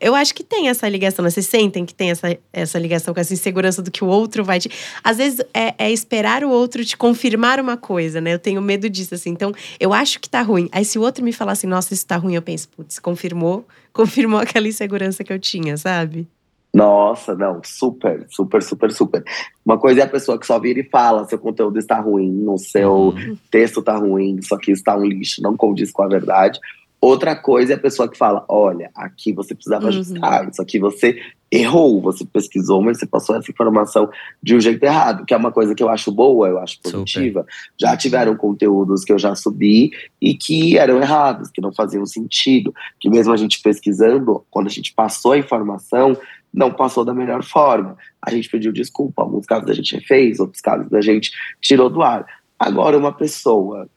Eu 0.00 0.14
acho 0.14 0.34
que 0.34 0.42
tem 0.42 0.68
essa 0.68 0.88
ligação, 0.88 1.22
né? 1.22 1.30
Vocês 1.30 1.46
sentem 1.46 1.84
que 1.84 1.94
tem 1.94 2.10
essa, 2.10 2.36
essa 2.52 2.78
ligação 2.78 3.14
com 3.14 3.20
essa 3.20 3.32
insegurança 3.32 3.80
do 3.80 3.90
que 3.90 4.02
o 4.02 4.06
outro 4.06 4.44
vai 4.44 4.60
te. 4.60 4.70
Às 5.02 5.18
vezes 5.18 5.40
é, 5.54 5.74
é 5.78 5.90
esperar 5.90 6.44
o 6.44 6.50
outro 6.50 6.84
te 6.84 6.96
confirmar 6.96 7.60
uma 7.60 7.76
coisa, 7.76 8.20
né? 8.20 8.34
Eu 8.34 8.38
tenho 8.38 8.60
medo 8.60 8.88
disso, 8.88 9.14
assim. 9.14 9.30
Então, 9.30 9.52
eu 9.78 9.92
acho 9.92 10.20
que 10.20 10.28
tá 10.28 10.42
ruim. 10.42 10.68
Aí 10.72 10.84
se 10.84 10.98
o 10.98 11.02
outro 11.02 11.24
me 11.24 11.32
falar 11.32 11.52
assim, 11.52 11.66
nossa, 11.66 11.94
isso 11.94 12.06
tá 12.06 12.16
ruim, 12.16 12.34
eu 12.34 12.42
penso, 12.42 12.68
putz, 12.68 12.98
confirmou, 12.98 13.66
confirmou 13.92 14.40
aquela 14.40 14.68
insegurança 14.68 15.22
que 15.24 15.32
eu 15.32 15.38
tinha, 15.38 15.76
sabe? 15.76 16.28
Nossa, 16.74 17.36
não, 17.36 17.60
super, 17.64 18.26
super, 18.28 18.60
super, 18.60 18.90
super. 18.90 19.24
Uma 19.64 19.78
coisa 19.78 20.00
é 20.00 20.02
a 20.02 20.08
pessoa 20.08 20.36
que 20.36 20.44
só 20.44 20.58
vira 20.58 20.80
e 20.80 20.90
fala: 20.90 21.24
seu 21.28 21.38
conteúdo 21.38 21.78
está 21.78 22.00
ruim, 22.00 22.44
o 22.48 22.58
seu 22.58 22.92
uhum. 22.92 23.38
texto 23.48 23.78
está 23.78 23.96
ruim, 23.96 24.36
isso 24.40 24.52
aqui 24.52 24.72
está 24.72 24.96
um 24.96 25.04
lixo, 25.04 25.40
não 25.40 25.56
condiz 25.56 25.92
com 25.92 26.02
a 26.02 26.08
verdade. 26.08 26.58
Outra 27.00 27.36
coisa 27.36 27.74
é 27.74 27.76
a 27.76 27.80
pessoa 27.80 28.08
que 28.08 28.18
fala: 28.18 28.44
olha, 28.48 28.90
aqui 28.92 29.32
você 29.32 29.54
precisava 29.54 29.84
uhum. 29.84 29.90
ajustar, 29.90 30.48
isso 30.48 30.60
aqui 30.60 30.80
você 30.80 31.16
errou, 31.52 32.00
você 32.00 32.24
pesquisou, 32.24 32.82
mas 32.82 32.98
você 32.98 33.06
passou 33.06 33.36
essa 33.36 33.50
informação 33.50 34.10
de 34.42 34.56
um 34.56 34.60
jeito 34.60 34.82
errado, 34.82 35.24
que 35.24 35.32
é 35.32 35.36
uma 35.36 35.52
coisa 35.52 35.74
que 35.74 35.82
eu 35.82 35.88
acho 35.88 36.10
boa, 36.10 36.48
eu 36.48 36.58
acho 36.58 36.80
positiva. 36.82 37.40
Super. 37.40 37.54
Já 37.78 37.96
tiveram 37.96 38.34
conteúdos 38.36 39.04
que 39.04 39.12
eu 39.12 39.18
já 39.18 39.34
subi 39.36 39.92
e 40.20 40.34
que 40.34 40.76
eram 40.76 41.00
errados, 41.00 41.50
que 41.50 41.60
não 41.60 41.72
faziam 41.72 42.04
sentido, 42.04 42.74
que 42.98 43.08
mesmo 43.08 43.32
a 43.32 43.36
gente 43.36 43.62
pesquisando, 43.62 44.44
quando 44.50 44.66
a 44.66 44.70
gente 44.70 44.92
passou 44.92 45.32
a 45.32 45.38
informação, 45.38 46.16
não 46.54 46.72
passou 46.72 47.04
da 47.04 47.12
melhor 47.12 47.42
forma. 47.42 47.96
A 48.22 48.30
gente 48.30 48.48
pediu 48.48 48.72
desculpa, 48.72 49.22
alguns 49.22 49.44
casos 49.44 49.68
a 49.68 49.74
gente 49.74 50.00
fez, 50.00 50.38
outros 50.38 50.60
casos 50.60 50.90
a 50.92 51.00
gente 51.00 51.32
tirou 51.60 51.90
do 51.90 52.00
ar. 52.00 52.24
Agora, 52.58 52.96
uma 52.96 53.12
pessoa 53.12 53.88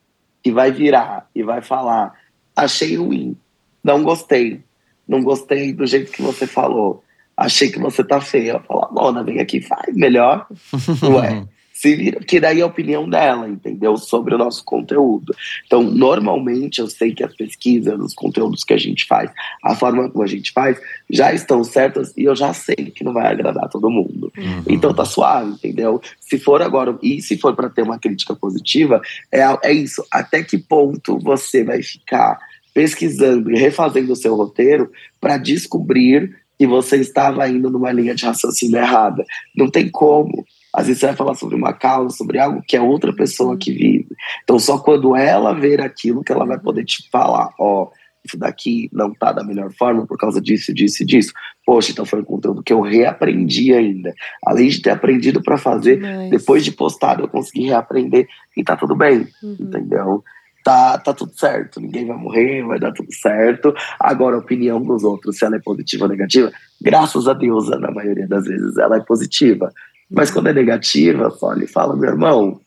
que 0.44 0.52
vai 0.52 0.72
virar 0.72 1.30
e 1.36 1.44
vai 1.44 1.62
falar: 1.62 2.14
achei 2.56 2.98
ruim, 2.98 3.38
não 3.84 4.04
gostei, 4.04 4.64
não 5.08 5.22
gostei 5.22 5.72
do 5.72 5.86
jeito 5.86 6.12
que 6.12 6.22
você 6.22 6.48
falou, 6.48 7.04
achei 7.36 7.70
que 7.70 7.80
você 7.80 8.04
tá 8.04 8.20
feia. 8.20 8.60
Fala, 8.62 8.90
Mona, 8.92 9.24
vem 9.24 9.40
aqui, 9.40 9.62
faz 9.62 9.96
melhor. 9.96 10.48
Ué. 11.04 11.48
Se 11.78 11.96
vira, 11.96 12.20
que 12.22 12.40
daí 12.40 12.60
é 12.60 12.64
a 12.64 12.66
opinião 12.66 13.08
dela, 13.08 13.48
entendeu? 13.48 13.98
Sobre 13.98 14.34
o 14.34 14.38
nosso 14.38 14.64
conteúdo. 14.64 15.36
Então, 15.68 15.84
normalmente, 15.84 16.80
eu 16.80 16.88
sei 16.88 17.14
que 17.14 17.24
as 17.24 17.36
pesquisas, 17.36 18.00
os 18.00 18.16
conteúdos 18.16 18.64
que 18.64 18.74
a 18.74 18.78
gente 18.78 19.06
faz, 19.06 19.30
a 19.64 19.76
forma 19.76 20.10
como 20.10 20.24
a 20.24 20.28
gente 20.28 20.52
faz, 20.52 20.80
já 21.08 21.32
estão 21.32 21.64
certas 21.64 22.12
e 22.18 22.24
eu 22.24 22.36
já 22.36 22.52
sei 22.52 22.76
que 22.76 23.04
não 23.04 23.14
vai 23.14 23.28
agradar 23.28 23.70
todo 23.70 23.92
mundo. 23.92 24.34
Uhum. 24.36 24.64
Então, 24.68 24.92
tá 24.92 25.06
suave, 25.06 25.52
entendeu? 25.52 26.02
Se 26.20 26.40
for 26.40 26.64
agora, 26.64 26.98
e 27.04 27.22
se 27.22 27.38
for 27.38 27.56
para 27.56 27.70
ter 27.70 27.84
uma 27.84 28.00
crítica 28.00 28.36
positiva, 28.36 29.00
é, 29.32 29.42
é 29.64 29.72
isso. 29.72 30.04
Até 30.12 30.42
que 30.42 30.58
ponto 30.58 31.20
você 31.20 31.64
vai 31.64 31.84
ficar 31.84 32.40
pesquisando 32.74 33.52
e 33.52 33.60
refazendo 33.60 34.14
o 34.14 34.16
seu 34.16 34.36
roteiro 34.36 34.92
para 35.22 35.38
descobrir 35.38 36.36
que 36.58 36.66
você 36.66 36.98
estava 36.98 37.48
indo 37.48 37.70
numa 37.70 37.92
linha 37.92 38.16
de 38.16 38.26
raciocínio 38.26 38.78
errada. 38.78 39.24
Não 39.56 39.70
tem 39.70 39.90
como. 39.90 40.44
Às 40.78 40.86
vezes 40.86 41.00
você 41.00 41.08
vai 41.08 41.16
falar 41.16 41.34
sobre 41.34 41.56
uma 41.56 41.74
causa, 41.74 42.16
sobre 42.16 42.38
algo 42.38 42.62
que 42.62 42.78
é 42.78 42.82
outra 42.82 43.12
pessoa 43.12 43.58
que 43.58 43.72
vive. 43.72 44.10
Então, 44.44 44.60
só 44.60 44.78
quando 44.78 45.16
ela 45.16 45.52
ver 45.52 45.82
aquilo 45.82 46.24
que 46.24 46.32
ela 46.32 46.46
vai 46.46 46.60
poder 46.60 46.86
te 46.86 47.10
falar, 47.10 47.50
ó, 47.60 47.86
oh, 47.86 47.92
isso 48.24 48.38
daqui 48.38 48.88
não 48.94 49.12
tá 49.12 49.32
da 49.32 49.44
melhor 49.44 49.72
forma 49.74 50.06
por 50.06 50.20
causa 50.20 50.40
disso, 50.40 50.72
disso 50.72 51.02
e 51.02 51.06
disso. 51.06 51.34
Poxa, 51.66 51.92
então 51.92 52.06
foi 52.06 52.22
um 52.22 52.26
conteúdo 52.26 52.62
que 52.62 52.72
eu 52.72 52.82
reaprendi 52.82 53.74
ainda. 53.74 54.14
Além 54.46 54.68
de 54.68 54.80
ter 54.80 54.92
aprendido 54.92 55.42
para 55.42 55.58
fazer, 55.58 56.00
Mas... 56.00 56.30
depois 56.30 56.64
de 56.64 56.72
postado 56.72 57.24
eu 57.24 57.28
consegui 57.28 57.66
reaprender 57.66 58.28
e 58.56 58.64
tá 58.64 58.78
tudo 58.78 58.96
bem, 58.96 59.28
uhum. 59.42 59.58
entendeu? 59.60 60.24
Tá, 60.64 61.00
tá 61.00 61.12
tudo 61.12 61.32
certo, 61.34 61.80
ninguém 61.80 62.06
vai 62.06 62.18
morrer, 62.18 62.62
vai 62.62 62.78
dar 62.78 62.92
tudo 62.92 63.12
certo. 63.12 63.74
Agora, 64.00 64.36
a 64.36 64.40
opinião 64.40 64.80
dos 64.80 65.04
outros, 65.04 65.38
se 65.38 65.46
ela 65.46 65.56
é 65.56 65.60
positiva 65.60 66.04
ou 66.04 66.10
negativa, 66.12 66.52
graças 66.80 67.28
a 67.28 67.34
Deus, 67.34 67.68
na 67.70 67.90
maioria 67.90 68.28
das 68.28 68.46
vezes, 68.46 68.78
ela 68.78 68.98
é 68.98 69.00
positiva. 69.00 69.72
Mas 70.10 70.32
quando 70.32 70.48
é 70.48 70.54
negativa, 70.54 71.30
e 71.64 71.68
fala, 71.68 71.96
meu 71.96 72.10
irmão, 72.10 72.62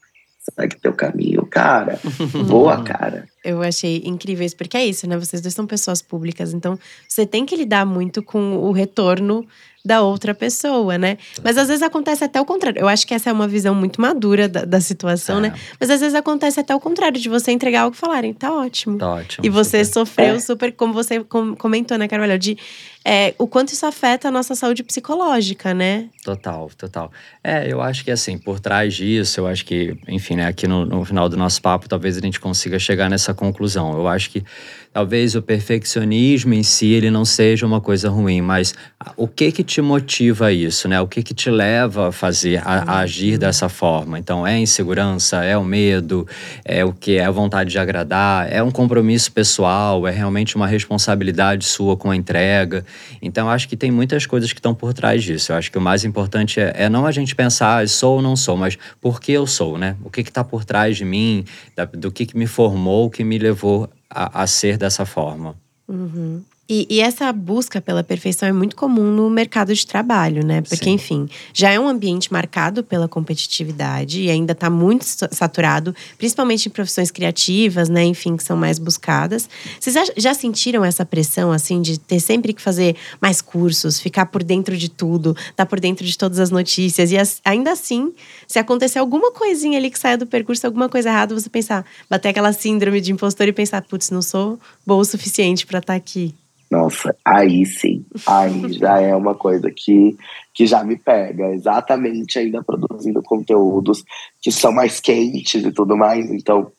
segue 0.54 0.76
teu 0.80 0.92
caminho, 0.92 1.46
cara. 1.46 1.98
Boa, 2.48 2.82
cara. 2.82 3.26
Eu 3.42 3.62
achei 3.62 4.02
incrível 4.04 4.44
isso, 4.44 4.56
porque 4.56 4.76
é 4.76 4.84
isso, 4.84 5.06
né? 5.06 5.16
Vocês 5.18 5.40
dois 5.40 5.54
são 5.54 5.66
pessoas 5.66 6.02
públicas, 6.02 6.52
então 6.52 6.78
você 7.08 7.24
tem 7.24 7.46
que 7.46 7.56
lidar 7.56 7.86
muito 7.86 8.22
com 8.22 8.58
o 8.58 8.70
retorno 8.70 9.46
da 9.84 10.02
outra 10.02 10.34
pessoa, 10.34 10.98
né? 10.98 11.16
Mas 11.42 11.56
às 11.56 11.68
vezes 11.68 11.82
acontece 11.82 12.22
até 12.22 12.40
o 12.40 12.44
contrário. 12.44 12.78
Eu 12.78 12.88
acho 12.88 13.06
que 13.06 13.14
essa 13.14 13.30
é 13.30 13.32
uma 13.32 13.48
visão 13.48 13.74
muito 13.74 14.00
madura 14.00 14.46
da, 14.46 14.64
da 14.64 14.80
situação, 14.80 15.38
é. 15.38 15.42
né? 15.42 15.54
Mas 15.78 15.88
às 15.88 16.00
vezes 16.00 16.14
acontece 16.14 16.60
até 16.60 16.74
o 16.74 16.80
contrário, 16.80 17.18
de 17.18 17.28
você 17.28 17.50
entregar 17.50 17.82
algo 17.82 17.96
e 17.96 17.98
falarem, 17.98 18.34
tá 18.34 18.52
ótimo. 18.52 18.98
Tá 18.98 19.08
ótimo. 19.08 19.44
E 19.44 19.48
você 19.48 19.84
super. 19.84 20.00
sofreu 20.00 20.34
é. 20.34 20.38
super, 20.38 20.72
como 20.72 20.92
você 20.92 21.24
comentou, 21.58 21.96
né, 21.96 22.06
Carvalho, 22.06 22.38
de 22.38 22.58
é, 23.02 23.34
o 23.38 23.46
quanto 23.46 23.72
isso 23.72 23.86
afeta 23.86 24.28
a 24.28 24.30
nossa 24.30 24.54
saúde 24.54 24.82
psicológica, 24.82 25.72
né? 25.72 26.10
Total, 26.22 26.70
total. 26.76 27.10
É, 27.42 27.72
eu 27.72 27.80
acho 27.80 28.04
que 28.04 28.10
assim, 28.10 28.36
por 28.36 28.60
trás 28.60 28.94
disso, 28.94 29.40
eu 29.40 29.46
acho 29.46 29.64
que, 29.64 29.96
enfim, 30.06 30.36
né, 30.36 30.46
aqui 30.46 30.68
no, 30.68 30.84
no 30.84 31.02
final 31.06 31.26
do 31.26 31.36
nosso 31.36 31.62
papo, 31.62 31.88
talvez 31.88 32.18
a 32.18 32.20
gente 32.20 32.38
consiga 32.38 32.78
chegar 32.78 33.08
nessa 33.08 33.29
conclusão. 33.34 33.92
Eu 33.92 34.08
acho 34.08 34.30
que 34.30 34.44
talvez 34.92 35.36
o 35.36 35.42
perfeccionismo 35.42 36.52
em 36.52 36.62
si 36.62 36.88
ele 36.88 37.10
não 37.10 37.24
seja 37.24 37.64
uma 37.64 37.80
coisa 37.80 38.10
ruim, 38.10 38.40
mas 38.40 38.74
o 39.16 39.28
que 39.28 39.52
que 39.52 39.62
te 39.62 39.80
motiva 39.80 40.46
a 40.46 40.52
isso, 40.52 40.88
né? 40.88 41.00
O 41.00 41.06
que 41.06 41.22
que 41.22 41.32
te 41.32 41.48
leva 41.48 42.08
a 42.08 42.12
fazer, 42.12 42.60
a, 42.66 42.94
a 42.94 42.98
agir 43.00 43.38
dessa 43.38 43.68
forma? 43.68 44.18
Então, 44.18 44.46
é 44.46 44.58
insegurança, 44.58 45.44
é 45.44 45.56
o 45.56 45.64
medo, 45.64 46.26
é 46.64 46.84
o 46.84 46.92
que 46.92 47.16
é 47.16 47.24
a 47.24 47.30
vontade 47.30 47.70
de 47.70 47.78
agradar, 47.78 48.52
é 48.52 48.62
um 48.62 48.70
compromisso 48.70 49.30
pessoal, 49.30 50.06
é 50.06 50.10
realmente 50.10 50.56
uma 50.56 50.66
responsabilidade 50.66 51.64
sua 51.64 51.96
com 51.96 52.10
a 52.10 52.16
entrega. 52.16 52.84
Então, 53.22 53.48
acho 53.48 53.68
que 53.68 53.76
tem 53.76 53.90
muitas 53.90 54.26
coisas 54.26 54.52
que 54.52 54.58
estão 54.58 54.74
por 54.74 54.92
trás 54.92 55.22
disso. 55.22 55.52
Eu 55.52 55.56
acho 55.56 55.70
que 55.70 55.78
o 55.78 55.80
mais 55.80 56.04
importante 56.04 56.60
é, 56.60 56.72
é 56.74 56.88
não 56.88 57.06
a 57.06 57.12
gente 57.12 57.34
pensar 57.34 57.82
ah, 57.82 57.86
sou 57.86 58.16
ou 58.16 58.22
não 58.22 58.34
sou, 58.34 58.56
mas 58.56 58.76
por 59.00 59.20
que 59.20 59.30
eu 59.30 59.46
sou, 59.46 59.78
né? 59.78 59.96
O 60.02 60.10
que 60.10 60.20
está 60.20 60.42
por 60.42 60.64
trás 60.64 60.96
de 60.96 61.04
mim, 61.04 61.44
da, 61.76 61.84
do 61.84 62.10
que, 62.10 62.26
que 62.26 62.36
me 62.36 62.46
formou, 62.46 63.08
que 63.08 63.22
me 63.22 63.38
levou 63.38 63.88
a, 64.10 64.42
a 64.42 64.46
ser 64.46 64.76
dessa 64.76 65.06
forma. 65.06 65.56
Uhum. 65.88 66.44
E, 66.72 66.86
e, 66.88 67.00
essa 67.00 67.32
busca 67.32 67.80
pela 67.80 68.04
perfeição 68.04 68.48
é 68.48 68.52
muito 68.52 68.76
comum 68.76 69.10
no 69.10 69.28
mercado 69.28 69.74
de 69.74 69.84
trabalho, 69.84 70.46
né? 70.46 70.60
Porque, 70.60 70.84
Sim. 70.84 70.92
enfim, 70.92 71.28
já 71.52 71.68
é 71.72 71.80
um 71.80 71.88
ambiente 71.88 72.32
marcado 72.32 72.84
pela 72.84 73.08
competitividade 73.08 74.22
e 74.22 74.30
ainda 74.30 74.52
está 74.52 74.70
muito 74.70 75.04
saturado, 75.04 75.92
principalmente 76.16 76.66
em 76.66 76.70
profissões 76.70 77.10
criativas, 77.10 77.88
né? 77.88 78.04
Enfim, 78.04 78.36
que 78.36 78.44
são 78.44 78.56
mais 78.56 78.78
buscadas. 78.78 79.50
Vocês 79.80 79.94
já, 79.94 80.04
já 80.16 80.32
sentiram 80.32 80.84
essa 80.84 81.04
pressão, 81.04 81.50
assim, 81.50 81.82
de 81.82 81.98
ter 81.98 82.20
sempre 82.20 82.52
que 82.52 82.62
fazer 82.62 82.94
mais 83.20 83.42
cursos, 83.42 83.98
ficar 83.98 84.26
por 84.26 84.44
dentro 84.44 84.76
de 84.76 84.88
tudo, 84.88 85.32
estar 85.32 85.52
tá 85.56 85.66
por 85.66 85.80
dentro 85.80 86.06
de 86.06 86.16
todas 86.16 86.38
as 86.38 86.52
notícias? 86.52 87.10
E 87.10 87.18
as, 87.18 87.40
ainda 87.44 87.72
assim, 87.72 88.12
se 88.46 88.60
acontecer 88.60 89.00
alguma 89.00 89.32
coisinha 89.32 89.76
ali 89.76 89.90
que 89.90 89.98
saia 89.98 90.16
do 90.16 90.24
percurso, 90.24 90.64
alguma 90.68 90.88
coisa 90.88 91.08
errada, 91.08 91.34
você 91.34 91.50
pensar, 91.50 91.84
bater 92.08 92.28
aquela 92.28 92.52
síndrome 92.52 93.00
de 93.00 93.10
impostor 93.10 93.48
e 93.48 93.52
pensar, 93.52 93.82
putz, 93.82 94.10
não 94.10 94.22
sou 94.22 94.56
boa 94.86 95.00
o 95.00 95.04
suficiente 95.04 95.66
para 95.66 95.80
estar 95.80 95.94
tá 95.94 95.96
aqui. 95.96 96.32
Nossa, 96.70 97.16
aí 97.24 97.66
sim, 97.66 98.06
aí 98.24 98.72
já 98.74 99.00
é 99.00 99.12
uma 99.14 99.34
coisa 99.34 99.68
que, 99.74 100.16
que 100.54 100.68
já 100.68 100.84
me 100.84 100.96
pega, 100.96 101.52
exatamente 101.52 102.38
ainda 102.38 102.62
produzindo 102.62 103.20
conteúdos 103.24 104.04
que 104.40 104.52
são 104.52 104.70
mais 104.70 105.00
quentes 105.00 105.64
e 105.64 105.72
tudo 105.72 105.96
mais. 105.96 106.30
Então, 106.30 106.70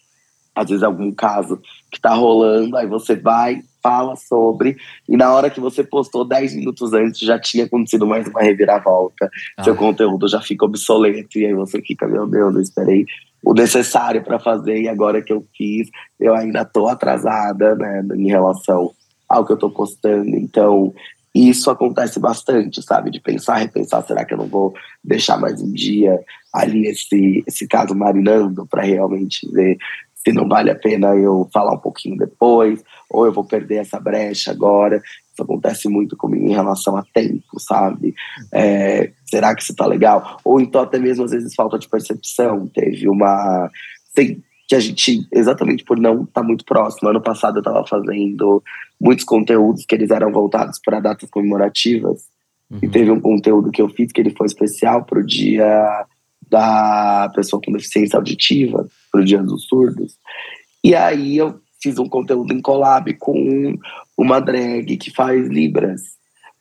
às 0.56 0.70
vezes 0.70 0.82
algum 0.82 1.12
caso 1.12 1.62
que 1.92 2.00
tá 2.00 2.14
rolando, 2.14 2.78
aí 2.78 2.88
você 2.88 3.18
vai, 3.18 3.64
fala 3.84 4.16
sobre, 4.16 4.78
e 5.10 5.18
na 5.18 5.34
hora 5.34 5.50
que 5.50 5.60
você 5.60 5.84
postou 5.84 6.24
10 6.24 6.56
minutos 6.56 6.94
antes 6.94 7.20
já 7.20 7.38
tinha 7.38 7.66
acontecido 7.66 8.08
mais 8.08 8.26
uma 8.28 8.42
reviravolta. 8.42 9.30
Ah. 9.58 9.64
Seu 9.64 9.76
conteúdo 9.76 10.26
já 10.26 10.40
fica 10.40 10.64
obsoleto, 10.64 11.38
e 11.38 11.48
aí 11.48 11.54
você 11.54 11.82
fica, 11.82 12.08
meu 12.08 12.26
Deus, 12.26 12.56
eu 12.56 12.62
esperei 12.62 13.06
o 13.44 13.54
necessário 13.54 14.24
para 14.24 14.40
fazer, 14.40 14.82
e 14.82 14.88
agora 14.88 15.22
que 15.22 15.34
eu 15.34 15.46
fiz, 15.58 15.90
eu 16.18 16.34
ainda 16.34 16.64
tô 16.64 16.88
atrasada, 16.88 17.76
né, 17.76 18.06
em 18.16 18.30
relação 18.30 18.94
ao 19.32 19.46
que 19.46 19.54
eu 19.54 19.58
tô 19.58 19.70
postando. 19.70 20.36
Então, 20.36 20.94
isso 21.34 21.72
acontece 21.72 22.20
bastante, 22.20 22.82
sabe? 22.84 23.10
De 23.10 23.22
pensar, 23.22 23.56
repensar, 23.56 24.06
será 24.06 24.26
que 24.26 24.34
eu 24.34 24.38
não 24.38 24.48
vou 24.48 24.74
deixar 25.04 25.40
mais 25.40 25.62
um 25.62 25.72
dia 25.72 26.20
ali 26.54 26.88
esse, 26.88 27.44
esse 27.48 27.68
caso 27.68 27.96
marinando 27.96 28.68
para 28.68 28.84
realmente 28.84 29.50
ver 29.52 29.78
se 30.14 30.32
não 30.32 30.48
vale 30.48 30.70
a 30.70 30.76
pena 30.76 31.16
eu 31.16 31.50
falar 31.52 31.74
um 31.74 31.80
pouquinho 31.80 32.16
depois, 32.16 32.84
ou 33.10 33.26
eu 33.26 33.34
vou 33.34 33.44
perder 33.44 33.78
essa 33.78 34.00
brecha 34.00 34.52
agora. 34.52 35.02
Isso 35.32 35.42
acontece 35.42 35.88
muito 35.90 36.16
comigo 36.16 36.46
em 36.46 36.54
relação 36.54 36.96
a 36.96 37.04
tempo, 37.14 37.60
sabe? 37.60 38.14
É, 38.52 39.12
será 39.26 39.56
que 39.56 39.64
isso 39.64 39.76
tá 39.76 39.88
legal? 39.88 40.38
Ou 40.44 40.60
então 40.60 40.82
até 40.82 41.00
mesmo 41.00 41.24
às 41.24 41.32
vezes 41.32 41.56
falta 41.56 41.80
de 41.80 41.90
percepção. 41.90 42.68
Teve 42.68 43.10
uma. 43.10 43.70
Tem, 44.14 44.44
que 44.72 44.76
a 44.76 44.80
gente, 44.80 45.28
exatamente 45.34 45.84
por 45.84 46.00
não 46.00 46.24
estar 46.24 46.40
tá 46.40 46.44
muito 46.44 46.64
próximo, 46.64 47.10
ano 47.10 47.20
passado 47.20 47.58
eu 47.58 47.60
estava 47.60 47.86
fazendo 47.86 48.64
muitos 48.98 49.26
conteúdos 49.26 49.86
que 49.86 49.94
eles 49.94 50.10
eram 50.10 50.32
voltados 50.32 50.80
para 50.80 51.02
datas 51.02 51.30
comemorativas. 51.30 52.28
Uhum. 52.70 52.80
E 52.82 52.88
teve 52.88 53.12
um 53.12 53.20
conteúdo 53.20 53.70
que 53.70 53.82
eu 53.82 53.90
fiz 53.90 54.14
que 54.14 54.22
ele 54.22 54.30
foi 54.30 54.48
especial 54.48 55.04
para 55.04 55.20
o 55.20 55.26
dia 55.26 56.06
da 56.50 57.30
pessoa 57.36 57.62
com 57.62 57.74
deficiência 57.74 58.16
auditiva, 58.16 58.88
para 59.12 59.20
o 59.20 59.26
dia 59.26 59.44
dos 59.44 59.66
surdos. 59.66 60.14
E 60.82 60.96
aí 60.96 61.36
eu 61.36 61.60
fiz 61.84 62.00
um 62.00 62.08
conteúdo 62.08 62.54
em 62.54 62.62
collab 62.62 63.14
com 63.16 63.78
uma 64.18 64.40
drag 64.40 64.96
que 64.96 65.12
faz 65.12 65.50
Libras. 65.50 66.02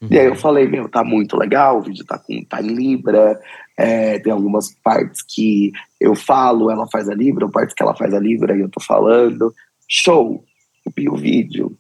Uhum. 0.01 0.09
E 0.11 0.19
aí 0.19 0.27
eu 0.27 0.35
falei, 0.35 0.67
meu, 0.67 0.89
tá 0.89 1.05
muito 1.05 1.37
legal, 1.37 1.79
o 1.79 1.83
vídeo 1.83 2.05
tá, 2.07 2.19
com, 2.19 2.43
tá 2.45 2.63
em 2.63 2.69
Libra, 2.69 3.39
é, 3.77 4.19
tem 4.19 4.33
algumas 4.33 4.75
partes 4.83 5.23
que 5.23 5.73
eu 6.01 6.15
falo, 6.15 6.71
ela 6.71 6.87
faz 6.91 7.09
a 7.09 7.15
Libra, 7.15 7.45
ou 7.45 7.51
partes 7.53 7.75
que 7.75 7.83
ela 7.83 7.95
faz 7.95 8.15
a 8.15 8.19
Libra 8.19 8.57
e 8.57 8.61
eu 8.61 8.69
tô 8.69 8.81
falando. 8.81 9.55
Show! 9.87 10.43
Vi 10.97 11.09
o 11.09 11.17
vídeo. 11.17 11.77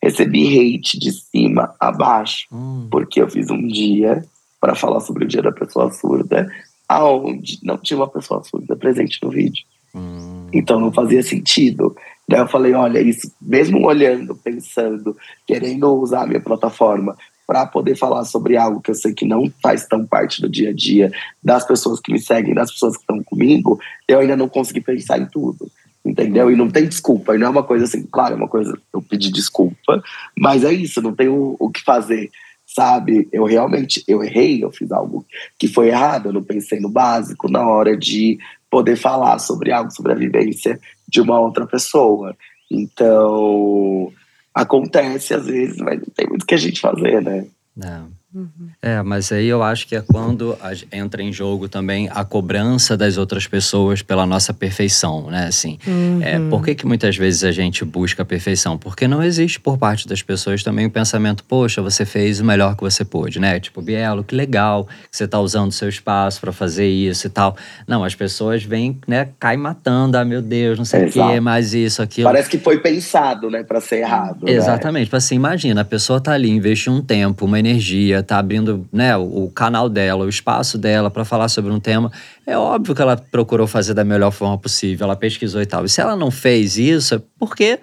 Recebi 0.00 0.76
hate 0.76 0.98
de 0.98 1.10
cima 1.10 1.74
a 1.80 1.90
baixo, 1.90 2.46
hum. 2.52 2.86
porque 2.90 3.20
eu 3.20 3.28
fiz 3.28 3.50
um 3.50 3.66
dia 3.66 4.24
para 4.60 4.74
falar 4.74 5.00
sobre 5.00 5.24
o 5.24 5.28
dia 5.28 5.42
da 5.42 5.50
pessoa 5.50 5.90
surda, 5.90 6.48
aonde 6.88 7.58
não 7.64 7.76
tinha 7.76 7.98
uma 7.98 8.08
pessoa 8.08 8.42
surda 8.44 8.76
presente 8.76 9.18
no 9.22 9.30
vídeo. 9.30 9.64
Hum. 9.92 10.46
Então 10.52 10.78
não 10.78 10.92
fazia 10.92 11.22
sentido. 11.22 11.96
Daí 12.28 12.40
eu 12.40 12.46
falei, 12.46 12.74
olha, 12.74 13.00
isso, 13.00 13.32
mesmo 13.40 13.84
olhando, 13.84 14.36
pensando, 14.36 15.16
querendo 15.46 15.92
usar 15.94 16.22
a 16.22 16.26
minha 16.26 16.40
plataforma 16.40 17.16
para 17.48 17.64
poder 17.64 17.96
falar 17.96 18.26
sobre 18.26 18.58
algo 18.58 18.82
que 18.82 18.90
eu 18.90 18.94
sei 18.94 19.14
que 19.14 19.24
não 19.24 19.50
faz 19.62 19.86
tão 19.86 20.04
parte 20.04 20.42
do 20.42 20.50
dia 20.50 20.68
a 20.68 20.72
dia 20.74 21.10
das 21.42 21.66
pessoas 21.66 21.98
que 21.98 22.12
me 22.12 22.20
seguem, 22.20 22.52
das 22.52 22.70
pessoas 22.70 22.94
que 22.94 23.00
estão 23.00 23.24
comigo, 23.24 23.80
eu 24.06 24.18
ainda 24.18 24.36
não 24.36 24.50
consegui 24.50 24.82
pensar 24.82 25.18
em 25.18 25.24
tudo. 25.24 25.66
Entendeu? 26.04 26.50
E 26.50 26.56
não 26.56 26.68
tem 26.70 26.86
desculpa, 26.86 27.34
e 27.34 27.38
não 27.38 27.46
é 27.46 27.50
uma 27.50 27.62
coisa 27.62 27.86
assim, 27.86 28.02
claro, 28.02 28.34
é 28.34 28.36
uma 28.36 28.48
coisa, 28.48 28.78
eu 28.92 29.00
pedi 29.00 29.32
desculpa, 29.32 30.02
mas 30.36 30.62
é 30.62 30.72
isso, 30.72 31.00
não 31.00 31.14
tem 31.14 31.28
o, 31.28 31.56
o 31.58 31.70
que 31.70 31.82
fazer, 31.82 32.30
sabe? 32.66 33.26
Eu 33.32 33.44
realmente, 33.44 34.04
eu 34.06 34.22
errei, 34.22 34.62
eu 34.62 34.70
fiz 34.70 34.92
algo 34.92 35.24
que 35.58 35.68
foi 35.68 35.88
errado, 35.88 36.26
eu 36.26 36.32
não 36.34 36.42
pensei 36.42 36.78
no 36.78 36.90
básico 36.90 37.50
na 37.50 37.66
hora 37.66 37.96
de 37.96 38.38
poder 38.70 38.96
falar 38.96 39.38
sobre 39.38 39.72
algo, 39.72 39.90
sobre 39.90 40.12
a 40.12 40.16
vivência 40.16 40.78
de 41.08 41.20
uma 41.20 41.40
outra 41.40 41.66
pessoa. 41.66 42.36
Então, 42.70 44.12
acontece 44.62 45.34
às 45.34 45.46
vezes, 45.46 45.76
mas 45.78 46.00
não 46.00 46.08
tem 46.14 46.26
muito 46.28 46.42
o 46.42 46.46
que 46.46 46.54
a 46.54 46.58
gente 46.58 46.80
fazer, 46.80 47.22
né? 47.22 47.46
Não. 47.76 48.10
Uhum. 48.34 48.68
É, 48.82 49.00
mas 49.02 49.32
aí 49.32 49.46
eu 49.46 49.62
acho 49.62 49.86
que 49.86 49.96
é 49.96 50.02
quando 50.02 50.56
entra 50.92 51.22
em 51.22 51.32
jogo 51.32 51.66
também 51.66 52.10
a 52.12 52.24
cobrança 52.24 52.94
das 52.94 53.16
outras 53.16 53.46
pessoas 53.46 54.02
pela 54.02 54.26
nossa 54.26 54.52
perfeição, 54.52 55.30
né? 55.30 55.46
Assim, 55.46 55.78
uhum. 55.86 56.20
é, 56.22 56.38
por 56.50 56.62
que, 56.62 56.74
que 56.74 56.86
muitas 56.86 57.16
vezes 57.16 57.42
a 57.42 57.50
gente 57.52 57.86
busca 57.86 58.22
a 58.22 58.26
perfeição? 58.26 58.76
Porque 58.76 59.08
não 59.08 59.22
existe 59.22 59.58
por 59.58 59.78
parte 59.78 60.06
das 60.06 60.20
pessoas 60.20 60.62
também 60.62 60.84
o 60.84 60.90
pensamento, 60.90 61.42
poxa, 61.42 61.80
você 61.80 62.04
fez 62.04 62.38
o 62.38 62.44
melhor 62.44 62.76
que 62.76 62.82
você 62.82 63.02
pôde, 63.02 63.40
né? 63.40 63.58
Tipo, 63.58 63.80
Bielo, 63.80 64.22
que 64.22 64.34
legal 64.34 64.86
que 65.10 65.16
você 65.16 65.26
tá 65.26 65.40
usando 65.40 65.70
o 65.70 65.72
seu 65.72 65.88
espaço 65.88 66.38
para 66.38 66.52
fazer 66.52 66.86
isso 66.86 67.26
e 67.26 67.30
tal. 67.30 67.56
Não, 67.86 68.04
as 68.04 68.14
pessoas 68.14 68.62
vêm, 68.62 68.98
né, 69.06 69.28
cai 69.38 69.56
matando, 69.56 70.18
ah, 70.18 70.24
meu 70.24 70.42
Deus, 70.42 70.76
não 70.76 70.84
sei 70.84 71.06
o 71.06 71.10
que, 71.10 71.40
mais 71.40 71.72
isso, 71.72 72.02
aquilo. 72.02 72.28
Parece 72.28 72.50
que 72.50 72.58
foi 72.58 72.78
pensado, 72.78 73.48
né, 73.48 73.62
para 73.62 73.80
ser 73.80 74.00
errado. 74.00 74.44
Né? 74.44 74.52
Exatamente, 74.52 75.00
né? 75.00 75.04
tipo 75.06 75.16
assim, 75.16 75.34
imagina, 75.34 75.80
a 75.80 75.84
pessoa 75.84 76.20
tá 76.20 76.32
ali, 76.32 76.50
investe 76.50 76.90
um 76.90 77.00
tempo, 77.00 77.46
uma 77.46 77.58
energia, 77.58 78.17
tá 78.22 78.38
abrindo 78.38 78.86
né, 78.92 79.16
o, 79.16 79.44
o 79.44 79.50
canal 79.50 79.88
dela, 79.88 80.24
o 80.24 80.28
espaço 80.28 80.78
dela 80.78 81.10
para 81.10 81.24
falar 81.24 81.48
sobre 81.48 81.72
um 81.72 81.80
tema, 81.80 82.10
é 82.46 82.56
óbvio 82.56 82.94
que 82.94 83.02
ela 83.02 83.16
procurou 83.16 83.66
fazer 83.66 83.94
da 83.94 84.04
melhor 84.04 84.30
forma 84.30 84.58
possível, 84.58 85.04
ela 85.04 85.16
pesquisou 85.16 85.60
e 85.60 85.66
tal. 85.66 85.84
E 85.84 85.88
se 85.88 86.00
ela 86.00 86.16
não 86.16 86.30
fez 86.30 86.78
isso, 86.78 87.14
é 87.14 87.22
porque 87.38 87.78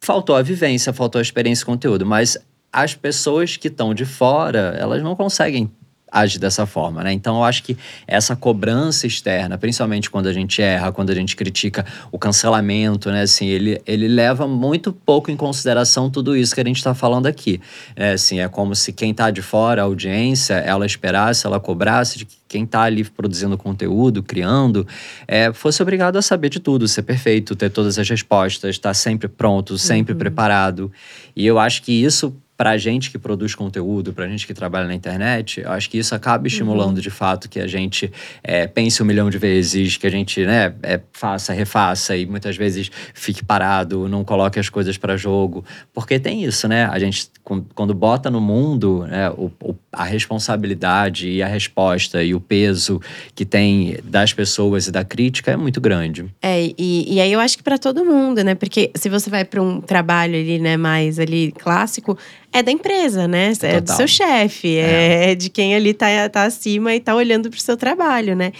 faltou 0.00 0.36
a 0.36 0.42
vivência, 0.42 0.92
faltou 0.92 1.18
a 1.18 1.22
experiência 1.22 1.62
e 1.62 1.66
conteúdo. 1.66 2.06
Mas 2.06 2.38
as 2.72 2.94
pessoas 2.94 3.56
que 3.56 3.68
estão 3.68 3.92
de 3.92 4.04
fora, 4.04 4.76
elas 4.78 5.02
não 5.02 5.16
conseguem 5.16 5.70
age 6.10 6.38
dessa 6.38 6.66
forma, 6.66 7.02
né? 7.02 7.12
Então 7.12 7.36
eu 7.36 7.44
acho 7.44 7.62
que 7.62 7.76
essa 8.06 8.34
cobrança 8.34 9.06
externa, 9.06 9.56
principalmente 9.56 10.10
quando 10.10 10.26
a 10.26 10.32
gente 10.32 10.60
erra, 10.60 10.92
quando 10.92 11.10
a 11.10 11.14
gente 11.14 11.36
critica 11.36 11.84
o 12.10 12.18
cancelamento, 12.18 13.10
né? 13.10 13.22
Assim, 13.22 13.46
ele, 13.46 13.80
ele 13.86 14.08
leva 14.08 14.46
muito 14.46 14.92
pouco 14.92 15.30
em 15.30 15.36
consideração 15.36 16.10
tudo 16.10 16.36
isso 16.36 16.54
que 16.54 16.60
a 16.60 16.64
gente 16.64 16.78
está 16.78 16.94
falando 16.94 17.26
aqui. 17.26 17.60
É, 17.94 18.12
assim, 18.12 18.40
é 18.40 18.48
como 18.48 18.74
se 18.74 18.92
quem 18.92 19.10
está 19.10 19.30
de 19.30 19.42
fora, 19.42 19.82
a 19.82 19.84
audiência, 19.84 20.54
ela 20.54 20.86
esperasse, 20.86 21.46
ela 21.46 21.60
cobrasse 21.60 22.18
de 22.18 22.24
que 22.24 22.40
quem 22.50 22.64
está 22.64 22.82
ali 22.82 23.04
produzindo 23.04 23.56
conteúdo, 23.56 24.24
criando, 24.24 24.84
é, 25.28 25.52
fosse 25.52 25.80
obrigado 25.80 26.16
a 26.16 26.22
saber 26.22 26.48
de 26.48 26.58
tudo, 26.58 26.88
ser 26.88 27.02
perfeito, 27.02 27.54
ter 27.54 27.70
todas 27.70 27.96
as 27.96 28.08
respostas, 28.08 28.70
estar 28.70 28.90
tá 28.90 28.94
sempre 28.94 29.28
pronto, 29.28 29.78
sempre 29.78 30.12
uhum. 30.12 30.18
preparado. 30.18 30.90
E 31.36 31.46
eu 31.46 31.60
acho 31.60 31.80
que 31.82 31.92
isso 31.92 32.34
para 32.60 32.72
a 32.72 32.76
gente 32.76 33.10
que 33.10 33.18
produz 33.18 33.54
conteúdo, 33.54 34.12
para 34.12 34.26
a 34.26 34.28
gente 34.28 34.46
que 34.46 34.52
trabalha 34.52 34.86
na 34.86 34.94
internet, 34.94 35.62
eu 35.62 35.70
acho 35.70 35.88
que 35.88 35.96
isso 35.96 36.14
acaba 36.14 36.46
estimulando 36.46 36.96
uhum. 36.96 37.02
de 37.02 37.08
fato 37.08 37.48
que 37.48 37.58
a 37.58 37.66
gente 37.66 38.12
é, 38.42 38.66
pense 38.66 39.02
um 39.02 39.06
milhão 39.06 39.30
de 39.30 39.38
vezes, 39.38 39.96
que 39.96 40.06
a 40.06 40.10
gente 40.10 40.44
né, 40.44 40.74
é, 40.82 41.00
faça, 41.10 41.54
refaça 41.54 42.14
e 42.14 42.26
muitas 42.26 42.58
vezes 42.58 42.90
fique 43.14 43.42
parado, 43.42 44.06
não 44.10 44.22
coloque 44.22 44.60
as 44.60 44.68
coisas 44.68 44.98
para 44.98 45.16
jogo. 45.16 45.64
Porque 45.90 46.18
tem 46.18 46.44
isso, 46.44 46.68
né? 46.68 46.84
A 46.84 46.98
gente, 46.98 47.30
quando 47.74 47.94
bota 47.94 48.30
no 48.30 48.42
mundo 48.42 49.06
né, 49.08 49.30
o, 49.30 49.50
o, 49.64 49.74
a 49.90 50.04
responsabilidade 50.04 51.30
e 51.30 51.42
a 51.42 51.46
resposta 51.46 52.22
e 52.22 52.34
o 52.34 52.40
peso 52.42 53.00
que 53.34 53.46
tem 53.46 53.96
das 54.04 54.34
pessoas 54.34 54.86
e 54.86 54.92
da 54.92 55.02
crítica 55.02 55.50
é 55.50 55.56
muito 55.56 55.80
grande. 55.80 56.26
É, 56.42 56.62
e, 56.76 57.14
e 57.14 57.20
aí 57.22 57.32
eu 57.32 57.40
acho 57.40 57.56
que 57.56 57.62
para 57.62 57.78
todo 57.78 58.04
mundo, 58.04 58.44
né? 58.44 58.54
Porque 58.54 58.90
se 58.94 59.08
você 59.08 59.30
vai 59.30 59.46
para 59.46 59.62
um 59.62 59.80
trabalho 59.80 60.34
ali, 60.34 60.58
né, 60.58 60.76
mais 60.76 61.18
ali 61.18 61.52
clássico, 61.52 62.18
é 62.52 62.62
da 62.62 62.72
empresa, 62.72 63.28
né? 63.28 63.52
Total. 63.54 63.70
É 63.70 63.80
do 63.80 63.92
seu 63.92 64.08
chefe, 64.08 64.76
é. 64.76 65.30
é. 65.30 65.34
de 65.34 65.48
quem 65.48 65.74
ali 65.74 65.94
tá, 65.94 66.28
tá 66.28 66.44
acima 66.44 66.94
e 66.94 67.00
tá 67.00 67.14
olhando 67.14 67.48
pro 67.48 67.60
seu 67.60 67.76
trabalho, 67.76 68.34
né? 68.34 68.52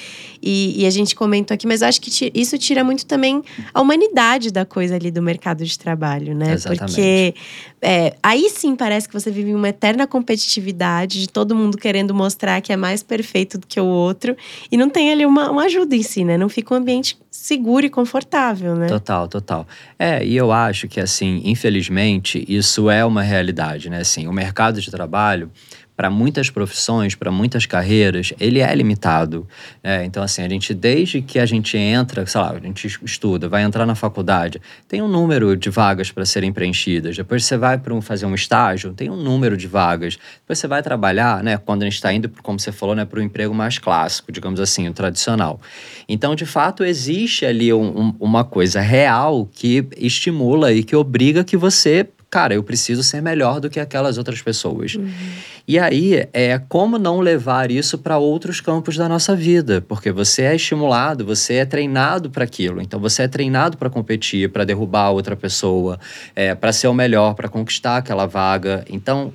E, 0.43 0.83
e 0.83 0.87
a 0.87 0.91
gente 0.91 1.15
comentou 1.15 1.55
aqui, 1.55 1.67
mas 1.67 1.83
eu 1.83 1.89
acho 1.89 2.01
que 2.01 2.31
isso 2.33 2.57
tira 2.57 2.85
muito 2.85 3.05
também 3.05 3.43
a 3.75 3.81
humanidade 3.81 4.51
da 4.51 4.65
coisa 4.65 4.95
ali 4.95 5.11
do 5.11 5.21
mercado 5.21 5.65
de 5.65 5.79
trabalho, 5.79 6.35
né? 6.35 6.53
Exatamente. 6.53 6.85
Porque 6.85 7.35
é, 7.83 8.15
aí 8.23 8.49
sim 8.49 8.77
parece 8.77 9.09
que 9.09 9.15
você 9.15 9.31
vive 9.31 9.55
uma 9.55 9.69
eterna 9.69 10.07
competitividade 10.07 11.21
de 11.21 11.29
todo 11.29 11.55
mundo 11.55 11.77
querendo 11.77 12.15
mostrar 12.15 12.61
que 12.61 12.73
é 12.73 12.77
mais 12.77 13.03
perfeito 13.03 13.59
do 13.59 13.67
que 13.67 13.81
o 13.81 13.87
outro 13.87 14.37
e 14.71 14.77
não 14.77 14.89
tem 14.89 15.11
ali 15.11 15.27
uma, 15.27 15.51
uma 15.51 15.65
ajuda 15.65 15.97
em 15.97 16.03
si, 16.03 16.25
né? 16.25 16.39
Não 16.39 16.49
fica 16.49 16.75
um 16.75 16.79
ambiente 16.79 17.19
seguro 17.41 17.87
e 17.87 17.91
confortável, 17.91 18.77
né? 18.77 18.87
Total, 18.87 19.27
total. 19.27 19.67
É, 19.99 20.23
e 20.23 20.37
eu 20.37 20.53
acho 20.53 20.87
que 20.87 21.01
assim, 21.01 21.41
infelizmente, 21.43 22.45
isso 22.47 22.91
é 22.91 23.03
uma 23.03 23.23
realidade, 23.23 23.89
né? 23.89 24.01
Assim, 24.01 24.29
o 24.29 24.33
mercado 24.33 24.79
de 24.79 24.91
trabalho 24.91 25.51
para 26.01 26.09
muitas 26.09 26.49
profissões, 26.49 27.15
para 27.15 27.31
muitas 27.31 27.67
carreiras, 27.67 28.33
ele 28.41 28.61
é 28.61 28.75
limitado. 28.75 29.47
É, 29.85 30.03
então, 30.03 30.23
assim, 30.23 30.41
a 30.41 30.49
gente, 30.49 30.73
desde 30.73 31.21
que 31.21 31.39
a 31.39 31.45
gente 31.45 31.77
entra, 31.77 32.25
sei 32.25 32.41
lá, 32.41 32.53
a 32.53 32.59
gente 32.59 32.87
estuda, 33.05 33.51
vai 33.51 33.63
entrar 33.63 33.85
na 33.85 33.95
faculdade, 33.95 34.63
tem 34.89 35.03
um 35.03 35.09
número 35.09 35.55
de 35.55 35.69
vagas 35.69 36.11
para 36.11 36.25
serem 36.25 36.55
preenchidas. 36.55 37.19
Depois 37.19 37.45
você 37.45 37.55
vai 37.59 37.77
para 37.77 37.93
um, 37.93 38.01
fazer 38.01 38.25
um 38.25 38.35
estágio, 38.35 38.95
tem 38.95 39.11
um 39.11 39.17
número 39.17 39.59
de 39.59 39.67
vagas. 39.67 40.19
Depois 40.41 40.59
você 40.59 40.67
vai 40.67 40.83
trabalhar, 40.83 41.45
né, 41.45 41.59
quando 41.59 41.83
a 41.83 41.85
gente 41.85 41.97
está 41.97 42.11
indo, 42.11 42.31
como 42.43 42.59
você 42.59 42.73
falou, 42.73 42.95
né, 42.95 43.05
para 43.05 43.21
o 43.21 43.23
emprego 43.23 43.53
mais 43.53 43.77
clássico, 43.77 44.33
digamos 44.33 44.59
assim, 44.59 44.89
o 44.89 44.95
tradicional. 44.95 45.61
Então, 46.09 46.35
de 46.35 46.47
fato, 46.47 46.83
existe 46.83 47.45
ali 47.45 47.75
um, 47.75 48.05
um, 48.05 48.15
uma 48.19 48.43
coisa 48.43 48.81
real 48.81 49.47
que 49.53 49.87
estimula 49.99 50.73
e 50.73 50.83
que 50.83 50.97
obriga 50.97 51.45
que 51.45 51.59
você 51.59 52.09
cara, 52.31 52.55
eu 52.55 52.63
preciso 52.63 53.03
ser 53.03 53.21
melhor 53.21 53.61
do 53.61 53.69
que 53.69 53.81
aquelas 53.81 54.17
outras 54.17 54.41
pessoas. 54.41 54.95
Uhum. 54.95 55.11
E 55.67 55.79
aí 55.79 56.29
é 56.33 56.59
como 56.69 56.99
não 56.99 57.21
levar 57.21 57.71
isso 57.71 57.99
para 57.99 58.19
outros 58.19 58.61
campos 58.61 58.97
da 58.97 59.09
nossa 59.09 59.35
vida, 59.35 59.81
porque 59.81 60.13
você 60.13 60.43
é 60.43 60.55
estimulado, 60.55 61.25
você 61.25 61.55
é 61.55 61.65
treinado 61.65 62.31
para 62.31 62.45
aquilo. 62.45 62.81
Então 62.81 63.01
você 63.01 63.23
é 63.25 63.29
treinado 63.29 63.77
para 63.77 63.91
competir, 63.91 64.51
para 64.51 64.65
derrubar 64.65 65.11
outra 65.11 65.37
pessoa, 65.37 65.99
é, 66.35 66.55
para 66.55 66.73
ser 66.73 66.89
o 66.89 66.95
melhor, 66.95 67.35
para 67.35 67.49
conquistar 67.49 67.97
aquela 67.97 68.27
vaga. 68.27 68.85
Então 68.89 69.33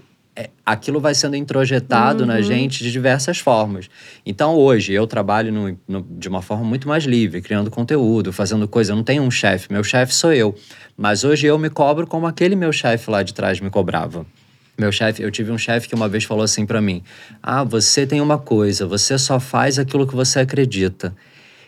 aquilo 0.66 1.00
vai 1.00 1.16
sendo 1.16 1.36
introjetado 1.36 2.22
uhum. 2.22 2.28
na 2.28 2.42
gente 2.42 2.84
de 2.84 2.92
diversas 2.92 3.40
formas. 3.40 3.90
Então, 4.26 4.56
hoje, 4.56 4.94
eu 4.94 5.08
trabalho 5.08 5.52
no, 5.52 5.78
no, 5.88 6.06
de 6.18 6.28
uma 6.28 6.42
forma 6.42 6.66
muito 6.66 6.88
mais 6.88 7.06
livre, 7.06 7.42
criando 7.42 7.72
conteúdo, 7.72 8.34
fazendo 8.34 8.68
coisa. 8.68 8.92
Eu 8.92 8.98
não 8.98 9.04
tenho 9.04 9.24
um 9.24 9.32
chefe, 9.32 9.72
meu 9.72 9.84
chefe 9.84 10.14
sou 10.14 10.34
eu. 10.34 10.54
Mas 10.98 11.24
hoje 11.24 11.48
eu 11.48 11.58
me 11.58 11.70
cobro 11.70 12.06
como 12.06 12.28
aquele 12.28 12.56
meu 12.56 12.74
chefe 12.74 13.10
lá 13.10 13.24
de 13.24 13.34
trás 13.34 13.60
me 13.60 13.70
cobrava. 13.70 14.26
Meu 14.78 14.92
chefe, 14.92 15.24
eu 15.24 15.32
tive 15.32 15.52
um 15.52 15.58
chefe 15.58 15.88
que 15.88 15.96
uma 15.96 16.10
vez 16.10 16.26
falou 16.26 16.44
assim 16.44 16.66
para 16.66 16.82
mim: 16.82 17.02
"Ah, 17.42 17.64
você 17.64 18.06
tem 18.06 18.20
uma 18.20 18.38
coisa, 18.38 18.86
você 18.86 19.18
só 19.18 19.40
faz 19.40 19.80
aquilo 19.80 20.06
que 20.06 20.16
você 20.16 20.40
acredita". 20.40 21.16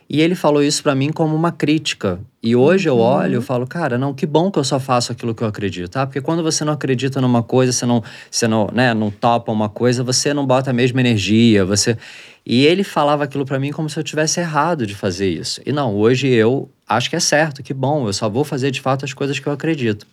E 0.10 0.22
ele 0.22 0.36
falou 0.36 0.64
isso 0.64 0.82
para 0.82 0.96
mim 0.96 1.12
como 1.12 1.36
uma 1.36 1.52
crítica. 1.52 2.20
E 2.42 2.56
hoje 2.56 2.88
eu 2.88 2.98
olho 2.98 3.40
e 3.40 3.44
falo, 3.44 3.68
cara, 3.68 3.98
não, 3.98 4.14
que 4.14 4.26
bom 4.26 4.50
que 4.50 4.58
eu 4.58 4.64
só 4.64 4.80
faço 4.80 5.12
aquilo 5.12 5.36
que 5.36 5.44
eu 5.44 5.48
acredito, 5.48 5.90
tá? 5.90 6.06
Porque 6.06 6.22
quando 6.22 6.42
você 6.42 6.64
não 6.64 6.72
acredita 6.72 7.20
numa 7.20 7.44
coisa, 7.44 7.74
você 7.74 7.86
não, 7.86 8.02
você 8.32 8.48
não, 8.48 8.70
né, 8.72 8.94
não 8.94 9.12
topa 9.12 9.52
uma 9.52 9.68
coisa, 9.68 10.04
você 10.04 10.34
não 10.34 10.46
bota 10.46 10.70
a 10.70 10.74
mesma 10.74 11.02
energia, 11.02 11.66
você... 11.66 11.98
E 12.46 12.66
ele 12.66 12.86
falava 12.86 13.26
aquilo 13.26 13.44
para 13.44 13.60
mim 13.60 13.72
como 13.72 13.90
se 13.90 14.00
eu 14.00 14.04
tivesse 14.04 14.40
errado 14.40 14.88
de 14.88 14.96
fazer 14.96 15.30
isso. 15.30 15.60
E 15.66 15.74
não, 15.74 15.94
hoje 15.94 16.30
eu 16.30 16.70
acho 16.88 17.10
que 17.10 17.18
é 17.18 17.20
certo, 17.20 17.62
que 17.62 17.74
bom, 17.74 18.08
eu 18.08 18.14
só 18.14 18.30
vou 18.30 18.46
fazer 18.46 18.72
de 18.72 18.80
fato 18.80 19.04
as 19.04 19.12
coisas 19.12 19.38
que 19.38 19.48
eu 19.48 19.52
acredito 19.52 20.08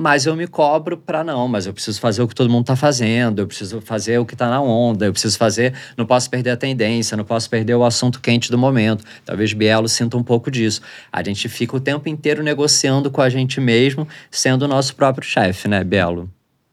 mas 0.00 0.24
eu 0.24 0.34
me 0.34 0.46
cobro 0.46 0.96
para 0.96 1.22
não, 1.22 1.46
mas 1.46 1.66
eu 1.66 1.74
preciso 1.74 2.00
fazer 2.00 2.22
o 2.22 2.28
que 2.28 2.34
todo 2.34 2.48
mundo 2.48 2.62
está 2.62 2.74
fazendo, 2.74 3.42
eu 3.42 3.46
preciso 3.46 3.82
fazer 3.82 4.18
o 4.18 4.24
que 4.24 4.32
está 4.32 4.48
na 4.48 4.58
onda, 4.58 5.04
eu 5.04 5.12
preciso 5.12 5.36
fazer, 5.36 5.74
não 5.94 6.06
posso 6.06 6.30
perder 6.30 6.52
a 6.52 6.56
tendência, 6.56 7.18
não 7.18 7.24
posso 7.24 7.50
perder 7.50 7.74
o 7.74 7.84
assunto 7.84 8.18
quente 8.18 8.50
do 8.50 8.56
momento. 8.56 9.04
Talvez 9.26 9.52
Bielo 9.52 9.90
sinta 9.90 10.16
um 10.16 10.22
pouco 10.22 10.50
disso. 10.50 10.80
A 11.12 11.22
gente 11.22 11.46
fica 11.50 11.76
o 11.76 11.80
tempo 11.80 12.08
inteiro 12.08 12.42
negociando 12.42 13.10
com 13.10 13.20
a 13.20 13.28
gente 13.28 13.60
mesmo, 13.60 14.08
sendo 14.30 14.62
o 14.62 14.68
nosso 14.68 14.96
próprio 14.96 15.22
chefe, 15.22 15.68
né, 15.68 15.84
Bielo? 15.84 16.30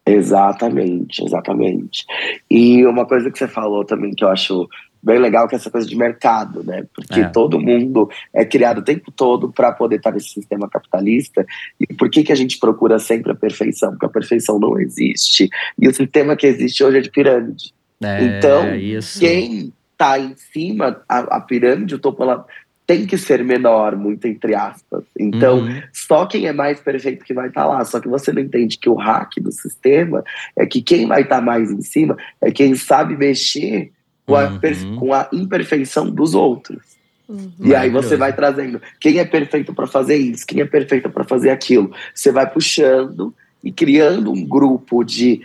Exatamente, 0.08 1.22
exatamente. 1.22 2.06
E 2.50 2.86
uma 2.86 3.06
coisa 3.06 3.30
que 3.30 3.38
você 3.38 3.48
falou 3.48 3.84
também 3.84 4.16
que 4.16 4.24
eu 4.24 4.30
acho 4.30 4.70
bem 5.08 5.20
legal 5.20 5.48
que 5.48 5.56
é 5.56 5.58
essa 5.58 5.72
coisa 5.72 5.88
de 5.88 5.96
mercado, 5.96 6.62
né? 6.64 6.86
Porque 6.94 7.22
é. 7.22 7.30
todo 7.30 7.60
mundo 7.60 8.10
é 8.34 8.44
criado 8.44 8.80
o 8.80 8.84
tempo 8.84 9.10
todo 9.10 9.50
para 9.52 9.72
poder 9.72 9.96
estar 9.96 10.12
nesse 10.12 10.30
sistema 10.30 10.70
capitalista. 10.70 11.46
E 11.80 11.94
por 11.94 12.10
que, 12.10 12.24
que 12.24 12.32
a 12.32 12.36
gente 12.36 12.60
procura 12.60 13.00
sempre 13.00 13.32
a 13.32 13.36
perfeição? 13.36 13.92
Porque 13.92 14.06
a 14.06 14.10
perfeição 14.10 14.60
não 14.60 14.78
existe. 14.78 15.50
E 15.80 15.88
o 15.88 15.94
sistema 15.94 16.36
que 16.36 16.46
existe 16.46 16.84
hoje 16.84 16.98
é 16.98 17.02
de 17.02 17.10
pirâmide. 17.10 17.74
É, 18.04 18.24
então, 18.24 18.76
isso. 18.76 19.20
quem 19.20 19.74
está 19.94 20.20
em 20.20 20.36
cima, 20.36 21.02
a, 21.08 21.20
a, 21.38 21.42
pirâmide, 21.42 21.96
o 21.96 22.00
topo, 22.00 22.22
ela 22.22 22.46
tem 22.86 23.06
que 23.06 23.18
ser 23.18 23.44
menor, 23.44 23.96
muito 23.96 24.28
entre 24.28 24.54
aspas. 24.54 25.04
Então, 25.18 25.60
uhum. 25.60 25.82
só 25.94 26.26
quem 26.26 26.48
é 26.48 26.54
mais 26.54 26.80
perfeito 26.80 27.24
que 27.24 27.34
vai 27.34 27.48
estar 27.48 27.62
tá 27.62 27.68
lá. 27.68 27.86
Só 27.86 28.00
que 28.00 28.10
você 28.10 28.32
não 28.34 28.42
entende 28.42 28.78
que 28.78 28.90
o 28.90 28.96
hack 28.96 29.40
do 29.40 29.52
sistema 29.52 30.24
é 30.58 30.66
que 30.66 30.82
quem 30.82 31.08
vai 31.08 31.22
estar 31.22 31.38
tá 31.38 31.42
mais 31.42 31.72
em 31.72 31.82
cima 31.82 32.16
é 32.42 32.52
quem 32.52 32.76
sabe 32.76 33.18
mexer 33.18 33.92
com 34.28 34.36
a, 34.36 34.44
uhum. 34.44 34.96
com 34.98 35.14
a 35.14 35.30
imperfeição 35.32 36.10
dos 36.10 36.36
outros. 36.36 36.98
Uhum. 37.28 37.52
E 37.60 37.74
aí 37.74 37.90
você 37.90 38.16
vai 38.16 38.34
trazendo 38.34 38.82
quem 39.00 39.20
é 39.20 39.26
perfeito 39.26 39.74
para 39.74 39.88
fazer 39.88 40.18
isso, 40.18 40.46
quem 40.46 40.62
é 40.62 40.66
perfeito 40.66 41.10
para 41.10 41.24
fazer 41.24 41.50
aquilo. 41.50 41.92
Você 42.14 42.32
vai 42.32 42.50
puxando 42.50 43.34
e 43.64 43.72
criando 43.72 44.32
um 44.32 44.46
grupo 44.46 45.04
de 45.04 45.42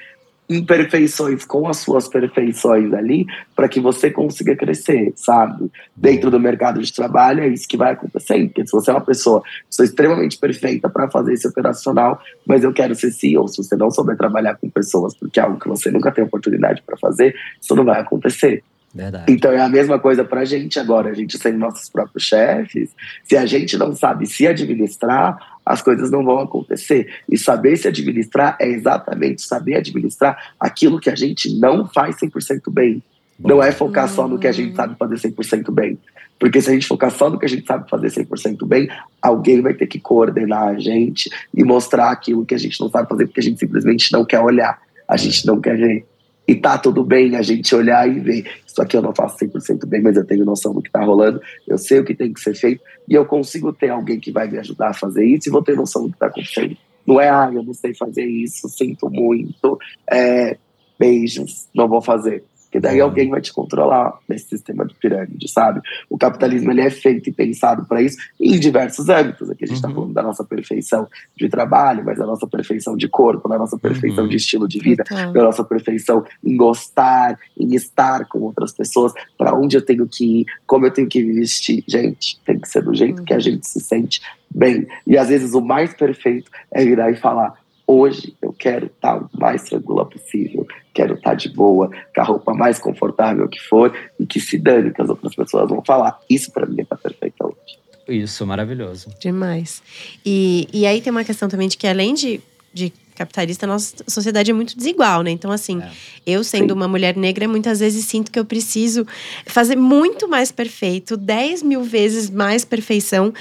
imperfeições 0.48 1.44
com 1.44 1.68
as 1.68 1.78
suas 1.78 2.08
perfeições 2.08 2.92
ali 2.92 3.26
para 3.54 3.68
que 3.68 3.80
você 3.80 4.10
consiga 4.10 4.54
crescer, 4.54 5.12
sabe? 5.16 5.70
Dentro 5.96 6.30
do 6.30 6.38
mercado 6.38 6.82
de 6.82 6.92
trabalho 6.92 7.42
é 7.42 7.48
isso 7.48 7.66
que 7.66 7.76
vai 7.76 7.92
acontecer, 7.92 8.46
porque 8.46 8.66
se 8.66 8.72
você 8.72 8.90
é 8.90 8.94
uma 8.94 9.00
pessoa 9.00 9.42
sou 9.70 9.84
extremamente 9.84 10.36
perfeita 10.36 10.90
para 10.90 11.08
fazer 11.08 11.32
esse 11.32 11.46
operacional, 11.46 12.20
mas 12.46 12.64
eu 12.64 12.72
quero 12.72 12.94
ser 12.94 13.12
CEO, 13.12 13.48
se 13.48 13.62
você 13.62 13.76
não 13.76 13.90
souber 13.90 14.16
trabalhar 14.16 14.56
com 14.56 14.68
pessoas, 14.68 15.16
porque 15.16 15.40
é 15.40 15.42
algo 15.42 15.58
que 15.58 15.68
você 15.68 15.90
nunca 15.90 16.10
tem 16.10 16.24
oportunidade 16.24 16.82
para 16.84 16.96
fazer, 16.98 17.34
isso 17.60 17.74
não 17.74 17.84
vai 17.84 18.00
acontecer. 18.00 18.62
Verdade. 18.94 19.32
Então 19.32 19.50
é 19.52 19.60
a 19.60 19.68
mesma 19.68 19.98
coisa 19.98 20.22
para 20.22 20.40
a 20.40 20.44
gente 20.44 20.78
agora, 20.78 21.10
a 21.10 21.14
gente 21.14 21.38
sendo 21.38 21.58
nossos 21.58 21.88
próprios 21.88 22.24
chefes. 22.24 22.90
Se 23.24 23.36
a 23.36 23.46
gente 23.46 23.76
não 23.78 23.94
sabe 23.94 24.26
se 24.26 24.46
administrar, 24.46 25.38
as 25.64 25.80
coisas 25.80 26.10
não 26.10 26.24
vão 26.24 26.40
acontecer. 26.40 27.08
E 27.30 27.38
saber 27.38 27.76
se 27.76 27.88
administrar 27.88 28.56
é 28.60 28.68
exatamente 28.68 29.42
saber 29.42 29.76
administrar 29.76 30.52
aquilo 30.60 31.00
que 31.00 31.08
a 31.08 31.14
gente 31.14 31.58
não 31.58 31.88
faz 31.88 32.16
100% 32.16 32.70
bem. 32.70 33.02
Bom. 33.38 33.48
Não 33.48 33.62
é 33.62 33.72
focar 33.72 34.08
só 34.08 34.28
no 34.28 34.38
que 34.38 34.46
a 34.46 34.52
gente 34.52 34.76
sabe 34.76 34.94
fazer 34.98 35.16
100% 35.16 35.70
bem. 35.72 35.98
Porque 36.38 36.60
se 36.60 36.70
a 36.70 36.72
gente 36.72 36.86
focar 36.86 37.10
só 37.10 37.30
no 37.30 37.38
que 37.38 37.46
a 37.46 37.48
gente 37.48 37.66
sabe 37.66 37.88
fazer 37.88 38.08
100% 38.08 38.66
bem, 38.66 38.90
alguém 39.22 39.62
vai 39.62 39.74
ter 39.74 39.86
que 39.86 40.00
coordenar 40.00 40.68
a 40.68 40.78
gente 40.78 41.30
e 41.54 41.64
mostrar 41.64 42.10
aquilo 42.10 42.44
que 42.44 42.54
a 42.54 42.58
gente 42.58 42.80
não 42.80 42.90
sabe 42.90 43.08
fazer, 43.08 43.26
porque 43.26 43.40
a 43.40 43.42
gente 43.44 43.60
simplesmente 43.60 44.12
não 44.12 44.24
quer 44.24 44.40
olhar, 44.40 44.80
a 45.08 45.16
gente 45.16 45.46
não 45.46 45.60
quer 45.60 45.76
ver. 45.76 46.04
E 46.46 46.54
tá 46.54 46.76
tudo 46.76 47.04
bem 47.04 47.36
a 47.36 47.42
gente 47.42 47.74
olhar 47.74 48.08
e 48.08 48.18
ver. 48.18 48.50
Isso 48.66 48.80
aqui 48.80 48.96
eu 48.96 49.02
não 49.02 49.14
faço 49.14 49.38
100% 49.38 49.86
bem, 49.86 50.02
mas 50.02 50.16
eu 50.16 50.24
tenho 50.24 50.44
noção 50.44 50.72
do 50.72 50.82
que 50.82 50.90
tá 50.90 51.04
rolando, 51.04 51.40
eu 51.68 51.78
sei 51.78 52.00
o 52.00 52.04
que 52.04 52.14
tem 52.14 52.32
que 52.32 52.40
ser 52.40 52.54
feito, 52.54 52.82
e 53.08 53.14
eu 53.14 53.24
consigo 53.24 53.72
ter 53.72 53.90
alguém 53.90 54.18
que 54.18 54.32
vai 54.32 54.48
me 54.48 54.58
ajudar 54.58 54.88
a 54.88 54.94
fazer 54.94 55.24
isso 55.24 55.48
e 55.48 55.52
vou 55.52 55.62
ter 55.62 55.76
noção 55.76 56.06
do 56.06 56.12
que 56.12 56.18
tá 56.18 56.26
acontecendo. 56.26 56.76
Não 57.06 57.20
é, 57.20 57.28
ah, 57.28 57.50
eu 57.52 57.62
não 57.62 57.74
sei 57.74 57.94
fazer 57.94 58.24
isso, 58.24 58.68
sinto 58.68 59.10
muito, 59.10 59.78
é, 60.10 60.56
beijos, 60.98 61.68
não 61.74 61.88
vou 61.88 62.00
fazer. 62.00 62.44
Porque 62.72 62.80
daí 62.80 63.02
uhum. 63.02 63.08
alguém 63.08 63.28
vai 63.28 63.42
te 63.42 63.52
controlar 63.52 64.18
nesse 64.26 64.48
sistema 64.48 64.86
de 64.86 64.94
pirâmide, 64.94 65.46
sabe? 65.46 65.82
O 66.08 66.16
capitalismo 66.16 66.70
ele 66.70 66.80
é 66.80 66.88
feito 66.88 67.28
e 67.28 67.32
pensado 67.32 67.84
para 67.84 68.00
isso 68.00 68.16
em 68.40 68.58
diversos 68.58 69.10
âmbitos. 69.10 69.50
Aqui 69.50 69.64
a 69.64 69.66
gente 69.66 69.76
está 69.76 69.88
uhum. 69.88 69.94
falando 69.94 70.14
da 70.14 70.22
nossa 70.22 70.42
perfeição 70.42 71.06
de 71.36 71.50
trabalho, 71.50 72.02
mas 72.02 72.16
da 72.16 72.24
nossa 72.24 72.46
perfeição 72.46 72.96
de 72.96 73.06
corpo, 73.08 73.46
da 73.46 73.58
nossa 73.58 73.78
perfeição 73.78 74.24
uhum. 74.24 74.30
de 74.30 74.36
estilo 74.36 74.66
de 74.66 74.78
vida, 74.78 75.04
da 75.04 75.42
nossa 75.42 75.62
perfeição 75.62 76.24
em 76.42 76.56
gostar, 76.56 77.38
em 77.60 77.74
estar 77.74 78.26
com 78.26 78.38
outras 78.38 78.72
pessoas, 78.72 79.12
para 79.36 79.54
onde 79.54 79.76
eu 79.76 79.84
tenho 79.84 80.08
que 80.08 80.40
ir, 80.40 80.46
como 80.66 80.86
eu 80.86 80.90
tenho 80.90 81.08
que 81.08 81.22
me 81.22 81.34
vestir. 81.34 81.84
Gente, 81.86 82.40
tem 82.46 82.58
que 82.58 82.66
ser 82.66 82.82
do 82.82 82.94
jeito 82.94 83.22
que 83.22 83.34
a 83.34 83.36
uhum. 83.36 83.42
gente 83.42 83.68
se 83.68 83.80
sente 83.80 84.22
bem. 84.50 84.86
E 85.06 85.18
às 85.18 85.28
vezes 85.28 85.52
o 85.52 85.60
mais 85.60 85.92
perfeito 85.92 86.50
é 86.70 86.82
virar 86.82 87.10
e 87.10 87.16
falar: 87.16 87.54
Hoje 87.86 88.34
eu 88.40 88.52
quero 88.52 88.86
estar 88.86 89.16
o 89.16 89.28
mais 89.32 89.64
tranquila 89.64 90.06
possível, 90.06 90.66
quero 90.94 91.14
estar 91.14 91.34
de 91.34 91.48
boa, 91.48 91.90
com 92.14 92.20
a 92.20 92.24
roupa 92.24 92.54
mais 92.54 92.78
confortável 92.78 93.48
que 93.48 93.60
for 93.60 93.92
e 94.18 94.26
que 94.26 94.40
se 94.40 94.58
dane 94.58 94.92
que 94.92 95.02
as 95.02 95.08
outras 95.08 95.34
pessoas 95.34 95.68
vão 95.68 95.82
falar. 95.84 96.18
Isso 96.28 96.50
para 96.52 96.66
mim 96.66 96.80
é 96.80 96.84
tá 96.84 96.96
perfeito 96.96 97.34
hoje. 97.44 97.78
Isso, 98.08 98.46
maravilhoso. 98.46 99.10
Demais. 99.20 99.82
E, 100.24 100.68
e 100.72 100.86
aí 100.86 101.00
tem 101.00 101.10
uma 101.10 101.24
questão 101.24 101.48
também 101.48 101.68
de 101.68 101.76
que 101.76 101.86
além 101.86 102.14
de, 102.14 102.40
de 102.72 102.92
capitalista, 103.14 103.66
nossa 103.66 103.94
sociedade 104.08 104.50
é 104.50 104.54
muito 104.54 104.76
desigual, 104.76 105.22
né? 105.22 105.30
Então, 105.30 105.50
assim, 105.50 105.80
é. 105.80 105.90
eu 106.26 106.42
sendo 106.42 106.72
Sim. 106.72 106.76
uma 106.76 106.88
mulher 106.88 107.16
negra, 107.16 107.46
muitas 107.46 107.80
vezes 107.80 108.04
sinto 108.04 108.30
que 108.30 108.38
eu 108.38 108.44
preciso 108.44 109.06
fazer 109.46 109.76
muito 109.76 110.28
mais 110.28 110.50
perfeito, 110.50 111.16
10 111.16 111.62
mil 111.62 111.82
vezes 111.82 112.30
mais 112.30 112.64
perfeição, 112.64 113.32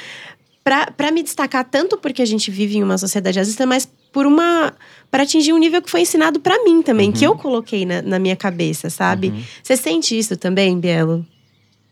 para 0.63 1.11
me 1.11 1.23
destacar 1.23 1.65
tanto 1.65 1.97
porque 1.97 2.21
a 2.21 2.25
gente 2.25 2.51
vive 2.51 2.77
em 2.77 2.83
uma 2.83 2.97
sociedade 2.97 3.39
racista, 3.39 3.65
mas 3.65 3.89
por 4.11 4.25
uma 4.25 4.73
para 5.09 5.23
atingir 5.23 5.51
um 5.51 5.57
nível 5.57 5.81
que 5.81 5.91
foi 5.91 6.01
ensinado 6.01 6.39
para 6.39 6.63
mim 6.63 6.81
também, 6.81 7.07
uhum. 7.07 7.13
que 7.13 7.25
eu 7.25 7.35
coloquei 7.35 7.85
na, 7.85 8.01
na 8.01 8.17
minha 8.17 8.35
cabeça, 8.35 8.89
sabe? 8.89 9.27
Uhum. 9.27 9.43
Você 9.61 9.75
sente 9.75 10.17
isso 10.17 10.37
também, 10.37 10.79
Bielo? 10.79 11.25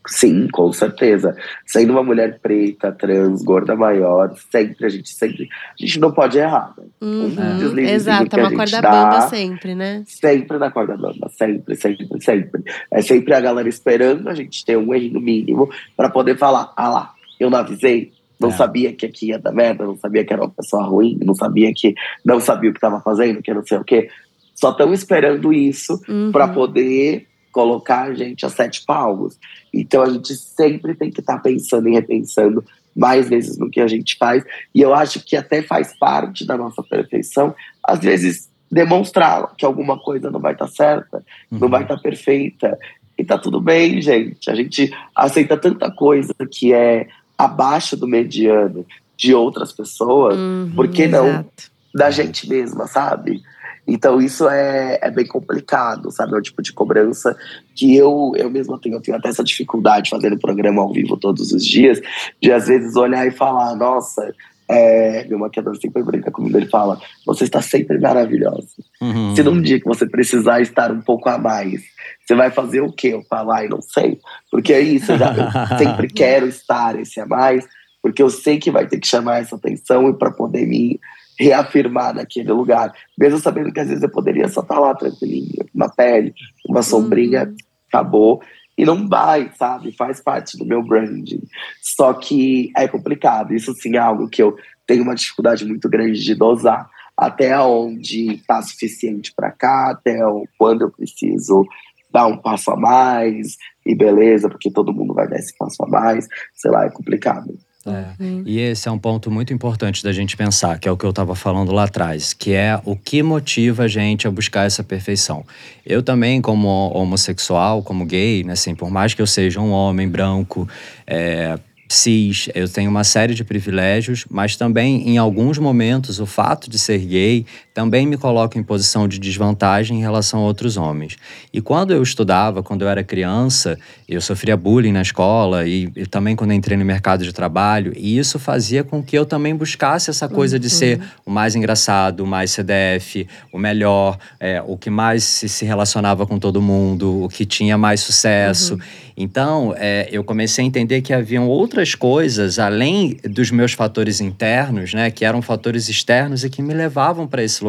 Sim, 0.07 0.47
com 0.47 0.71
certeza. 0.71 1.35
Sendo 1.65 1.91
uma 1.91 2.03
mulher 2.03 2.39
preta, 2.39 2.91
trans, 2.91 3.43
gorda 3.43 3.75
maior, 3.75 4.33
sempre, 4.51 4.85
a 4.85 4.89
gente 4.89 5.09
sempre. 5.09 5.47
A 5.79 5.85
gente 5.85 5.99
não 5.99 6.11
pode 6.11 6.37
errar. 6.37 6.73
Né? 6.77 6.85
Uhum. 7.01 7.73
Um 7.73 7.79
Exato, 7.79 8.35
é 8.35 8.39
uma 8.39 8.55
corda 8.55 8.81
dá, 8.81 8.89
bamba 8.89 9.21
sempre, 9.27 9.75
né? 9.75 10.03
Sempre 10.07 10.57
na 10.57 10.71
corda 10.71 10.97
bamba, 10.97 11.29
sempre, 11.29 11.75
sempre, 11.75 12.21
sempre. 12.21 12.63
É 12.89 13.01
sempre 13.01 13.33
a 13.33 13.41
galera 13.41 13.69
esperando 13.69 14.29
a 14.29 14.33
gente 14.33 14.65
ter 14.65 14.77
um 14.77 14.93
erro 14.93 15.19
mínimo 15.19 15.69
para 15.95 16.09
poder 16.09 16.37
falar: 16.37 16.73
ah 16.75 16.89
lá, 16.89 17.13
eu 17.39 17.49
não 17.49 17.59
avisei, 17.59 18.11
não 18.39 18.49
é. 18.49 18.53
sabia 18.53 18.93
que 18.93 19.05
aqui 19.05 19.27
ia 19.27 19.39
dar 19.39 19.51
merda, 19.51 19.85
não 19.85 19.97
sabia 19.97 20.23
que 20.23 20.31
era 20.31 20.43
uma 20.43 20.49
pessoa 20.49 20.83
ruim, 20.83 21.19
não 21.23 21.35
sabia 21.35 21.71
que 21.75 21.93
não 22.23 22.39
sabia 22.39 22.69
o 22.69 22.73
que 22.73 22.77
estava 22.77 23.01
fazendo, 23.01 23.41
que 23.41 23.53
não 23.53 23.65
sei 23.65 23.77
o 23.77 23.83
quê. 23.83 24.09
Só 24.55 24.71
estão 24.71 24.93
esperando 24.93 25.51
isso 25.51 25.99
uhum. 26.07 26.31
para 26.31 26.47
poder 26.47 27.27
colocar 27.51 28.03
a 28.03 28.13
gente 28.13 28.45
a 28.45 28.49
sete 28.49 28.85
palmos. 28.85 29.37
Então 29.73 30.03
a 30.03 30.09
gente 30.09 30.33
sempre 30.35 30.95
tem 30.95 31.11
que 31.11 31.19
estar 31.19 31.35
tá 31.35 31.41
pensando 31.41 31.89
e 31.89 31.93
repensando 31.93 32.63
mais 32.95 33.29
vezes 33.29 33.57
no 33.57 33.69
que 33.69 33.81
a 33.81 33.87
gente 33.87 34.17
faz. 34.17 34.43
E 34.73 34.81
eu 34.81 34.93
acho 34.93 35.23
que 35.23 35.35
até 35.35 35.61
faz 35.61 35.97
parte 35.97 36.45
da 36.45 36.57
nossa 36.57 36.83
perfeição, 36.83 37.55
às 37.83 37.99
vezes, 37.99 38.49
demonstrar 38.71 39.53
que 39.57 39.65
alguma 39.65 39.97
coisa 39.99 40.29
não 40.29 40.39
vai 40.39 40.53
estar 40.53 40.65
tá 40.65 40.71
certa, 40.71 41.23
uhum. 41.51 41.59
não 41.59 41.69
vai 41.69 41.83
estar 41.83 41.95
tá 41.95 42.01
perfeita. 42.01 42.77
E 43.17 43.23
tá 43.23 43.37
tudo 43.37 43.59
bem, 43.59 44.01
gente. 44.01 44.49
A 44.49 44.55
gente 44.55 44.91
aceita 45.13 45.57
tanta 45.57 45.91
coisa 45.91 46.33
que 46.49 46.73
é 46.73 47.07
abaixo 47.39 47.95
do 47.95 48.05
mediano 48.05 48.85
de 49.15 49.33
outras 49.33 49.71
pessoas, 49.71 50.37
uhum, 50.37 50.73
por 50.75 50.89
que 50.89 51.07
não 51.07 51.25
exato. 51.25 51.71
da 51.95 52.11
gente 52.11 52.49
mesma, 52.49 52.85
sabe? 52.85 53.41
Então 53.87 54.21
isso 54.21 54.47
é, 54.49 54.99
é 55.01 55.09
bem 55.09 55.25
complicado, 55.25 56.11
sabe? 56.11 56.33
É 56.33 56.37
um 56.37 56.41
tipo 56.41 56.61
de 56.61 56.73
cobrança 56.73 57.35
que 57.73 57.95
eu, 57.95 58.33
eu 58.35 58.49
mesma 58.49 58.77
tenho, 58.77 58.97
eu 58.97 59.01
tenho 59.01 59.17
até 59.17 59.29
essa 59.29 59.43
dificuldade 59.43 60.09
fazendo 60.09 60.37
programa 60.37 60.81
ao 60.81 60.91
vivo 60.91 61.15
todos 61.15 61.53
os 61.53 61.63
dias, 61.65 62.01
de 62.41 62.51
às 62.51 62.67
vezes 62.67 62.97
olhar 62.97 63.25
e 63.25 63.31
falar, 63.31 63.73
nossa, 63.75 64.33
é, 64.69 65.25
meu 65.27 65.39
maquiador 65.39 65.75
sempre 65.77 66.03
brinca 66.03 66.29
comigo, 66.29 66.55
ele 66.55 66.67
fala, 66.67 67.01
você 67.25 67.45
está 67.45 67.59
sempre 67.59 67.97
maravilhosa. 67.97 68.67
Uhum. 69.01 69.35
Se 69.35 69.41
num 69.41 69.59
dia 69.59 69.79
que 69.79 69.87
você 69.87 70.05
precisar 70.05 70.61
estar 70.61 70.91
um 70.91 71.01
pouco 71.01 71.27
a 71.27 71.39
mais, 71.39 71.81
você 72.23 72.35
vai 72.35 72.51
fazer 72.51 72.81
o 72.81 72.93
quê? 72.93 73.07
Eu 73.07 73.23
falo, 73.23 73.51
ai, 73.51 73.67
não 73.67 73.81
sei. 73.81 74.19
Porque 74.51 74.71
é 74.71 74.79
isso, 74.79 75.11
eu, 75.11 75.17
já, 75.17 75.33
eu 75.35 75.49
sempre 75.79 76.07
quero 76.07 76.47
estar 76.47 76.99
esse 76.99 77.19
a 77.19 77.25
mais, 77.25 77.67
porque 77.99 78.21
eu 78.21 78.29
sei 78.29 78.59
que 78.59 78.69
vai 78.69 78.85
ter 78.85 78.99
que 78.99 79.07
chamar 79.07 79.41
essa 79.41 79.55
atenção 79.55 80.07
e 80.07 80.13
para 80.13 80.29
poder 80.29 80.67
me 80.67 80.99
reafirmar 81.39 82.13
naquele 82.13 82.51
lugar, 82.51 82.93
mesmo 83.17 83.39
sabendo 83.39 83.71
que 83.71 83.79
às 83.79 83.87
vezes 83.87 84.03
eu 84.03 84.09
poderia 84.09 84.47
só 84.49 84.61
estar 84.61 84.75
tá 84.75 84.79
lá 84.79 84.93
tranquilinha, 84.93 85.65
uma 85.73 85.89
pele, 85.89 86.33
uma 86.67 86.83
sombrinha, 86.83 87.45
uhum. 87.45 87.55
acabou. 87.87 88.41
E 88.79 88.85
não 88.85 89.09
vai, 89.09 89.51
sabe? 89.57 89.91
Faz 89.91 90.21
parte 90.21 90.57
do 90.57 90.65
meu 90.65 90.81
branding. 90.81 91.41
Só 91.81 92.13
que 92.13 92.71
é 92.77 92.87
complicado. 92.87 93.53
Isso 93.53 93.73
sim 93.73 93.97
é 93.97 93.99
algo 93.99 94.29
que 94.29 94.41
eu 94.41 94.55
tenho 94.87 95.03
uma 95.03 95.15
dificuldade 95.15 95.65
muito 95.65 95.89
grande 95.89 96.23
de 96.23 96.33
dosar. 96.33 96.89
Até 97.17 97.59
onde 97.59 98.35
está 98.35 98.61
suficiente 98.61 99.33
para 99.35 99.51
cá, 99.51 99.91
até 99.91 100.21
quando 100.57 100.83
eu 100.83 100.89
preciso 100.89 101.67
dar 102.09 102.27
um 102.27 102.37
passo 102.37 102.71
a 102.71 102.77
mais, 102.77 103.57
e 103.85 103.93
beleza, 103.93 104.49
porque 104.49 104.71
todo 104.71 104.93
mundo 104.93 105.13
vai 105.13 105.27
dar 105.27 105.35
esse 105.35 105.53
passo 105.57 105.83
a 105.83 105.87
mais. 105.89 106.25
Sei 106.53 106.71
lá, 106.71 106.85
é 106.85 106.89
complicado. 106.89 107.59
É. 107.85 108.21
Uhum. 108.21 108.43
E 108.45 108.59
esse 108.59 108.89
é 108.89 108.91
um 108.91 108.99
ponto 108.99 109.31
muito 109.31 109.53
importante 109.53 110.03
da 110.03 110.11
gente 110.11 110.35
pensar, 110.35 110.77
que 110.79 110.87
é 110.87 110.91
o 110.91 110.97
que 110.97 111.05
eu 111.05 111.11
estava 111.11 111.33
falando 111.33 111.71
lá 111.71 111.83
atrás, 111.83 112.33
que 112.33 112.51
é 112.51 112.79
o 112.83 112.95
que 112.95 113.23
motiva 113.23 113.83
a 113.83 113.87
gente 113.87 114.27
a 114.27 114.31
buscar 114.31 114.65
essa 114.65 114.83
perfeição. 114.83 115.45
Eu 115.85 116.03
também, 116.03 116.41
como 116.41 116.67
homossexual, 116.93 117.81
como 117.81 118.05
gay, 118.05 118.43
né, 118.43 118.53
assim, 118.53 118.75
por 118.75 118.91
mais 118.91 119.13
que 119.13 119.21
eu 119.21 119.27
seja 119.27 119.61
um 119.61 119.71
homem 119.71 120.09
branco, 120.09 120.67
é, 121.07 121.57
cis, 121.89 122.49
eu 122.53 122.69
tenho 122.69 122.89
uma 122.89 123.03
série 123.03 123.33
de 123.33 123.43
privilégios, 123.43 124.25
mas 124.29 124.55
também 124.55 125.09
em 125.09 125.17
alguns 125.17 125.57
momentos 125.57 126.19
o 126.19 126.25
fato 126.25 126.69
de 126.69 126.77
ser 126.77 126.99
gay 126.99 127.45
também 127.79 128.05
me 128.05 128.17
coloca 128.17 128.59
em 128.59 128.61
posição 128.61 129.07
de 129.07 129.17
desvantagem 129.17 129.99
em 129.99 130.01
relação 130.01 130.41
a 130.41 130.43
outros 130.43 130.75
homens. 130.75 131.15
E 131.53 131.61
quando 131.61 131.91
eu 131.91 132.03
estudava, 132.03 132.61
quando 132.61 132.81
eu 132.81 132.89
era 132.89 133.05
criança, 133.05 133.79
eu 134.05 134.19
sofria 134.19 134.57
bullying 134.57 134.91
na 134.91 135.01
escola 135.01 135.65
e, 135.65 135.89
e 135.95 136.05
também 136.05 136.35
quando 136.35 136.51
entrei 136.51 136.77
no 136.77 136.83
mercado 136.83 137.23
de 137.23 137.31
trabalho, 137.31 137.93
e 137.95 138.17
isso 138.17 138.37
fazia 138.37 138.83
com 138.83 139.01
que 139.01 139.17
eu 139.17 139.25
também 139.25 139.55
buscasse 139.55 140.09
essa 140.09 140.27
coisa 140.27 140.57
uhum. 140.57 140.59
de 140.59 140.69
ser 140.69 140.99
o 141.25 141.31
mais 141.31 141.55
engraçado, 141.55 142.19
o 142.19 142.27
mais 142.27 142.51
CDF, 142.51 143.25
o 143.49 143.57
melhor, 143.57 144.17
é, 144.41 144.61
o 144.67 144.75
que 144.75 144.89
mais 144.89 145.23
se, 145.23 145.47
se, 145.47 145.63
relacionava 145.63 146.27
com 146.27 146.37
todo 146.37 146.61
mundo, 146.61 147.23
o 147.23 147.29
que 147.29 147.45
tinha 147.45 147.77
mais 147.77 148.01
sucesso. 148.01 148.73
Uhum. 148.73 148.79
Então, 149.15 149.73
é, 149.77 150.07
eu 150.11 150.23
comecei 150.23 150.63
a 150.63 150.67
entender 150.67 151.01
que 151.01 151.13
haviam 151.13 151.47
outras 151.47 151.95
coisas 151.95 152.57
além 152.57 153.17
dos 153.23 153.51
meus 153.51 153.73
fatores 153.73 154.19
internos, 154.19 154.93
né, 154.93 155.11
que 155.11 155.23
eram 155.23 155.41
fatores 155.41 155.87
externos 155.87 156.43
e 156.43 156.49
que 156.49 156.61
me 156.61 156.73
levavam 156.73 157.27
para 157.27 157.43
esse 157.43 157.61
lugar. 157.61 157.68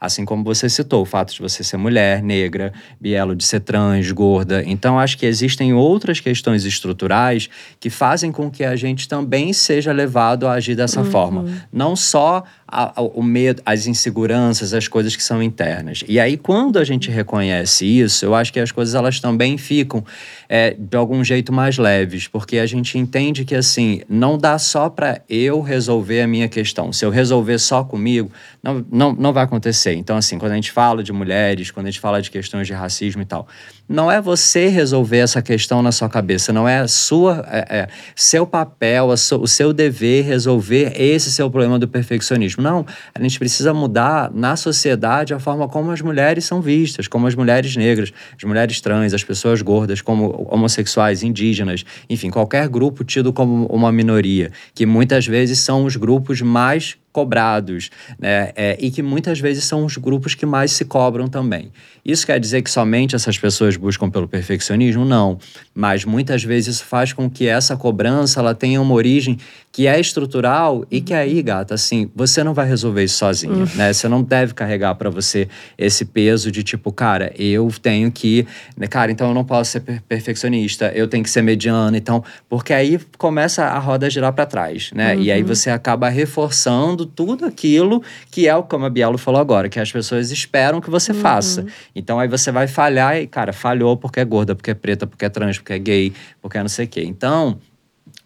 Assim 0.00 0.24
como 0.24 0.44
você 0.44 0.68
citou, 0.68 1.02
o 1.02 1.04
fato 1.04 1.32
de 1.32 1.40
você 1.40 1.64
ser 1.64 1.76
mulher, 1.76 2.22
negra, 2.22 2.72
bielo, 3.00 3.34
de 3.34 3.44
ser 3.44 3.60
trans, 3.60 4.10
gorda. 4.12 4.62
Então, 4.64 4.98
acho 4.98 5.16
que 5.16 5.26
existem 5.26 5.72
outras 5.72 6.20
questões 6.20 6.64
estruturais 6.64 7.48
que 7.80 7.90
fazem 7.90 8.30
com 8.30 8.50
que 8.50 8.64
a 8.64 8.76
gente 8.76 9.08
também 9.08 9.52
seja 9.52 9.92
levado 9.92 10.46
a 10.46 10.52
agir 10.52 10.74
dessa 10.74 11.00
uhum. 11.00 11.10
forma. 11.10 11.44
Não 11.72 11.96
só 11.96 12.44
a, 12.70 13.00
a, 13.00 13.02
o 13.02 13.22
medo, 13.22 13.62
as 13.64 13.86
inseguranças, 13.86 14.74
as 14.74 14.86
coisas 14.86 15.16
que 15.16 15.22
são 15.22 15.42
internas. 15.42 16.04
E 16.06 16.20
aí, 16.20 16.36
quando 16.36 16.78
a 16.78 16.84
gente 16.84 17.10
reconhece 17.10 17.86
isso, 17.86 18.26
eu 18.26 18.34
acho 18.34 18.52
que 18.52 18.60
as 18.60 18.70
coisas 18.70 18.94
elas 18.94 19.18
também 19.18 19.56
ficam 19.56 20.04
é, 20.48 20.76
de 20.78 20.96
algum 20.96 21.24
jeito 21.24 21.52
mais 21.52 21.78
leves, 21.78 22.28
porque 22.28 22.58
a 22.58 22.66
gente 22.66 22.98
entende 22.98 23.44
que 23.44 23.54
assim 23.54 24.02
não 24.08 24.36
dá 24.36 24.58
só 24.58 24.90
para 24.90 25.22
eu 25.28 25.62
resolver 25.62 26.20
a 26.20 26.26
minha 26.26 26.48
questão. 26.48 26.92
Se 26.92 27.04
eu 27.04 27.10
resolver 27.10 27.58
só 27.58 27.82
comigo, 27.82 28.30
não, 28.62 28.84
não, 28.90 29.12
não 29.14 29.32
vai 29.32 29.44
acontecer. 29.44 29.94
Então, 29.94 30.16
assim, 30.16 30.38
quando 30.38 30.52
a 30.52 30.56
gente 30.56 30.70
fala 30.70 31.02
de 31.02 31.12
mulheres, 31.12 31.70
quando 31.70 31.86
a 31.86 31.90
gente 31.90 32.00
fala 32.00 32.20
de 32.20 32.30
questões 32.30 32.66
de 32.66 32.74
racismo 32.74 33.22
e 33.22 33.24
tal, 33.24 33.48
não 33.88 34.12
é 34.12 34.20
você 34.20 34.68
resolver 34.68 35.18
essa 35.18 35.40
questão 35.40 35.80
na 35.80 35.90
sua 35.90 36.08
cabeça, 36.08 36.52
não 36.52 36.68
é 36.68 36.86
sua, 36.86 37.46
é, 37.50 37.78
é 37.78 37.88
seu 38.14 38.46
papel, 38.46 39.06
o 39.06 39.46
seu 39.46 39.72
dever 39.72 40.24
resolver 40.24 40.92
esse 40.94 41.32
seu 41.32 41.50
problema 41.50 41.78
do 41.78 41.88
perfeccionismo. 41.88 42.57
Não, 42.58 42.84
a 43.14 43.22
gente 43.22 43.38
precisa 43.38 43.72
mudar 43.72 44.30
na 44.34 44.56
sociedade 44.56 45.32
a 45.32 45.38
forma 45.38 45.68
como 45.68 45.92
as 45.92 46.00
mulheres 46.00 46.44
são 46.44 46.60
vistas, 46.60 47.06
como 47.06 47.28
as 47.28 47.34
mulheres 47.36 47.76
negras, 47.76 48.12
as 48.36 48.42
mulheres 48.42 48.80
trans, 48.80 49.14
as 49.14 49.22
pessoas 49.22 49.62
gordas, 49.62 50.00
como 50.02 50.46
homossexuais, 50.50 51.22
indígenas, 51.22 51.84
enfim, 52.10 52.30
qualquer 52.30 52.68
grupo 52.68 53.04
tido 53.04 53.32
como 53.32 53.66
uma 53.66 53.92
minoria, 53.92 54.50
que 54.74 54.84
muitas 54.84 55.24
vezes 55.24 55.60
são 55.60 55.84
os 55.84 55.94
grupos 55.94 56.42
mais 56.42 56.96
cobrados, 57.12 57.90
né? 58.18 58.52
É, 58.54 58.76
e 58.80 58.90
que 58.90 59.02
muitas 59.02 59.40
vezes 59.40 59.64
são 59.64 59.84
os 59.84 59.96
grupos 59.96 60.34
que 60.34 60.46
mais 60.46 60.72
se 60.72 60.84
cobram 60.84 61.26
também. 61.28 61.72
Isso 62.04 62.26
quer 62.26 62.40
dizer 62.40 62.62
que 62.62 62.70
somente 62.70 63.14
essas 63.14 63.36
pessoas 63.36 63.76
buscam 63.76 64.08
pelo 64.08 64.26
perfeccionismo? 64.26 65.04
Não. 65.04 65.38
Mas 65.74 66.04
muitas 66.04 66.42
vezes 66.42 66.76
isso 66.76 66.84
faz 66.84 67.12
com 67.12 67.28
que 67.28 67.46
essa 67.46 67.76
cobrança 67.76 68.40
ela 68.40 68.54
tenha 68.54 68.80
uma 68.80 68.94
origem 68.94 69.38
que 69.70 69.86
é 69.86 70.00
estrutural 70.00 70.84
e 70.90 71.00
que 71.00 71.12
aí, 71.12 71.42
gata, 71.42 71.74
assim, 71.74 72.10
você 72.14 72.42
não 72.42 72.54
vai 72.54 72.66
resolver 72.66 73.04
isso 73.04 73.18
sozinho, 73.18 73.52
uhum. 73.52 73.68
né? 73.74 73.92
Você 73.92 74.08
não 74.08 74.22
deve 74.22 74.54
carregar 74.54 74.94
para 74.94 75.10
você 75.10 75.48
esse 75.76 76.04
peso 76.04 76.50
de 76.50 76.62
tipo, 76.62 76.90
cara, 76.90 77.32
eu 77.38 77.70
tenho 77.80 78.10
que, 78.10 78.46
né, 78.76 78.86
cara, 78.86 79.12
então 79.12 79.28
eu 79.28 79.34
não 79.34 79.44
posso 79.44 79.72
ser 79.72 79.80
perfeccionista, 80.08 80.90
eu 80.94 81.06
tenho 81.06 81.22
que 81.22 81.30
ser 81.30 81.42
mediano, 81.42 81.96
então, 81.96 82.24
porque 82.48 82.72
aí 82.72 82.98
começa 83.18 83.66
a 83.66 83.78
roda 83.78 84.08
girar 84.08 84.32
para 84.32 84.46
trás, 84.46 84.90
né? 84.94 85.14
Uhum. 85.14 85.22
E 85.22 85.30
aí 85.30 85.42
uhum. 85.42 85.46
você 85.46 85.70
acaba 85.70 86.08
reforçando 86.08 86.97
tudo 87.06 87.44
aquilo 87.44 88.02
que 88.30 88.48
é 88.48 88.56
o 88.56 88.62
como 88.62 88.84
a 88.84 88.90
Bielo 88.90 89.18
falou 89.18 89.40
agora, 89.40 89.68
que 89.68 89.80
as 89.80 89.90
pessoas 89.90 90.30
esperam 90.30 90.80
que 90.80 90.90
você 90.90 91.12
uhum. 91.12 91.20
faça. 91.20 91.66
Então 91.94 92.18
aí 92.18 92.28
você 92.28 92.50
vai 92.52 92.66
falhar 92.66 93.16
e, 93.16 93.26
cara, 93.26 93.52
falhou 93.52 93.96
porque 93.96 94.20
é 94.20 94.24
gorda, 94.24 94.54
porque 94.54 94.70
é 94.70 94.74
preta, 94.74 95.06
porque 95.06 95.24
é 95.24 95.28
trans, 95.28 95.58
porque 95.58 95.72
é 95.72 95.78
gay, 95.78 96.12
porque 96.40 96.58
é 96.58 96.60
não 96.60 96.68
sei 96.68 96.86
o 96.86 96.88
quê. 96.88 97.02
Então, 97.04 97.58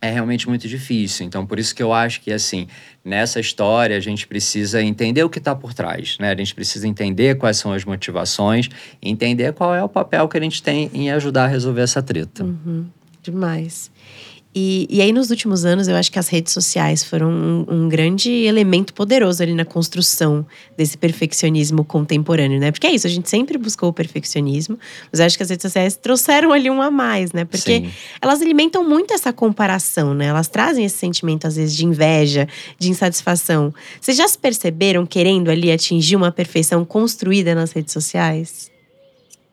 é 0.02 0.10
realmente 0.10 0.48
muito 0.48 0.66
difícil. 0.66 1.24
Então, 1.24 1.46
por 1.46 1.60
isso 1.60 1.72
que 1.72 1.82
eu 1.82 1.92
acho 1.92 2.20
que, 2.20 2.32
assim, 2.32 2.66
nessa 3.04 3.38
história, 3.38 3.96
a 3.96 4.00
gente 4.00 4.26
precisa 4.26 4.82
entender 4.82 5.22
o 5.22 5.30
que 5.30 5.38
está 5.38 5.54
por 5.54 5.72
trás, 5.72 6.18
né? 6.18 6.32
A 6.32 6.36
gente 6.36 6.52
precisa 6.52 6.88
entender 6.88 7.36
quais 7.36 7.56
são 7.56 7.72
as 7.72 7.84
motivações, 7.84 8.68
entender 9.00 9.52
qual 9.52 9.72
é 9.72 9.82
o 9.82 9.88
papel 9.88 10.28
que 10.28 10.36
a 10.36 10.40
gente 10.40 10.60
tem 10.60 10.90
em 10.92 11.12
ajudar 11.12 11.44
a 11.44 11.46
resolver 11.46 11.82
essa 11.82 12.02
treta. 12.02 12.42
Uhum. 12.42 12.86
Demais. 13.22 13.92
E, 14.54 14.86
e 14.90 15.00
aí, 15.00 15.12
nos 15.12 15.30
últimos 15.30 15.64
anos, 15.64 15.88
eu 15.88 15.96
acho 15.96 16.12
que 16.12 16.18
as 16.18 16.28
redes 16.28 16.52
sociais 16.52 17.02
foram 17.02 17.30
um, 17.30 17.64
um, 17.68 17.88
grande 17.88 18.30
elemento 18.30 18.92
poderoso 18.92 19.42
ali 19.42 19.54
na 19.54 19.64
construção 19.64 20.44
desse 20.76 20.98
perfeccionismo 20.98 21.82
contemporâneo, 21.84 22.60
né? 22.60 22.70
Porque 22.70 22.86
é 22.86 22.90
isso, 22.92 23.06
a 23.06 23.10
gente 23.10 23.30
sempre 23.30 23.56
buscou 23.56 23.88
o 23.88 23.92
perfeccionismo, 23.94 24.78
mas 25.10 25.20
eu 25.20 25.26
acho 25.26 25.38
que 25.38 25.42
as 25.42 25.48
redes 25.48 25.62
sociais 25.62 25.96
trouxeram 25.96 26.52
ali 26.52 26.68
um 26.68 26.82
a 26.82 26.90
mais, 26.90 27.32
né? 27.32 27.46
Porque 27.46 27.80
Sim. 27.80 27.90
elas 28.20 28.42
alimentam 28.42 28.86
muito 28.86 29.14
essa 29.14 29.32
comparação, 29.32 30.12
né? 30.12 30.26
Elas 30.26 30.48
trazem 30.48 30.84
esse 30.84 30.98
sentimento, 30.98 31.46
às 31.46 31.56
vezes, 31.56 31.74
de 31.74 31.86
inveja, 31.86 32.46
de 32.78 32.90
insatisfação. 32.90 33.72
Vocês 33.98 34.18
já 34.18 34.28
se 34.28 34.36
perceberam 34.36 35.06
querendo 35.06 35.50
ali 35.50 35.72
atingir 35.72 36.14
uma 36.14 36.30
perfeição 36.30 36.84
construída 36.84 37.54
nas 37.54 37.72
redes 37.72 37.94
sociais? 37.94 38.70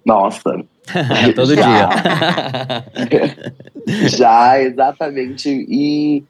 Nossa, 0.05 0.65
Todo 1.35 1.55
dia. 1.55 1.89
Já, 4.09 4.61
exatamente. 4.61 5.49
E 5.69 6.23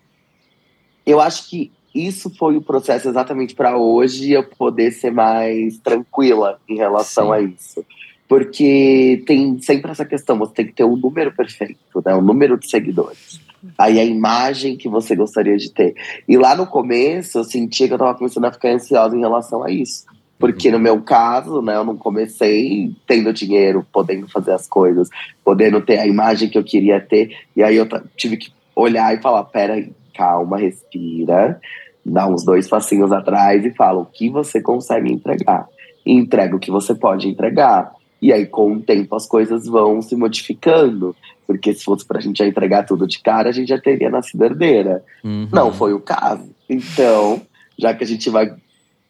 eu 1.05 1.19
acho 1.19 1.49
que 1.49 1.71
isso 1.93 2.29
foi 2.37 2.55
o 2.55 2.61
processo 2.61 3.09
exatamente 3.09 3.55
para 3.55 3.77
hoje 3.77 4.31
eu 4.31 4.43
poder 4.43 4.91
ser 4.91 5.11
mais 5.11 5.77
tranquila 5.79 6.59
em 6.69 6.75
relação 6.75 7.27
Sim. 7.27 7.33
a 7.33 7.41
isso. 7.41 7.85
Porque 8.27 9.23
tem 9.25 9.59
sempre 9.59 9.89
essa 9.89 10.05
questão, 10.05 10.37
você 10.37 10.53
tem 10.53 10.67
que 10.67 10.73
ter 10.73 10.83
um 10.83 10.95
número 10.95 11.31
perfeito, 11.31 12.01
né? 12.05 12.13
Um 12.13 12.21
número 12.21 12.59
de 12.59 12.69
seguidores. 12.69 13.41
Aí 13.77 13.99
a 13.99 14.05
imagem 14.05 14.77
que 14.77 14.87
você 14.87 15.15
gostaria 15.15 15.57
de 15.57 15.71
ter. 15.71 15.95
E 16.27 16.37
lá 16.37 16.55
no 16.55 16.67
começo, 16.67 17.39
eu 17.39 17.43
sentia 17.43 17.87
que 17.87 17.93
eu 17.93 17.97
estava 17.97 18.15
começando 18.15 18.45
a 18.45 18.51
ficar 18.51 18.69
ansiosa 18.69 19.17
em 19.17 19.19
relação 19.19 19.63
a 19.63 19.71
isso. 19.71 20.05
Porque 20.39 20.71
no 20.71 20.80
meu 20.80 21.02
caso, 21.02 21.62
né, 21.62 21.75
eu 21.75 21.84
não 21.84 21.97
comecei 21.97 22.95
tendo 23.06 23.34
dinheiro, 23.34 23.86
podendo 23.91 24.25
fazer 24.30 24.54
as 24.54 24.65
coisas, 24.65 25.10
podendo 25.43 25.82
ter 25.82 25.99
a 25.99 26.08
imagem 26.08 26.49
que 26.49 26.58
eu 26.58 26.63
queria 26.63 27.02
ter. 27.02 27.38
E 27.54 27.62
aí 27.62 27.75
eu 27.75 27.86
tive 28.15 28.38
que 28.38 28.49
olhar 28.73 29.13
e 29.13 29.21
falar: 29.21 29.43
peraí, 29.43 29.91
calma, 30.15 30.58
respira, 30.58 31.60
dá 32.06 32.25
uns 32.25 32.45
dois 32.45 32.69
passinhos 32.69 33.12
atrás 33.12 33.65
e 33.65 33.71
fala 33.71 33.99
o 33.99 34.06
que 34.06 34.30
você 34.30 34.62
consegue 34.62 35.12
entregar. 35.12 35.67
E 36.06 36.13
entrega 36.13 36.56
o 36.56 36.60
que 36.60 36.71
você 36.71 36.95
pode 36.95 37.28
entregar. 37.28 37.91
E 38.21 38.32
aí, 38.32 38.45
com 38.45 38.73
o 38.73 38.82
tempo, 38.82 39.15
as 39.15 39.28
coisas 39.28 39.65
vão 39.65 40.02
se 40.02 40.15
modificando. 40.15 41.15
Porque 41.46 41.73
se 41.73 41.83
fosse 41.83 42.06
pra 42.06 42.21
gente 42.21 42.37
já 42.37 42.48
entregar 42.48 42.83
tudo 42.83 43.08
de 43.08 43.19
cara, 43.19 43.50
a 43.50 43.52
gente 43.52 43.69
já 43.69 43.79
teria 43.79 44.10
nascido 44.10 44.44
herdeira. 44.44 45.04
Uhum. 45.23 45.48
Não 45.52 45.73
foi 45.73 45.94
o 45.94 46.00
caso. 46.00 46.50
Então, 46.69 47.42
já 47.77 47.94
que 47.94 48.04
a 48.04 48.08
gente 48.08 48.29
vai 48.29 48.54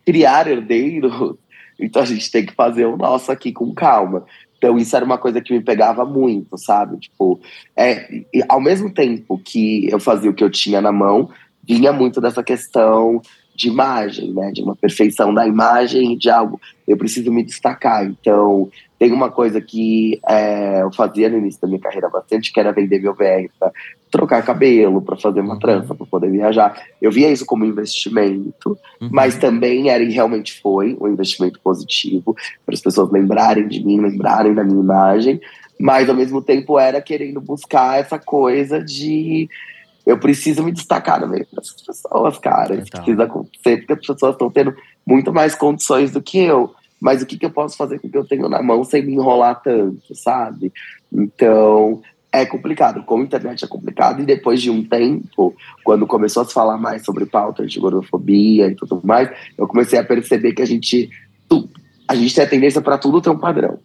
criar 0.09 0.47
herdeiros, 0.47 1.35
então 1.79 2.01
a 2.01 2.05
gente 2.05 2.31
tem 2.31 2.43
que 2.43 2.55
fazer 2.55 2.85
o 2.85 2.97
nosso 2.97 3.31
aqui 3.31 3.51
com 3.51 3.71
calma. 3.75 4.25
Então 4.57 4.75
isso 4.75 4.95
era 4.95 5.05
uma 5.05 5.19
coisa 5.19 5.39
que 5.39 5.53
me 5.53 5.61
pegava 5.61 6.03
muito, 6.03 6.57
sabe? 6.57 6.97
Tipo, 6.97 7.39
é, 7.77 8.23
ao 8.49 8.59
mesmo 8.59 8.91
tempo 8.91 9.37
que 9.37 9.87
eu 9.87 9.99
fazia 9.99 10.31
o 10.31 10.33
que 10.33 10.43
eu 10.43 10.49
tinha 10.49 10.81
na 10.81 10.91
mão, 10.91 11.29
vinha 11.63 11.93
muito 11.93 12.19
dessa 12.19 12.43
questão 12.43 13.21
de 13.55 13.67
imagem, 13.67 14.33
né? 14.33 14.51
De 14.51 14.63
uma 14.63 14.75
perfeição 14.75 15.31
da 15.31 15.47
imagem 15.47 16.17
de 16.17 16.27
algo. 16.27 16.59
Eu 16.87 16.97
preciso 16.97 17.31
me 17.31 17.43
destacar. 17.43 18.03
Então, 18.03 18.67
tem 18.99 19.13
uma 19.13 19.31
coisa 19.31 19.61
que 19.61 20.19
é, 20.27 20.81
eu 20.81 20.91
fazia 20.93 21.29
no 21.29 21.37
início 21.37 21.61
da 21.61 21.69
minha 21.69 21.79
carreira 21.79 22.09
bastante, 22.09 22.51
que 22.51 22.59
era 22.59 22.73
vender 22.73 23.01
meu 23.01 23.13
VR 23.13 23.49
para 23.57 23.71
trocar 24.11 24.43
cabelo, 24.43 25.01
para 25.01 25.15
fazer 25.15 25.39
uma 25.39 25.53
uhum. 25.53 25.59
trança, 25.59 25.95
para 25.95 26.05
poder 26.05 26.29
viajar. 26.29 26.77
Eu 27.01 27.09
via 27.09 27.31
isso 27.31 27.45
como 27.45 27.63
investimento, 27.63 28.77
uhum. 28.99 29.09
mas 29.09 29.37
também 29.37 29.89
era 29.89 30.03
e 30.03 30.11
realmente 30.11 30.59
foi 30.61 30.97
um 30.99 31.07
investimento 31.07 31.61
positivo 31.61 32.35
para 32.65 32.75
as 32.75 32.81
pessoas 32.81 33.09
lembrarem 33.09 33.69
de 33.69 33.81
mim, 33.81 34.01
lembrarem 34.01 34.53
da 34.53 34.65
minha 34.65 34.81
imagem. 34.81 35.39
Mas 35.79 36.09
ao 36.09 36.15
mesmo 36.15 36.41
tempo 36.41 36.77
era 36.77 37.01
querendo 37.01 37.39
buscar 37.39 38.01
essa 38.01 38.19
coisa 38.19 38.83
de 38.83 39.49
eu 40.05 40.17
preciso 40.17 40.61
me 40.61 40.73
destacar 40.73 41.21
no 41.21 41.27
meio 41.27 41.47
dessas 41.53 41.81
pessoas, 41.81 42.37
cara. 42.37 42.75
Isso 42.75 42.91
precisa 42.91 43.23
acontecer, 43.23 43.77
porque 43.77 43.93
as 43.93 43.99
pessoas 43.99 44.33
estão 44.33 44.49
tendo 44.51 44.75
muito 45.05 45.31
mais 45.31 45.55
condições 45.55 46.11
do 46.11 46.21
que 46.21 46.39
eu. 46.39 46.73
Mas 46.99 47.21
o 47.21 47.25
que, 47.25 47.37
que 47.37 47.45
eu 47.45 47.51
posso 47.51 47.77
fazer 47.77 47.99
com 47.99 48.07
o 48.07 48.11
que 48.11 48.17
eu 48.17 48.25
tenho 48.25 48.49
na 48.49 48.61
mão 48.61 48.83
sem 48.83 49.05
me 49.05 49.13
enrolar 49.13 49.61
tanto, 49.61 50.13
sabe? 50.15 50.71
Então, 51.11 52.01
é 52.31 52.45
complicado. 52.45 53.03
Como 53.03 53.23
a 53.23 53.25
internet 53.25 53.63
é 53.63 53.67
complicado, 53.67 54.21
e 54.21 54.25
depois 54.25 54.61
de 54.61 54.69
um 54.69 54.83
tempo, 54.83 55.55
quando 55.83 56.05
começou 56.05 56.43
a 56.43 56.45
se 56.45 56.53
falar 56.53 56.77
mais 56.77 57.03
sobre 57.03 57.25
pautas 57.25 57.71
de 57.71 57.79
gordofobia 57.79 58.67
e 58.67 58.75
tudo 58.75 59.01
mais, 59.03 59.29
eu 59.57 59.67
comecei 59.67 59.97
a 59.97 60.03
perceber 60.03 60.53
que 60.53 60.61
a 60.61 60.67
gente, 60.67 61.09
a 62.07 62.15
gente 62.15 62.35
tem 62.35 62.43
a 62.43 62.49
tendência 62.49 62.81
para 62.81 62.97
tudo 62.97 63.21
ter 63.21 63.29
um 63.29 63.39
padrão. 63.39 63.79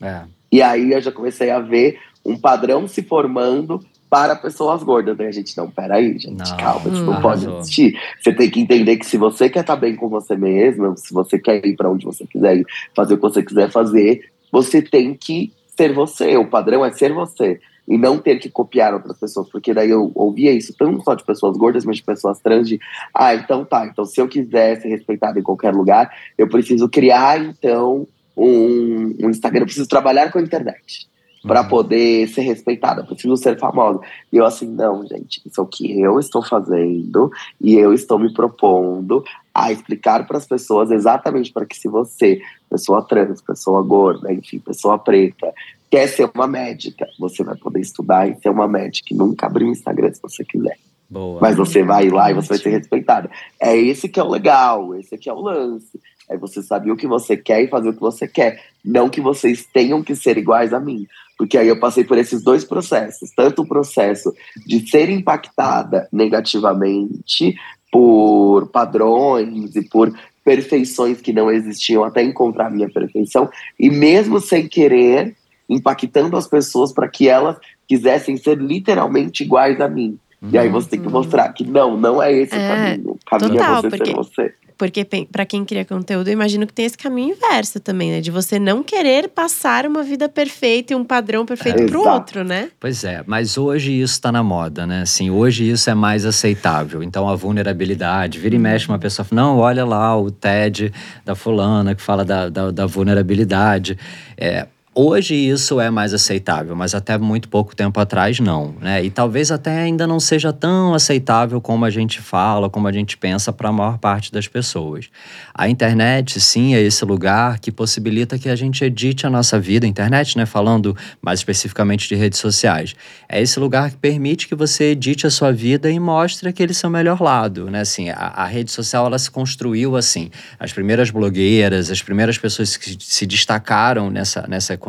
É. 0.00 0.22
E 0.50 0.62
aí 0.62 0.92
eu 0.92 1.00
já 1.00 1.12
comecei 1.12 1.50
a 1.50 1.60
ver 1.60 1.98
um 2.24 2.36
padrão 2.36 2.86
se 2.88 3.02
formando 3.02 3.84
para 4.10 4.34
pessoas 4.34 4.82
gordas. 4.82 5.16
Daí 5.16 5.28
a 5.28 5.32
gente, 5.32 5.56
não, 5.56 5.70
peraí, 5.70 6.18
gente, 6.18 6.32
não, 6.32 6.56
calma, 6.56 6.90
isso 6.92 7.04
não 7.04 7.22
pode 7.22 7.48
existir. 7.48 7.96
Você 8.20 8.34
tem 8.34 8.50
que 8.50 8.60
entender 8.60 8.96
que 8.96 9.06
se 9.06 9.16
você 9.16 9.48
quer 9.48 9.60
estar 9.60 9.76
tá 9.76 9.80
bem 9.80 9.94
com 9.94 10.08
você 10.08 10.36
mesmo, 10.36 10.96
se 10.98 11.14
você 11.14 11.38
quer 11.38 11.64
ir 11.64 11.76
para 11.76 11.88
onde 11.88 12.04
você 12.04 12.26
quiser 12.26 12.58
ir, 12.58 12.66
fazer 12.94 13.14
o 13.14 13.16
que 13.16 13.22
você 13.22 13.42
quiser 13.42 13.70
fazer, 13.70 14.28
você 14.50 14.82
tem 14.82 15.14
que 15.14 15.52
ser 15.76 15.94
você. 15.94 16.36
O 16.36 16.48
padrão 16.48 16.84
é 16.84 16.90
ser 16.90 17.12
você. 17.12 17.60
E 17.86 17.96
não 17.96 18.18
ter 18.18 18.38
que 18.38 18.50
copiar 18.50 18.94
outras 18.94 19.18
pessoas, 19.18 19.48
porque 19.48 19.72
daí 19.72 19.90
eu 19.90 20.12
ouvia 20.14 20.52
isso 20.52 20.74
tanto 20.78 21.02
só 21.02 21.14
de 21.14 21.24
pessoas 21.24 21.56
gordas, 21.56 21.84
mas 21.84 21.96
de 21.96 22.02
pessoas 22.04 22.38
trans, 22.38 22.68
de 22.68 22.78
ah, 23.12 23.34
então 23.34 23.64
tá, 23.64 23.84
então 23.84 24.04
se 24.04 24.20
eu 24.20 24.28
quiser 24.28 24.80
ser 24.80 24.88
respeitado 24.88 25.40
em 25.40 25.42
qualquer 25.42 25.74
lugar, 25.74 26.08
eu 26.38 26.48
preciso 26.48 26.88
criar 26.88 27.40
então 27.40 28.06
um, 28.36 29.16
um 29.20 29.30
Instagram, 29.30 29.62
eu 29.62 29.66
preciso 29.66 29.88
trabalhar 29.88 30.30
com 30.30 30.38
a 30.38 30.42
internet 30.42 31.10
para 31.42 31.62
uhum. 31.62 31.68
poder 31.68 32.28
ser 32.28 32.42
respeitada, 32.42 33.04
preciso 33.04 33.36
ser 33.36 33.58
famosa. 33.58 34.00
E 34.32 34.36
eu 34.36 34.44
assim, 34.44 34.66
não, 34.66 35.06
gente, 35.06 35.40
isso 35.44 35.60
é 35.60 35.64
o 35.64 35.66
que 35.66 36.00
eu 36.00 36.18
estou 36.18 36.42
fazendo 36.42 37.30
e 37.60 37.74
eu 37.74 37.92
estou 37.92 38.18
me 38.18 38.32
propondo 38.32 39.24
a 39.54 39.72
explicar 39.72 40.26
para 40.26 40.38
as 40.38 40.46
pessoas 40.46 40.90
exatamente 40.90 41.52
para 41.52 41.66
que 41.66 41.76
se 41.76 41.88
você, 41.88 42.40
pessoa 42.68 43.02
trans, 43.02 43.40
pessoa 43.40 43.82
gorda, 43.82 44.32
enfim, 44.32 44.58
pessoa 44.58 44.98
preta, 44.98 45.52
quer 45.90 46.06
ser 46.06 46.30
uma 46.34 46.46
médica, 46.46 47.06
você 47.18 47.42
vai 47.42 47.56
poder 47.56 47.80
estudar 47.80 48.28
e 48.28 48.40
ser 48.40 48.50
uma 48.50 48.68
médica 48.68 49.12
e 49.12 49.16
nunca 49.16 49.46
abrir 49.46 49.64
um 49.64 49.72
Instagram 49.72 50.12
se 50.12 50.22
você 50.22 50.44
quiser. 50.44 50.78
Boa. 51.10 51.40
Mas 51.40 51.56
você 51.56 51.82
vai 51.82 52.08
lá 52.08 52.30
e 52.30 52.34
você 52.34 52.50
vai 52.50 52.58
ser 52.58 52.70
respeitada. 52.70 53.28
É 53.58 53.76
esse 53.76 54.08
que 54.08 54.20
é 54.20 54.22
o 54.22 54.28
legal, 54.28 54.94
esse 54.94 55.18
que 55.18 55.28
é 55.28 55.32
o 55.32 55.40
lance. 55.40 56.00
É 56.28 56.36
você 56.36 56.62
saber 56.62 56.92
o 56.92 56.96
que 56.96 57.08
você 57.08 57.36
quer 57.36 57.60
e 57.62 57.66
fazer 57.66 57.88
o 57.88 57.92
que 57.92 58.00
você 58.00 58.28
quer. 58.28 58.62
Não 58.84 59.08
que 59.08 59.20
vocês 59.20 59.66
tenham 59.66 60.04
que 60.04 60.14
ser 60.14 60.38
iguais 60.38 60.72
a 60.72 60.78
mim. 60.78 61.08
Porque 61.40 61.56
aí 61.56 61.68
eu 61.68 61.80
passei 61.80 62.04
por 62.04 62.18
esses 62.18 62.42
dois 62.42 62.66
processos. 62.66 63.30
Tanto 63.34 63.62
o 63.62 63.66
processo 63.66 64.30
de 64.66 64.86
ser 64.90 65.08
impactada 65.08 66.06
negativamente 66.12 67.54
por 67.90 68.66
padrões 68.66 69.74
e 69.74 69.80
por 69.88 70.12
perfeições 70.44 71.18
que 71.22 71.32
não 71.32 71.50
existiam 71.50 72.04
até 72.04 72.22
encontrar 72.22 72.66
a 72.66 72.70
minha 72.70 72.90
perfeição. 72.90 73.48
E 73.78 73.88
mesmo 73.88 74.38
sem 74.38 74.68
querer, 74.68 75.34
impactando 75.66 76.36
as 76.36 76.46
pessoas 76.46 76.92
para 76.92 77.08
que 77.08 77.26
elas 77.26 77.56
quisessem 77.88 78.36
ser 78.36 78.58
literalmente 78.58 79.42
iguais 79.42 79.80
a 79.80 79.88
mim. 79.88 80.18
Uhum. 80.42 80.50
E 80.52 80.58
aí 80.58 80.68
você 80.68 80.90
tem 80.90 81.00
que 81.00 81.08
mostrar 81.08 81.50
que 81.54 81.64
não, 81.64 81.96
não 81.96 82.22
é 82.22 82.30
esse 82.34 82.54
é, 82.54 82.58
o 82.58 82.68
caminho. 82.68 83.10
O 83.12 83.18
caminho 83.24 83.52
total, 83.52 83.78
é 83.78 83.80
você 83.80 83.88
porque, 83.88 84.04
ser 84.04 84.14
você. 84.14 84.54
Porque 84.80 85.06
para 85.30 85.44
quem 85.44 85.62
cria 85.62 85.84
conteúdo, 85.84 86.28
eu 86.28 86.32
imagino 86.32 86.66
que 86.66 86.72
tem 86.72 86.86
esse 86.86 86.96
caminho 86.96 87.36
inverso 87.36 87.78
também, 87.78 88.12
né? 88.12 88.22
De 88.22 88.30
você 88.30 88.58
não 88.58 88.82
querer 88.82 89.28
passar 89.28 89.84
uma 89.84 90.02
vida 90.02 90.26
perfeita 90.26 90.94
e 90.94 90.96
um 90.96 91.04
padrão 91.04 91.44
perfeito 91.44 91.82
é, 91.82 91.86
pro 91.86 92.00
exato. 92.00 92.16
outro, 92.16 92.44
né? 92.44 92.70
Pois 92.80 93.04
é, 93.04 93.22
mas 93.26 93.58
hoje 93.58 94.00
isso 94.00 94.14
está 94.14 94.32
na 94.32 94.42
moda, 94.42 94.86
né? 94.86 95.02
Assim, 95.02 95.28
hoje 95.28 95.70
isso 95.70 95.90
é 95.90 95.94
mais 95.94 96.24
aceitável. 96.24 97.02
Então 97.02 97.28
a 97.28 97.36
vulnerabilidade, 97.36 98.38
vira 98.38 98.54
e 98.54 98.56
uhum. 98.56 98.62
mexe 98.62 98.88
uma 98.88 98.98
pessoa, 98.98 99.28
não, 99.32 99.58
olha 99.58 99.84
lá 99.84 100.18
o 100.18 100.30
TED 100.30 100.90
da 101.26 101.34
fulana 101.34 101.94
que 101.94 102.00
fala 102.00 102.24
da, 102.24 102.48
da, 102.48 102.70
da 102.70 102.86
vulnerabilidade. 102.86 103.98
É, 104.34 104.66
Hoje 104.92 105.36
isso 105.36 105.80
é 105.80 105.88
mais 105.88 106.12
aceitável, 106.12 106.74
mas 106.74 106.96
até 106.96 107.16
muito 107.16 107.48
pouco 107.48 107.76
tempo 107.76 108.00
atrás 108.00 108.40
não, 108.40 108.74
né? 108.80 109.04
E 109.04 109.08
talvez 109.08 109.52
até 109.52 109.82
ainda 109.82 110.04
não 110.04 110.18
seja 110.18 110.52
tão 110.52 110.92
aceitável 110.94 111.60
como 111.60 111.84
a 111.84 111.90
gente 111.90 112.20
fala, 112.20 112.68
como 112.68 112.88
a 112.88 112.92
gente 112.92 113.16
pensa 113.16 113.52
para 113.52 113.68
a 113.68 113.72
maior 113.72 113.98
parte 113.98 114.32
das 114.32 114.48
pessoas. 114.48 115.08
A 115.54 115.68
internet, 115.68 116.40
sim, 116.40 116.74
é 116.74 116.80
esse 116.80 117.04
lugar 117.04 117.60
que 117.60 117.70
possibilita 117.70 118.36
que 118.36 118.48
a 118.48 118.56
gente 118.56 118.84
edite 118.84 119.24
a 119.24 119.30
nossa 119.30 119.60
vida. 119.60 119.86
A 119.86 119.88
internet, 119.88 120.36
né? 120.36 120.44
Falando 120.44 120.96
mais 121.22 121.38
especificamente 121.38 122.08
de 122.08 122.16
redes 122.16 122.40
sociais, 122.40 122.96
é 123.28 123.40
esse 123.40 123.60
lugar 123.60 123.92
que 123.92 123.96
permite 123.96 124.48
que 124.48 124.56
você 124.56 124.90
edite 124.90 125.24
a 125.24 125.30
sua 125.30 125.52
vida 125.52 125.88
e 125.88 126.00
mostre 126.00 126.48
aquele 126.48 126.74
seu 126.74 126.90
melhor 126.90 127.22
lado, 127.22 127.70
né? 127.70 127.82
Assim, 127.82 128.10
a, 128.10 128.16
a 128.16 128.44
rede 128.44 128.72
social 128.72 129.06
ela 129.06 129.20
se 129.20 129.30
construiu 129.30 129.94
assim. 129.94 130.32
As 130.58 130.72
primeiras 130.72 131.10
blogueiras, 131.10 131.92
as 131.92 132.02
primeiras 132.02 132.36
pessoas 132.38 132.76
que 132.76 132.96
se 132.98 133.24
destacaram 133.24 134.10
nessa 134.10 134.44
nessa 134.48 134.80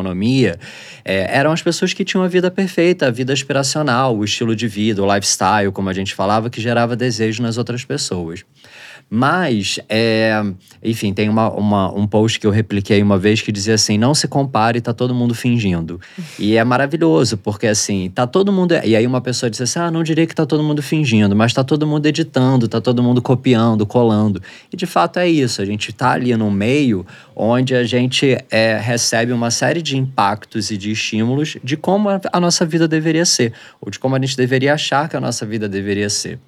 é, 1.05 1.37
eram 1.37 1.51
as 1.51 1.61
pessoas 1.61 1.93
que 1.93 2.03
tinham 2.03 2.23
a 2.23 2.27
vida 2.27 2.49
perfeita, 2.49 3.07
a 3.07 3.11
vida 3.11 3.33
aspiracional, 3.33 4.17
o 4.17 4.23
estilo 4.23 4.55
de 4.55 4.67
vida, 4.67 5.03
o 5.03 5.13
lifestyle, 5.13 5.71
como 5.71 5.89
a 5.89 5.93
gente 5.93 6.13
falava, 6.13 6.49
que 6.49 6.61
gerava 6.61 6.95
desejo 6.95 7.41
nas 7.43 7.57
outras 7.57 7.85
pessoas. 7.85 8.43
Mas, 9.13 9.77
é, 9.89 10.41
enfim, 10.81 11.13
tem 11.13 11.27
uma, 11.27 11.51
uma, 11.51 11.93
um 11.93 12.07
post 12.07 12.39
que 12.39 12.47
eu 12.47 12.51
repliquei 12.51 13.03
uma 13.03 13.17
vez 13.17 13.41
que 13.41 13.51
dizia 13.51 13.73
assim: 13.73 13.97
não 13.97 14.15
se 14.15 14.25
compare, 14.25 14.79
tá 14.79 14.93
todo 14.93 15.13
mundo 15.13 15.35
fingindo. 15.35 15.99
E 16.39 16.55
é 16.55 16.63
maravilhoso, 16.63 17.35
porque 17.35 17.67
assim, 17.67 18.09
tá 18.09 18.25
todo 18.25 18.53
mundo. 18.53 18.73
E 18.85 18.95
aí 18.95 19.05
uma 19.05 19.19
pessoa 19.19 19.49
disse 19.49 19.63
assim: 19.63 19.79
ah, 19.79 19.91
não 19.91 20.01
diria 20.01 20.25
que 20.25 20.33
tá 20.33 20.45
todo 20.45 20.63
mundo 20.63 20.81
fingindo, 20.81 21.35
mas 21.35 21.51
tá 21.51 21.61
todo 21.61 21.85
mundo 21.85 22.05
editando, 22.05 22.69
tá 22.69 22.79
todo 22.79 23.03
mundo 23.03 23.21
copiando, 23.21 23.85
colando. 23.85 24.41
E 24.71 24.77
de 24.77 24.85
fato 24.85 25.19
é 25.19 25.27
isso, 25.27 25.61
a 25.61 25.65
gente 25.65 25.91
tá 25.91 26.11
ali 26.11 26.33
no 26.37 26.49
meio 26.49 27.05
onde 27.35 27.75
a 27.75 27.83
gente 27.83 28.37
é, 28.49 28.77
recebe 28.77 29.33
uma 29.33 29.51
série 29.51 29.81
de 29.81 29.97
impactos 29.97 30.71
e 30.71 30.77
de 30.77 30.89
estímulos 30.89 31.57
de 31.61 31.75
como 31.75 32.07
a, 32.07 32.21
a 32.31 32.39
nossa 32.39 32.65
vida 32.65 32.87
deveria 32.87 33.25
ser, 33.25 33.51
ou 33.81 33.91
de 33.91 33.99
como 33.99 34.15
a 34.15 34.19
gente 34.19 34.37
deveria 34.37 34.73
achar 34.73 35.09
que 35.09 35.17
a 35.17 35.19
nossa 35.19 35.45
vida 35.45 35.67
deveria 35.67 36.09
ser. 36.09 36.39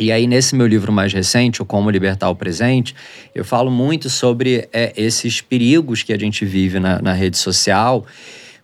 E 0.00 0.10
aí, 0.10 0.26
nesse 0.26 0.56
meu 0.56 0.66
livro 0.66 0.90
mais 0.90 1.12
recente, 1.12 1.60
o 1.60 1.64
Como 1.66 1.90
Libertar 1.90 2.30
o 2.30 2.34
Presente, 2.34 2.94
eu 3.34 3.44
falo 3.44 3.70
muito 3.70 4.08
sobre 4.08 4.66
é, 4.72 4.94
esses 4.96 5.42
perigos 5.42 6.02
que 6.02 6.10
a 6.10 6.18
gente 6.18 6.42
vive 6.46 6.80
na, 6.80 7.02
na 7.02 7.12
rede 7.12 7.36
social 7.36 8.06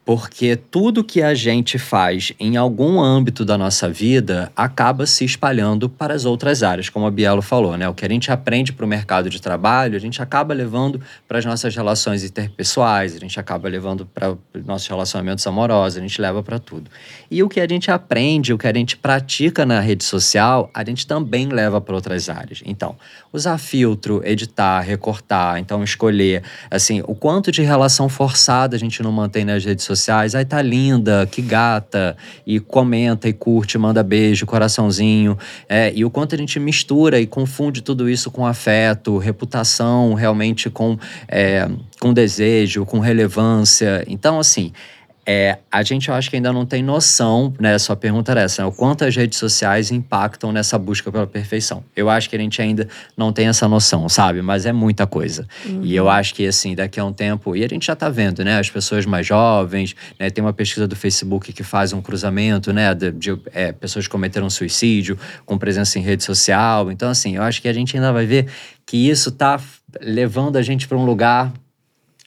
porque 0.06 0.54
tudo 0.54 1.02
que 1.02 1.20
a 1.20 1.34
gente 1.34 1.80
faz 1.80 2.32
em 2.38 2.56
algum 2.56 3.00
âmbito 3.00 3.44
da 3.44 3.58
nossa 3.58 3.88
vida 3.88 4.52
acaba 4.54 5.04
se 5.04 5.24
espalhando 5.24 5.88
para 5.88 6.14
as 6.14 6.24
outras 6.24 6.62
áreas, 6.62 6.88
como 6.88 7.06
a 7.06 7.10
Bielo 7.10 7.42
falou, 7.42 7.76
né? 7.76 7.88
O 7.88 7.92
que 7.92 8.06
a 8.06 8.08
gente 8.08 8.30
aprende 8.30 8.72
para 8.72 8.86
o 8.86 8.88
mercado 8.88 9.28
de 9.28 9.42
trabalho, 9.42 9.96
a 9.96 9.98
gente 9.98 10.22
acaba 10.22 10.54
levando 10.54 11.00
para 11.26 11.40
as 11.40 11.44
nossas 11.44 11.74
relações 11.74 12.22
interpessoais, 12.22 13.16
a 13.16 13.18
gente 13.18 13.40
acaba 13.40 13.68
levando 13.68 14.06
para 14.06 14.36
nossos 14.64 14.86
relacionamentos 14.86 15.44
amorosos, 15.44 15.98
a 15.98 16.02
gente 16.02 16.20
leva 16.20 16.40
para 16.40 16.60
tudo. 16.60 16.88
E 17.28 17.42
o 17.42 17.48
que 17.48 17.58
a 17.58 17.66
gente 17.66 17.90
aprende, 17.90 18.52
o 18.52 18.58
que 18.58 18.68
a 18.68 18.72
gente 18.72 18.96
pratica 18.96 19.66
na 19.66 19.80
rede 19.80 20.04
social, 20.04 20.70
a 20.72 20.84
gente 20.84 21.04
também 21.04 21.48
leva 21.48 21.80
para 21.80 21.96
outras 21.96 22.28
áreas. 22.28 22.62
Então, 22.64 22.94
usar 23.32 23.58
filtro, 23.58 24.22
editar, 24.24 24.78
recortar, 24.82 25.58
então 25.58 25.82
escolher, 25.82 26.44
assim, 26.70 27.02
o 27.08 27.14
quanto 27.16 27.50
de 27.50 27.62
relação 27.62 28.08
forçada 28.08 28.76
a 28.76 28.78
gente 28.78 29.02
não 29.02 29.10
mantém 29.10 29.44
nas 29.44 29.64
redes 29.64 29.84
sociais 29.84 29.95
sociais. 29.98 30.34
Ai, 30.34 30.44
tá 30.44 30.60
linda, 30.62 31.26
que 31.30 31.42
gata. 31.42 32.16
E 32.46 32.60
comenta 32.60 33.28
e 33.28 33.32
curte, 33.32 33.78
manda 33.78 34.02
beijo, 34.02 34.46
coraçãozinho. 34.46 35.38
É, 35.68 35.92
e 35.94 36.04
o 36.04 36.10
quanto 36.10 36.34
a 36.34 36.38
gente 36.38 36.58
mistura 36.58 37.20
e 37.20 37.26
confunde 37.26 37.82
tudo 37.82 38.08
isso 38.08 38.30
com 38.30 38.46
afeto, 38.46 39.18
reputação, 39.18 40.14
realmente 40.14 40.70
com, 40.70 40.98
é, 41.28 41.68
com 42.00 42.12
desejo, 42.12 42.84
com 42.84 42.98
relevância. 42.98 44.04
Então, 44.06 44.38
assim 44.38 44.72
é, 45.28 45.58
a 45.72 45.82
gente 45.82 46.08
eu 46.08 46.14
acho 46.14 46.30
que 46.30 46.36
ainda 46.36 46.52
não 46.52 46.64
tem 46.64 46.84
noção, 46.84 47.52
né? 47.58 47.76
Sua 47.78 47.96
pergunta 47.96 48.30
era 48.30 48.42
essa, 48.42 48.62
né? 48.62 48.68
o 48.68 48.72
quanto 48.72 49.04
as 49.04 49.16
redes 49.16 49.38
sociais 49.38 49.90
impactam 49.90 50.52
nessa 50.52 50.78
busca 50.78 51.10
pela 51.10 51.26
perfeição. 51.26 51.82
Eu 51.96 52.08
acho 52.08 52.30
que 52.30 52.36
a 52.36 52.38
gente 52.38 52.62
ainda 52.62 52.88
não 53.16 53.32
tem 53.32 53.48
essa 53.48 53.66
noção, 53.66 54.08
sabe? 54.08 54.40
Mas 54.40 54.66
é 54.66 54.72
muita 54.72 55.04
coisa. 55.04 55.44
Uhum. 55.64 55.80
E 55.82 55.96
eu 55.96 56.08
acho 56.08 56.32
que, 56.32 56.46
assim, 56.46 56.76
daqui 56.76 57.00
a 57.00 57.04
um 57.04 57.12
tempo, 57.12 57.56
e 57.56 57.64
a 57.64 57.68
gente 57.68 57.86
já 57.86 57.96
tá 57.96 58.08
vendo, 58.08 58.44
né? 58.44 58.60
As 58.60 58.70
pessoas 58.70 59.04
mais 59.04 59.26
jovens, 59.26 59.96
né? 60.18 60.30
Tem 60.30 60.44
uma 60.44 60.52
pesquisa 60.52 60.86
do 60.86 60.94
Facebook 60.94 61.52
que 61.52 61.64
faz 61.64 61.92
um 61.92 62.00
cruzamento, 62.00 62.72
né? 62.72 62.94
De, 62.94 63.10
de 63.10 63.36
é, 63.52 63.72
pessoas 63.72 64.06
que 64.06 64.12
cometeram 64.12 64.48
suicídio 64.48 65.18
com 65.44 65.58
presença 65.58 65.98
em 65.98 66.02
rede 66.02 66.22
social. 66.22 66.92
Então, 66.92 67.10
assim, 67.10 67.34
eu 67.34 67.42
acho 67.42 67.60
que 67.60 67.68
a 67.68 67.72
gente 67.72 67.96
ainda 67.96 68.12
vai 68.12 68.26
ver 68.26 68.46
que 68.86 69.08
isso 69.08 69.32
tá 69.32 69.60
levando 70.00 70.56
a 70.56 70.62
gente 70.62 70.86
para 70.86 70.96
um 70.96 71.04
lugar 71.04 71.52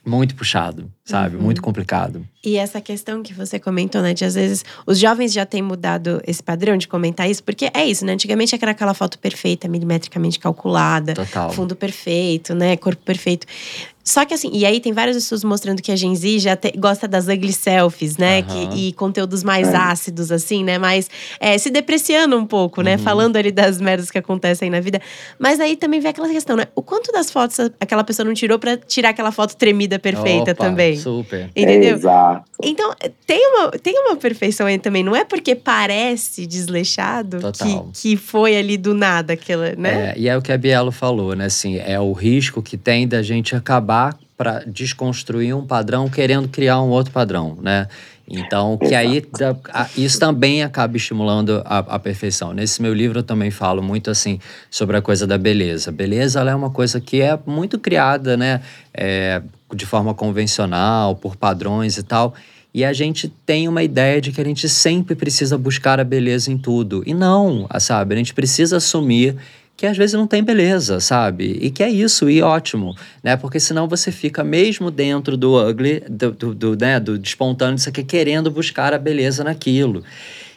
muito 0.05 0.35
puxado, 0.35 0.91
sabe? 1.03 1.35
Uhum. 1.35 1.43
Muito 1.43 1.61
complicado. 1.61 2.25
E 2.43 2.57
essa 2.57 2.79
questão 2.79 3.21
que 3.21 3.33
você 3.33 3.59
comentou, 3.59 4.01
né? 4.01 4.13
De 4.13 4.23
às 4.23 4.35
vezes 4.35 4.63
os 4.85 4.97
jovens 4.97 5.33
já 5.33 5.45
têm 5.45 5.61
mudado 5.61 6.21
esse 6.25 6.41
padrão 6.41 6.77
de 6.77 6.87
comentar 6.87 7.29
isso, 7.29 7.43
porque 7.43 7.69
é 7.73 7.85
isso, 7.85 8.05
né? 8.05 8.13
Antigamente 8.13 8.57
era 8.59 8.71
aquela 8.71 8.93
foto 8.93 9.19
perfeita, 9.19 9.67
milimetricamente 9.67 10.39
calculada, 10.39 11.13
Total. 11.13 11.51
fundo 11.51 11.75
perfeito, 11.75 12.55
né? 12.55 12.77
Corpo 12.77 13.03
perfeito. 13.03 13.45
Só 14.09 14.25
que 14.25 14.33
assim, 14.33 14.49
e 14.51 14.65
aí 14.65 14.79
tem 14.79 14.91
vários 14.91 15.15
estudos 15.15 15.43
mostrando 15.43 15.83
que 15.83 15.91
a 15.91 15.95
Gen 15.95 16.15
Z 16.15 16.39
já 16.39 16.55
te, 16.55 16.71
gosta 16.75 17.07
das 17.07 17.27
ugly 17.27 17.53
selfies, 17.53 18.17
né? 18.17 18.39
Uhum. 18.39 18.69
Que, 18.69 18.87
e 18.87 18.93
conteúdos 18.93 19.43
mais 19.43 19.67
é. 19.67 19.77
ácidos, 19.77 20.31
assim, 20.31 20.63
né? 20.63 20.79
Mas 20.79 21.07
é, 21.39 21.55
se 21.59 21.69
depreciando 21.69 22.35
um 22.35 22.43
pouco, 22.43 22.81
né? 22.81 22.93
Uhum. 22.93 23.03
Falando 23.03 23.37
ali 23.37 23.51
das 23.51 23.79
merdas 23.79 24.09
que 24.09 24.17
acontecem 24.17 24.67
na 24.67 24.79
vida. 24.79 24.99
Mas 25.37 25.59
aí 25.59 25.75
também 25.75 25.99
vem 25.99 26.09
aquela 26.09 26.27
questão, 26.27 26.55
né? 26.55 26.65
O 26.75 26.81
quanto 26.81 27.11
das 27.11 27.29
fotos 27.29 27.59
aquela 27.79 28.03
pessoa 28.03 28.25
não 28.25 28.33
tirou 28.33 28.57
para 28.57 28.77
tirar 28.77 29.09
aquela 29.09 29.31
foto 29.31 29.55
tremida 29.55 29.99
perfeita 29.99 30.53
Opa, 30.53 30.65
também? 30.65 30.97
Super. 30.97 31.51
Entendeu? 31.55 31.95
Exato. 31.95 32.49
Então, 32.63 32.91
tem 33.27 33.45
uma, 33.45 33.69
tem 33.73 33.93
uma 33.99 34.15
perfeição 34.15 34.65
aí 34.65 34.79
também. 34.79 35.03
Não 35.03 35.15
é 35.15 35.23
porque 35.23 35.53
parece 35.53 36.47
desleixado 36.47 37.37
que, 37.51 38.01
que 38.01 38.17
foi 38.17 38.57
ali 38.57 38.75
do 38.75 38.95
nada 38.95 39.33
aquela, 39.33 39.75
né? 39.77 40.13
É, 40.15 40.19
e 40.19 40.27
é 40.27 40.35
o 40.35 40.41
que 40.41 40.51
a 40.51 40.57
Bielo 40.57 40.91
falou, 40.91 41.35
né? 41.35 41.45
Assim, 41.45 41.77
é 41.77 41.99
o 41.99 42.11
risco 42.11 42.59
que 42.63 42.75
tem 42.75 43.07
da 43.07 43.21
gente 43.21 43.55
acabar 43.55 43.98
para 44.37 44.63
desconstruir 44.65 45.53
um 45.53 45.65
padrão 45.65 46.07
querendo 46.09 46.47
criar 46.47 46.81
um 46.81 46.89
outro 46.89 47.11
padrão, 47.11 47.57
né? 47.61 47.87
Então, 48.29 48.77
que 48.77 48.93
aí 48.93 49.25
isso 49.97 50.19
também 50.19 50.61
acaba 50.61 50.95
estimulando 50.95 51.63
a, 51.65 51.79
a, 51.79 51.99
perfeição. 51.99 52.53
Nesse 52.53 52.79
meu 52.79 52.93
livro 52.93 53.19
eu 53.19 53.23
também 53.23 53.49
falo 53.49 53.81
muito 53.81 54.11
assim 54.11 54.39
sobre 54.69 54.95
a 54.95 55.01
coisa 55.01 55.25
da 55.25 55.37
beleza. 55.37 55.91
Beleza 55.91 56.39
ela 56.39 56.51
é 56.51 56.55
uma 56.55 56.69
coisa 56.69 57.01
que 57.01 57.21
é 57.21 57.37
muito 57.45 57.79
criada, 57.79 58.37
né? 58.37 58.61
É, 58.93 59.41
de 59.73 59.85
forma 59.85 60.13
convencional, 60.13 61.15
por 61.15 61.35
padrões 61.35 61.97
e 61.97 62.03
tal. 62.03 62.35
E 62.71 62.85
a 62.85 62.93
gente 62.93 63.27
tem 63.47 63.67
uma 63.67 63.81
ideia 63.81 64.21
de 64.21 64.31
que 64.31 64.39
a 64.39 64.45
gente 64.45 64.69
sempre 64.69 65.15
precisa 65.15 65.57
buscar 65.57 65.99
a 65.99 66.03
beleza 66.03 66.51
em 66.51 66.57
tudo. 66.57 67.01
E 67.05 67.15
não, 67.15 67.67
sabe? 67.79 68.13
A 68.13 68.17
gente 68.17 68.33
precisa 68.33 68.77
assumir 68.77 69.35
que 69.79 69.87
às 69.87 69.95
vezes 69.95 70.13
não 70.13 70.27
tem 70.27 70.43
beleza, 70.43 70.99
sabe? 70.99 71.57
E 71.61 71.71
que 71.71 71.81
é 71.81 71.89
isso, 71.89 72.29
e 72.29 72.41
ótimo, 72.41 72.93
né? 73.23 73.37
Porque 73.37 73.61
senão 73.61 73.87
você 73.87 74.11
fica 74.11 74.43
mesmo 74.43 74.91
dentro 74.91 75.37
do 75.37 75.55
ugly, 75.55 76.01
do, 76.01 76.31
do, 76.33 76.53
do 76.53 76.75
né, 76.75 76.99
do 76.99 77.15
isso 77.15 77.87
aqui, 77.87 78.03
querendo 78.03 78.51
buscar 78.51 78.93
a 78.93 78.97
beleza 78.97 79.41
naquilo. 79.41 80.03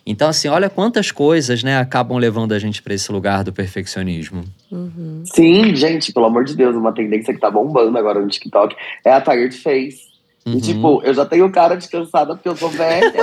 Então, 0.04 0.28
assim, 0.28 0.48
olha 0.48 0.68
quantas 0.68 1.12
coisas, 1.12 1.62
né, 1.62 1.78
acabam 1.78 2.18
levando 2.18 2.50
a 2.50 2.58
gente 2.58 2.82
para 2.82 2.94
esse 2.94 3.12
lugar 3.12 3.44
do 3.44 3.52
perfeccionismo. 3.52 4.42
Uhum. 4.72 5.22
Sim, 5.24 5.72
gente, 5.76 6.12
pelo 6.12 6.26
amor 6.26 6.44
de 6.44 6.56
Deus, 6.56 6.74
uma 6.74 6.92
tendência 6.92 7.32
que 7.32 7.38
tá 7.38 7.48
bombando 7.48 7.96
agora 7.96 8.20
no 8.20 8.26
TikTok 8.26 8.74
é 9.04 9.12
a 9.12 9.20
tired 9.20 9.56
face. 9.56 10.11
Uhum. 10.44 10.54
E, 10.54 10.60
tipo, 10.60 11.02
eu 11.04 11.14
já 11.14 11.24
tenho 11.24 11.50
cara 11.52 11.76
de 11.76 11.88
cansada 11.88 12.34
porque 12.34 12.48
eu 12.48 12.56
sou 12.56 12.68
velha. 12.68 13.12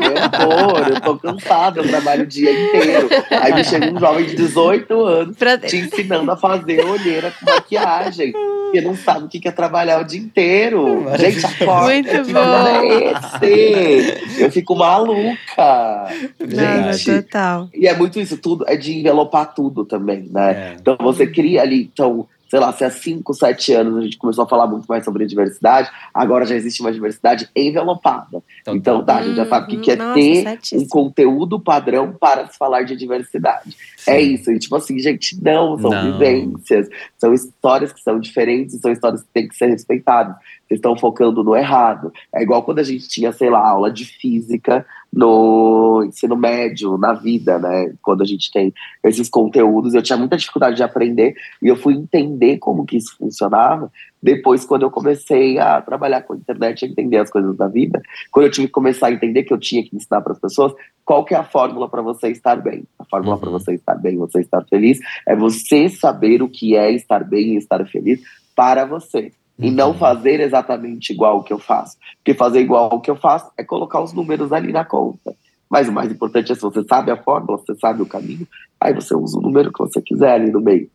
eu, 0.00 0.94
eu 0.94 1.00
tô 1.00 1.16
cansada, 1.18 1.80
eu 1.80 1.88
trabalho 1.88 2.22
o 2.22 2.26
dia 2.26 2.50
inteiro. 2.50 3.08
Aí 3.30 3.54
me 3.54 3.64
chega 3.64 3.92
um 3.92 4.00
jovem 4.00 4.26
de 4.26 4.36
18 4.36 5.04
anos 5.04 5.36
pra... 5.36 5.58
te 5.58 5.76
ensinando 5.76 6.30
a 6.30 6.36
fazer 6.36 6.82
olheira 6.84 7.32
com 7.38 7.44
maquiagem. 7.44 8.32
Porque 8.32 8.80
não 8.80 8.96
sabe 8.96 9.26
o 9.26 9.28
que 9.28 9.46
é 9.46 9.52
trabalhar 9.52 10.00
o 10.00 10.04
dia 10.04 10.18
inteiro. 10.18 11.04
Gente, 11.18 11.44
acorda. 11.44 11.92
Muito 11.92 12.32
bom. 12.32 12.66
É 13.42 13.44
esse? 13.44 14.42
Eu 14.42 14.50
fico 14.50 14.74
maluca. 14.74 16.08
Não, 16.40 16.92
gente. 16.94 17.22
total. 17.22 17.68
E 17.74 17.86
é 17.86 17.94
muito 17.94 18.18
isso, 18.18 18.38
tudo 18.38 18.64
é 18.66 18.74
de 18.76 18.98
envelopar 18.98 19.52
tudo 19.54 19.84
também, 19.84 20.26
né? 20.32 20.52
É. 20.52 20.76
Então 20.80 20.96
você 20.98 21.26
cria 21.26 21.60
ali, 21.60 21.90
então 21.92 22.26
sei 22.52 22.60
lá, 22.60 22.70
se 22.70 22.84
há 22.84 22.90
5, 22.90 23.32
7 23.32 23.72
anos 23.72 23.96
a 23.96 24.02
gente 24.02 24.18
começou 24.18 24.44
a 24.44 24.46
falar 24.46 24.66
muito 24.66 24.84
mais 24.84 25.02
sobre 25.06 25.24
diversidade, 25.24 25.90
agora 26.12 26.44
já 26.44 26.54
existe 26.54 26.82
uma 26.82 26.92
diversidade 26.92 27.48
envelopada. 27.56 28.42
Então, 28.60 28.76
então 28.76 29.02
tá, 29.02 29.16
a 29.16 29.22
gente 29.22 29.36
já 29.36 29.46
sabe 29.46 29.74
o 29.74 29.80
que, 29.80 29.90
é 29.90 29.96
nossa, 29.96 30.12
ter 30.12 30.42
certíssimo. 30.42 30.82
um 30.82 30.86
conteúdo 30.86 31.58
padrão 31.58 32.12
para 32.12 32.46
se 32.48 32.58
falar 32.58 32.82
de 32.82 32.94
diversidade. 32.94 33.74
Sim. 33.96 34.10
É 34.10 34.20
isso. 34.20 34.52
E 34.52 34.58
tipo 34.58 34.76
assim, 34.76 34.98
gente, 34.98 35.42
não, 35.42 35.78
são 35.78 35.90
não. 35.90 36.12
vivências, 36.12 36.90
são 37.16 37.32
histórias 37.32 37.90
que 37.90 38.02
são 38.02 38.20
diferentes, 38.20 38.78
são 38.78 38.92
histórias 38.92 39.22
que 39.22 39.28
têm 39.32 39.48
que 39.48 39.56
ser 39.56 39.68
respeitadas. 39.68 40.36
Vocês 40.68 40.76
estão 40.76 40.94
focando 40.94 41.42
no 41.42 41.56
errado. 41.56 42.12
É 42.34 42.42
igual 42.42 42.62
quando 42.64 42.80
a 42.80 42.84
gente 42.84 43.08
tinha, 43.08 43.32
sei 43.32 43.48
lá, 43.48 43.66
aula 43.66 43.90
de 43.90 44.04
física 44.04 44.84
no 45.12 46.02
ensino 46.04 46.34
médio, 46.36 46.96
na 46.96 47.12
vida, 47.12 47.58
né? 47.58 47.92
Quando 48.00 48.22
a 48.22 48.24
gente 48.24 48.50
tem 48.50 48.72
esses 49.04 49.28
conteúdos, 49.28 49.92
eu 49.92 50.02
tinha 50.02 50.16
muita 50.16 50.36
dificuldade 50.36 50.76
de 50.76 50.82
aprender 50.82 51.34
e 51.62 51.68
eu 51.68 51.76
fui 51.76 51.94
entender 51.94 52.58
como 52.58 52.86
que 52.86 52.96
isso 52.96 53.16
funcionava 53.18 53.90
depois 54.22 54.64
quando 54.64 54.82
eu 54.82 54.90
comecei 54.90 55.58
a 55.58 55.82
trabalhar 55.82 56.22
com 56.22 56.32
a 56.32 56.36
internet, 56.36 56.84
a 56.84 56.88
entender 56.88 57.18
as 57.18 57.28
coisas 57.28 57.56
da 57.56 57.66
vida, 57.66 58.00
quando 58.30 58.46
eu 58.46 58.52
tive 58.52 58.68
que 58.68 58.72
começar 58.72 59.08
a 59.08 59.12
entender 59.12 59.42
que 59.42 59.52
eu 59.52 59.58
tinha 59.58 59.82
que 59.82 59.96
ensinar 59.96 60.20
para 60.20 60.32
as 60.32 60.38
pessoas 60.38 60.72
qual 61.04 61.24
que 61.24 61.34
é 61.34 61.36
a 61.36 61.44
fórmula 61.44 61.90
para 61.90 62.00
você 62.00 62.28
estar 62.28 62.56
bem. 62.56 62.84
A 62.98 63.04
fórmula 63.04 63.34
uhum. 63.34 63.40
para 63.40 63.50
você 63.50 63.74
estar 63.74 63.96
bem, 63.96 64.16
você 64.16 64.40
estar 64.40 64.64
feliz, 64.64 64.98
é 65.26 65.34
você 65.34 65.88
saber 65.88 66.40
o 66.40 66.48
que 66.48 66.76
é 66.76 66.92
estar 66.92 67.24
bem 67.24 67.54
e 67.54 67.56
estar 67.56 67.84
feliz 67.86 68.20
para 68.54 68.84
você. 68.84 69.32
E 69.62 69.70
não 69.70 69.88
uhum. 69.88 69.98
fazer 69.98 70.40
exatamente 70.40 71.12
igual 71.12 71.38
o 71.38 71.42
que 71.42 71.52
eu 71.52 71.58
faço. 71.58 71.96
Porque 72.16 72.34
fazer 72.34 72.60
igual 72.60 72.90
o 72.92 73.00
que 73.00 73.10
eu 73.10 73.16
faço 73.16 73.50
é 73.56 73.64
colocar 73.64 74.00
os 74.00 74.12
números 74.12 74.52
ali 74.52 74.72
na 74.72 74.84
conta. 74.84 75.34
Mas 75.70 75.88
o 75.88 75.92
mais 75.92 76.10
importante 76.12 76.52
é 76.52 76.54
se 76.54 76.60
você 76.60 76.82
sabe 76.84 77.10
a 77.10 77.16
fórmula, 77.16 77.58
você 77.58 77.74
sabe 77.76 78.02
o 78.02 78.06
caminho, 78.06 78.46
aí 78.78 78.92
você 78.92 79.14
usa 79.14 79.38
o 79.38 79.40
número 79.40 79.72
que 79.72 79.78
você 79.78 80.02
quiser 80.02 80.32
ali 80.32 80.50
no 80.50 80.60
meio. 80.60 80.90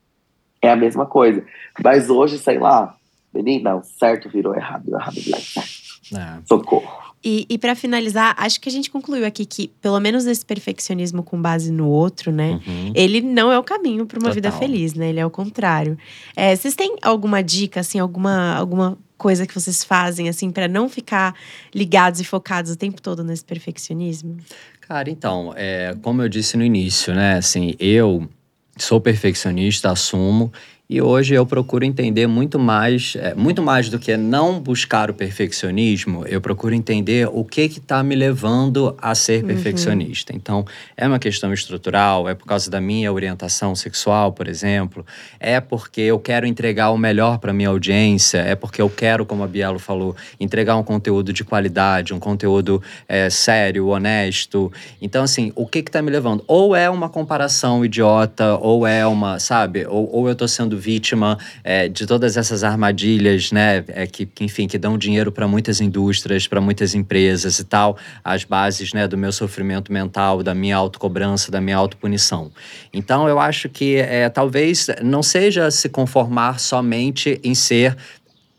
É 0.62 0.70
a 0.70 0.76
mesma 0.76 1.06
coisa. 1.06 1.44
Mas 1.84 2.10
hoje, 2.10 2.38
sei 2.38 2.60
lá, 2.60 2.96
menina, 3.34 3.76
o 3.76 3.84
certo 3.84 4.30
virou 4.30 4.56
errado, 4.56 4.88
o 4.88 4.96
errado 4.96 5.16
virou 5.16 5.40
certo. 5.40 6.16
É. 6.16 6.40
Socorro. 6.46 7.07
E, 7.24 7.46
e 7.50 7.58
para 7.58 7.76
finalizar, 7.76 8.36
acho 8.38 8.62
que 8.62 8.70
a 8.70 8.72
gente 8.72 8.90
concluiu 8.92 9.26
aqui 9.26 9.46
que, 9.46 9.70
pelo 9.82 10.00
menos 10.00 10.26
esse 10.26 10.46
perfeccionismo 10.46 11.24
com 11.24 11.42
base 11.42 11.72
no 11.72 11.88
outro, 11.88 12.32
né? 12.32 12.60
Uhum. 12.66 12.92
Ele 12.96 13.22
não 13.22 13.52
é 13.52 13.58
o 13.58 13.64
caminho 13.64 14.06
para 14.06 14.18
uma 14.20 14.30
Total. 14.30 14.36
vida 14.36 14.52
feliz, 14.52 14.94
né? 14.94 15.10
Ele 15.10 15.20
é 15.20 15.26
o 15.26 15.30
contrário. 15.30 15.98
É, 16.36 16.56
vocês 16.56 16.76
têm 16.76 16.96
alguma 17.02 17.42
dica, 17.42 17.80
assim, 17.80 18.00
alguma, 18.00 18.56
alguma 18.56 18.98
coisa 19.18 19.48
que 19.48 19.54
vocês 19.54 19.84
fazem, 19.84 20.30
assim, 20.30 20.52
para 20.52 20.68
não 20.68 20.88
ficar 20.88 21.36
ligados 21.74 22.22
e 22.22 22.24
focados 22.24 22.72
o 22.72 22.76
tempo 22.76 23.02
todo 23.02 23.24
nesse 23.24 23.44
perfeccionismo? 23.44 24.38
Cara, 24.82 25.10
então, 25.10 25.54
é, 25.58 25.98
como 26.02 26.22
eu 26.22 26.30
disse 26.30 26.56
no 26.56 26.64
início, 26.64 27.14
né? 27.14 27.38
Assim, 27.38 27.76
eu 27.80 28.30
sou 28.78 29.02
perfeccionista, 29.02 29.92
assumo. 29.92 30.54
E 30.90 31.02
hoje 31.02 31.34
eu 31.34 31.46
procuro 31.46 31.84
entender 31.84 32.28
muito 32.28 32.58
mais, 32.58 33.18
é, 33.18 33.36
muito 33.36 33.62
mais 33.62 33.90
do 33.90 34.00
que 34.00 34.16
não 34.16 34.58
buscar 34.58 35.10
o 35.10 35.14
perfeccionismo, 35.14 36.26
eu 36.26 36.40
procuro 36.40 36.74
entender 36.74 37.28
o 37.30 37.44
que 37.44 37.64
está 37.64 38.02
me 38.02 38.16
levando 38.16 38.96
a 39.02 39.14
ser 39.14 39.42
uhum. 39.42 39.48
perfeccionista. 39.48 40.34
Então, 40.34 40.64
é 40.96 41.06
uma 41.06 41.20
questão 41.20 41.52
estrutural, 41.52 42.30
é 42.30 42.34
por 42.34 42.46
causa 42.46 42.72
da 42.72 42.80
minha 42.80 43.12
orientação 43.12 43.76
sexual, 43.76 44.32
por 44.32 44.48
exemplo, 44.48 45.06
é 45.42 45.60
porque 45.60 46.00
eu 46.00 46.18
quero 46.20 46.48
entregar 46.48 46.92
o 46.92 46.98
melhor 46.98 47.38
para 47.40 47.52
minha 47.52 47.68
audiência, 47.68 48.38
é 48.38 48.56
porque 48.56 48.82
eu 48.82 48.90
quero, 48.90 49.26
como 49.26 49.44
a 49.44 49.48
Bielo 49.48 49.80
falou, 49.80 50.16
entregar 50.40 50.78
um 50.78 50.84
conteúdo 50.84 51.34
de 51.34 51.44
qualidade, 51.44 52.14
um 52.14 52.20
conteúdo 52.20 52.82
é, 53.10 53.30
sério, 53.30 53.88
honesto. 53.88 54.72
Então, 55.02 55.26
assim, 55.26 55.52
o 55.54 55.68
que 55.68 55.80
está 55.80 56.02
me 56.02 56.12
levando? 56.12 56.46
Ou 56.48 56.74
é 56.74 56.90
uma 56.90 57.10
comparação 57.10 57.84
idiota, 57.84 58.56
ou 58.56 58.88
é 58.88 59.06
uma, 59.06 59.38
sabe, 59.38 59.86
ou, 59.86 60.10
ou 60.16 60.28
eu 60.28 60.32
estou 60.32 60.48
sendo 60.48 60.77
vítima 60.78 61.38
é, 61.64 61.88
de 61.88 62.06
todas 62.06 62.38
essas 62.38 62.64
armadilhas, 62.64 63.52
né? 63.52 63.84
É, 63.88 64.08
que, 64.08 64.26
que, 64.26 64.44
enfim, 64.44 64.68
que 64.68 64.78
dão 64.78 64.98
dinheiro 64.98 65.32
para 65.32 65.48
muitas 65.48 65.82
indústrias, 65.82 66.48
para 66.48 66.62
muitas 66.62 66.94
empresas 66.96 67.60
e 67.60 67.64
tal, 67.64 67.98
as 68.24 68.44
bases 68.44 68.94
né, 68.94 69.08
do 69.08 69.18
meu 69.18 69.32
sofrimento 69.32 69.92
mental, 69.92 70.44
da 70.44 70.54
minha 70.54 70.78
autocobrança, 70.78 71.52
da 71.52 71.60
minha 71.60 71.78
autopunição. 71.78 72.52
Então, 72.94 73.28
eu 73.28 73.40
acho 73.40 73.68
que 73.70 73.96
é, 73.98 74.30
talvez 74.30 74.88
não 75.04 75.24
seja 75.24 75.70
se 75.72 75.90
conformar 75.90 76.60
somente 76.60 77.40
em 77.44 77.56
ser 77.56 77.96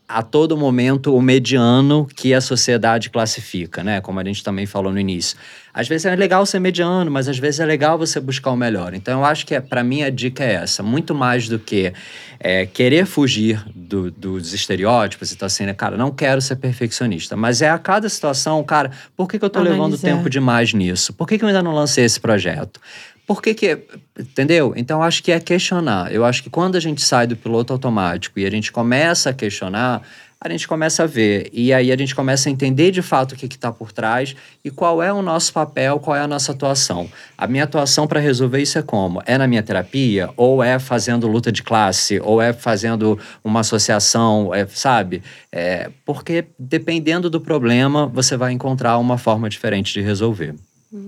a 0.09 0.23
todo 0.23 0.57
momento 0.57 1.15
o 1.15 1.21
mediano 1.21 2.07
que 2.15 2.33
a 2.33 2.41
sociedade 2.41 3.11
classifica, 3.11 3.83
né? 3.83 4.01
Como 4.01 4.19
a 4.19 4.23
gente 4.23 4.43
também 4.43 4.65
falou 4.65 4.91
no 4.91 4.99
início. 4.99 5.37
Às 5.71 5.87
vezes 5.87 6.07
é 6.07 6.15
legal 6.15 6.47
ser 6.47 6.59
mediano, 6.59 7.11
mas 7.11 7.27
às 7.27 7.37
vezes 7.37 7.59
é 7.59 7.65
legal 7.65 7.95
você 7.95 8.19
buscar 8.19 8.49
o 8.49 8.55
melhor. 8.55 8.95
Então 8.95 9.19
eu 9.19 9.25
acho 9.25 9.45
que 9.45 9.53
é, 9.53 9.61
para 9.61 9.83
mim 9.83 10.01
a 10.01 10.09
dica 10.09 10.43
é 10.43 10.53
essa, 10.53 10.81
muito 10.81 11.13
mais 11.13 11.47
do 11.47 11.59
que 11.59 11.93
é, 12.39 12.65
querer 12.65 13.05
fugir 13.05 13.63
do, 13.75 14.09
dos 14.09 14.51
estereótipos 14.51 15.31
e 15.31 15.37
tá 15.37 15.45
assim, 15.45 15.67
né, 15.67 15.75
cara, 15.75 15.95
não 15.95 16.09
quero 16.09 16.41
ser 16.41 16.55
perfeccionista, 16.55 17.35
mas 17.35 17.61
é 17.61 17.69
a 17.69 17.77
cada 17.77 18.09
situação, 18.09 18.63
cara, 18.63 18.89
por 19.15 19.27
que, 19.27 19.37
que 19.37 19.45
eu 19.45 19.49
tô 19.49 19.59
Analisar. 19.59 19.83
levando 19.83 20.01
tempo 20.01 20.27
demais 20.27 20.73
nisso? 20.73 21.13
Por 21.13 21.27
que, 21.27 21.37
que 21.37 21.43
eu 21.43 21.47
ainda 21.47 21.61
não 21.61 21.73
lancei 21.73 22.03
esse 22.03 22.19
projeto? 22.19 22.81
Por 23.29 23.43
que 23.43 23.53
que. 23.53 23.77
Entendeu? 24.17 24.73
Então, 24.75 25.03
acho 25.03 25.21
que 25.21 25.31
é 25.31 25.39
questionar. 25.39 26.11
Eu 26.11 26.25
acho 26.25 26.41
que 26.41 26.49
quando 26.49 26.77
a 26.77 26.79
gente 26.79 27.03
sai 27.03 27.27
do 27.27 27.35
piloto 27.35 27.71
automático 27.71 28.39
e 28.39 28.45
a 28.47 28.49
gente 28.49 28.71
começa 28.71 29.29
a 29.29 29.33
questionar, 29.33 30.01
a 30.41 30.49
gente 30.49 30.67
começa 30.67 31.03
a 31.03 31.05
ver. 31.05 31.47
E 31.53 31.71
aí 31.71 31.91
a 31.91 31.95
gente 31.95 32.15
começa 32.15 32.49
a 32.49 32.51
entender 32.51 32.89
de 32.89 33.03
fato 33.03 33.33
o 33.33 33.35
que 33.35 33.45
está 33.45 33.71
por 33.71 33.91
trás 33.91 34.35
e 34.65 34.71
qual 34.71 35.03
é 35.03 35.13
o 35.13 35.21
nosso 35.21 35.53
papel, 35.53 35.99
qual 35.99 36.17
é 36.17 36.21
a 36.21 36.27
nossa 36.27 36.53
atuação. 36.53 37.07
A 37.37 37.45
minha 37.45 37.65
atuação 37.65 38.07
para 38.07 38.19
resolver 38.19 38.63
isso 38.63 38.79
é 38.79 38.81
como? 38.81 39.21
É 39.27 39.37
na 39.37 39.45
minha 39.45 39.61
terapia? 39.61 40.31
Ou 40.35 40.63
é 40.63 40.79
fazendo 40.79 41.27
luta 41.27 41.51
de 41.51 41.61
classe? 41.61 42.19
Ou 42.23 42.41
é 42.41 42.51
fazendo 42.51 43.19
uma 43.43 43.59
associação? 43.59 44.55
É, 44.55 44.65
sabe? 44.65 45.21
É, 45.51 45.91
porque 46.03 46.45
dependendo 46.57 47.29
do 47.29 47.39
problema, 47.39 48.07
você 48.07 48.35
vai 48.35 48.53
encontrar 48.53 48.97
uma 48.97 49.19
forma 49.19 49.47
diferente 49.47 49.93
de 49.93 50.01
resolver. 50.01 50.55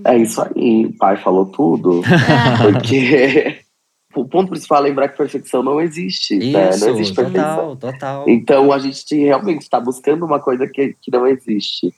É 0.04 0.16
isso 0.16 0.40
aí, 0.40 0.86
o 0.86 0.96
pai 0.96 1.16
falou 1.16 1.46
tudo. 1.46 2.02
porque 2.62 3.62
o 4.14 4.24
ponto 4.24 4.50
principal 4.50 4.78
é 4.78 4.88
lembrar 4.88 5.08
que 5.08 5.16
perfeição 5.16 5.62
não 5.62 5.80
existe. 5.80 6.36
Isso, 6.36 6.52
né? 6.52 6.76
Não 6.76 6.88
existe 6.90 7.14
perfeição. 7.14 7.76
Total, 7.76 7.92
total. 7.92 8.28
Então 8.28 8.72
a 8.72 8.78
gente 8.78 9.14
realmente 9.14 9.62
está 9.62 9.80
buscando 9.80 10.24
uma 10.24 10.38
coisa 10.38 10.66
que, 10.66 10.94
que 11.00 11.10
não 11.10 11.26
existe. 11.26 11.92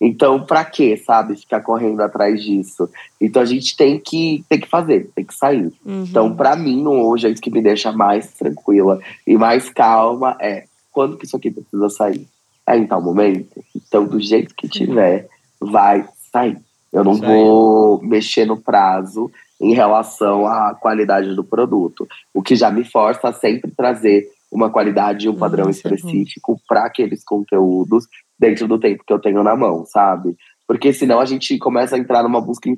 Então, 0.00 0.46
para 0.46 0.64
que, 0.64 0.96
sabe, 0.96 1.36
ficar 1.36 1.60
correndo 1.60 2.00
atrás 2.00 2.42
disso? 2.42 2.88
Então 3.20 3.42
a 3.42 3.44
gente 3.44 3.76
tem 3.76 4.00
que, 4.00 4.42
tem 4.48 4.58
que 4.58 4.68
fazer, 4.68 5.10
tem 5.14 5.24
que 5.24 5.34
sair. 5.34 5.70
Uhum. 5.84 6.04
Então, 6.08 6.34
para 6.34 6.56
mim, 6.56 6.86
hoje, 6.86 7.26
é 7.26 7.30
isso 7.30 7.42
que 7.42 7.50
me 7.50 7.60
deixa 7.60 7.92
mais 7.92 8.32
tranquila 8.32 8.98
e 9.26 9.36
mais 9.36 9.68
calma 9.68 10.36
é 10.40 10.64
quando 10.90 11.18
que 11.18 11.26
isso 11.26 11.36
aqui 11.36 11.50
precisa 11.50 11.90
sair? 11.90 12.26
É 12.66 12.76
em 12.76 12.86
tal 12.86 13.02
momento? 13.02 13.62
Então, 13.76 14.06
do 14.06 14.18
jeito 14.18 14.54
que 14.54 14.68
tiver, 14.68 15.28
vai 15.60 16.08
sair. 16.32 16.56
Eu 16.92 17.04
não 17.04 17.14
vou 17.14 18.02
mexer 18.02 18.44
no 18.44 18.60
prazo 18.60 19.30
em 19.60 19.74
relação 19.74 20.46
à 20.46 20.74
qualidade 20.74 21.34
do 21.34 21.44
produto, 21.44 22.08
o 22.34 22.42
que 22.42 22.56
já 22.56 22.70
me 22.70 22.84
força 22.84 23.28
a 23.28 23.32
sempre 23.32 23.70
trazer 23.70 24.26
uma 24.50 24.70
qualidade 24.70 25.26
e 25.26 25.28
um 25.28 25.36
padrão 25.36 25.66
uhum, 25.66 25.70
específico 25.70 26.60
para 26.66 26.84
aqueles 26.84 27.22
conteúdos 27.22 28.06
dentro 28.38 28.66
do 28.66 28.80
tempo 28.80 29.04
que 29.06 29.12
eu 29.12 29.20
tenho 29.20 29.42
na 29.44 29.54
mão, 29.54 29.84
sabe? 29.86 30.34
Porque 30.66 30.92
senão 30.92 31.20
a 31.20 31.24
gente 31.24 31.56
começa 31.58 31.94
a 31.94 31.98
entrar 31.98 32.22
numa 32.22 32.40
busca 32.40 32.68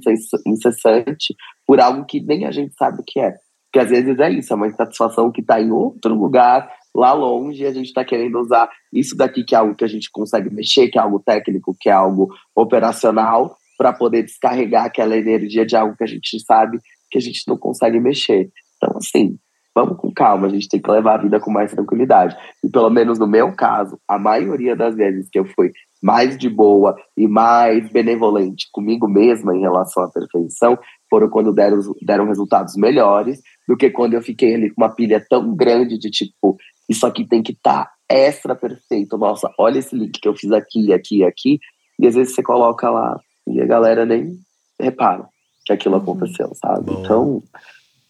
incessante 0.47 1.35
por 1.67 1.81
algo 1.81 2.05
que 2.05 2.21
nem 2.21 2.45
a 2.45 2.51
gente 2.51 2.75
sabe 2.75 3.01
o 3.01 3.05
que 3.05 3.21
é. 3.21 3.35
Porque 3.71 3.79
às 3.79 3.89
vezes 3.89 4.19
é 4.19 4.31
isso, 4.31 4.53
é 4.53 4.57
uma 4.57 4.67
insatisfação 4.67 5.31
que 5.31 5.41
está 5.41 5.61
em 5.61 5.71
outro 5.71 6.15
lugar, 6.15 6.71
lá 6.95 7.15
longe, 7.15 7.63
e 7.63 7.67
a 7.67 7.73
gente 7.73 7.87
está 7.87 8.05
querendo 8.05 8.39
usar 8.39 8.69
isso 8.93 9.17
daqui, 9.17 9.45
que 9.45 9.55
é 9.55 9.59
algo 9.59 9.75
que 9.75 9.85
a 9.85 9.89
gente 9.89 10.11
consegue 10.11 10.51
mexer, 10.51 10.89
que 10.89 10.99
é 10.99 11.01
algo 11.01 11.21
técnico, 11.21 11.75
que 11.81 11.89
é 11.89 11.93
algo 11.93 12.29
operacional, 12.55 13.57
para 13.83 13.93
poder 13.93 14.23
descarregar 14.23 14.85
aquela 14.85 15.17
energia 15.17 15.67
de 15.67 15.75
algo 15.75 15.97
que 15.97 16.05
a 16.05 16.07
gente 16.07 16.39
sabe 16.39 16.79
que 17.11 17.19
a 17.19 17.21
gente 17.21 17.43
não 17.49 17.59
consegue 17.59 17.99
mexer. 17.99 18.49
Então, 18.77 18.97
assim, 18.97 19.37
vamos 19.75 19.97
com 19.97 20.13
calma, 20.15 20.47
a 20.47 20.51
gente 20.51 20.69
tem 20.69 20.81
que 20.81 20.89
levar 20.89 21.15
a 21.15 21.23
vida 21.23 21.41
com 21.41 21.51
mais 21.51 21.73
tranquilidade. 21.73 22.37
E 22.65 22.71
pelo 22.71 22.89
menos 22.89 23.19
no 23.19 23.27
meu 23.27 23.53
caso, 23.57 23.99
a 24.07 24.21
maioria 24.21 24.77
das 24.77 24.95
vezes 24.95 25.29
que 25.29 25.37
eu 25.37 25.45
fui 25.45 25.73
mais 26.01 26.39
de 26.39 26.49
boa 26.49 26.95
e 27.17 27.27
mais 27.27 27.91
benevolente 27.91 28.69
comigo 28.71 29.09
mesma 29.09 29.53
em 29.53 29.63
relação 29.63 30.05
à 30.05 30.09
perfeição 30.09 30.79
foram 31.11 31.29
quando 31.29 31.53
deram, 31.53 31.81
deram 32.03 32.29
resultados 32.29 32.77
melhores 32.77 33.41
do 33.67 33.77
que 33.77 33.91
quando 33.91 34.15
eu 34.15 34.23
fiquei 34.23 34.55
ali 34.55 34.73
com 34.73 34.81
uma 34.81 34.95
pilha 34.95 35.21
tão 35.29 35.57
grande 35.57 35.99
de 35.99 36.09
tipo, 36.09 36.57
isso 36.89 37.05
aqui 37.05 37.27
tem 37.27 37.43
que 37.43 37.51
estar 37.51 37.87
tá 37.87 37.93
extra 38.09 38.55
perfeito. 38.55 39.19
Nossa, 39.19 39.53
olha 39.59 39.81
esse 39.81 39.97
link 39.97 40.21
que 40.21 40.29
eu 40.29 40.37
fiz 40.37 40.53
aqui, 40.53 40.93
aqui, 40.93 41.25
aqui. 41.25 41.59
E 41.99 42.07
às 42.07 42.15
vezes 42.15 42.33
você 42.33 42.45
coloca 42.45 42.89
lá 42.89 43.19
e 43.53 43.61
a 43.61 43.67
galera 43.67 44.05
nem 44.05 44.39
repara 44.81 45.27
que 45.65 45.73
aquilo 45.73 45.97
uhum. 45.97 46.03
aconteceu, 46.03 46.53
sabe? 46.55 46.87
Bom. 46.87 47.03
Então, 47.03 47.43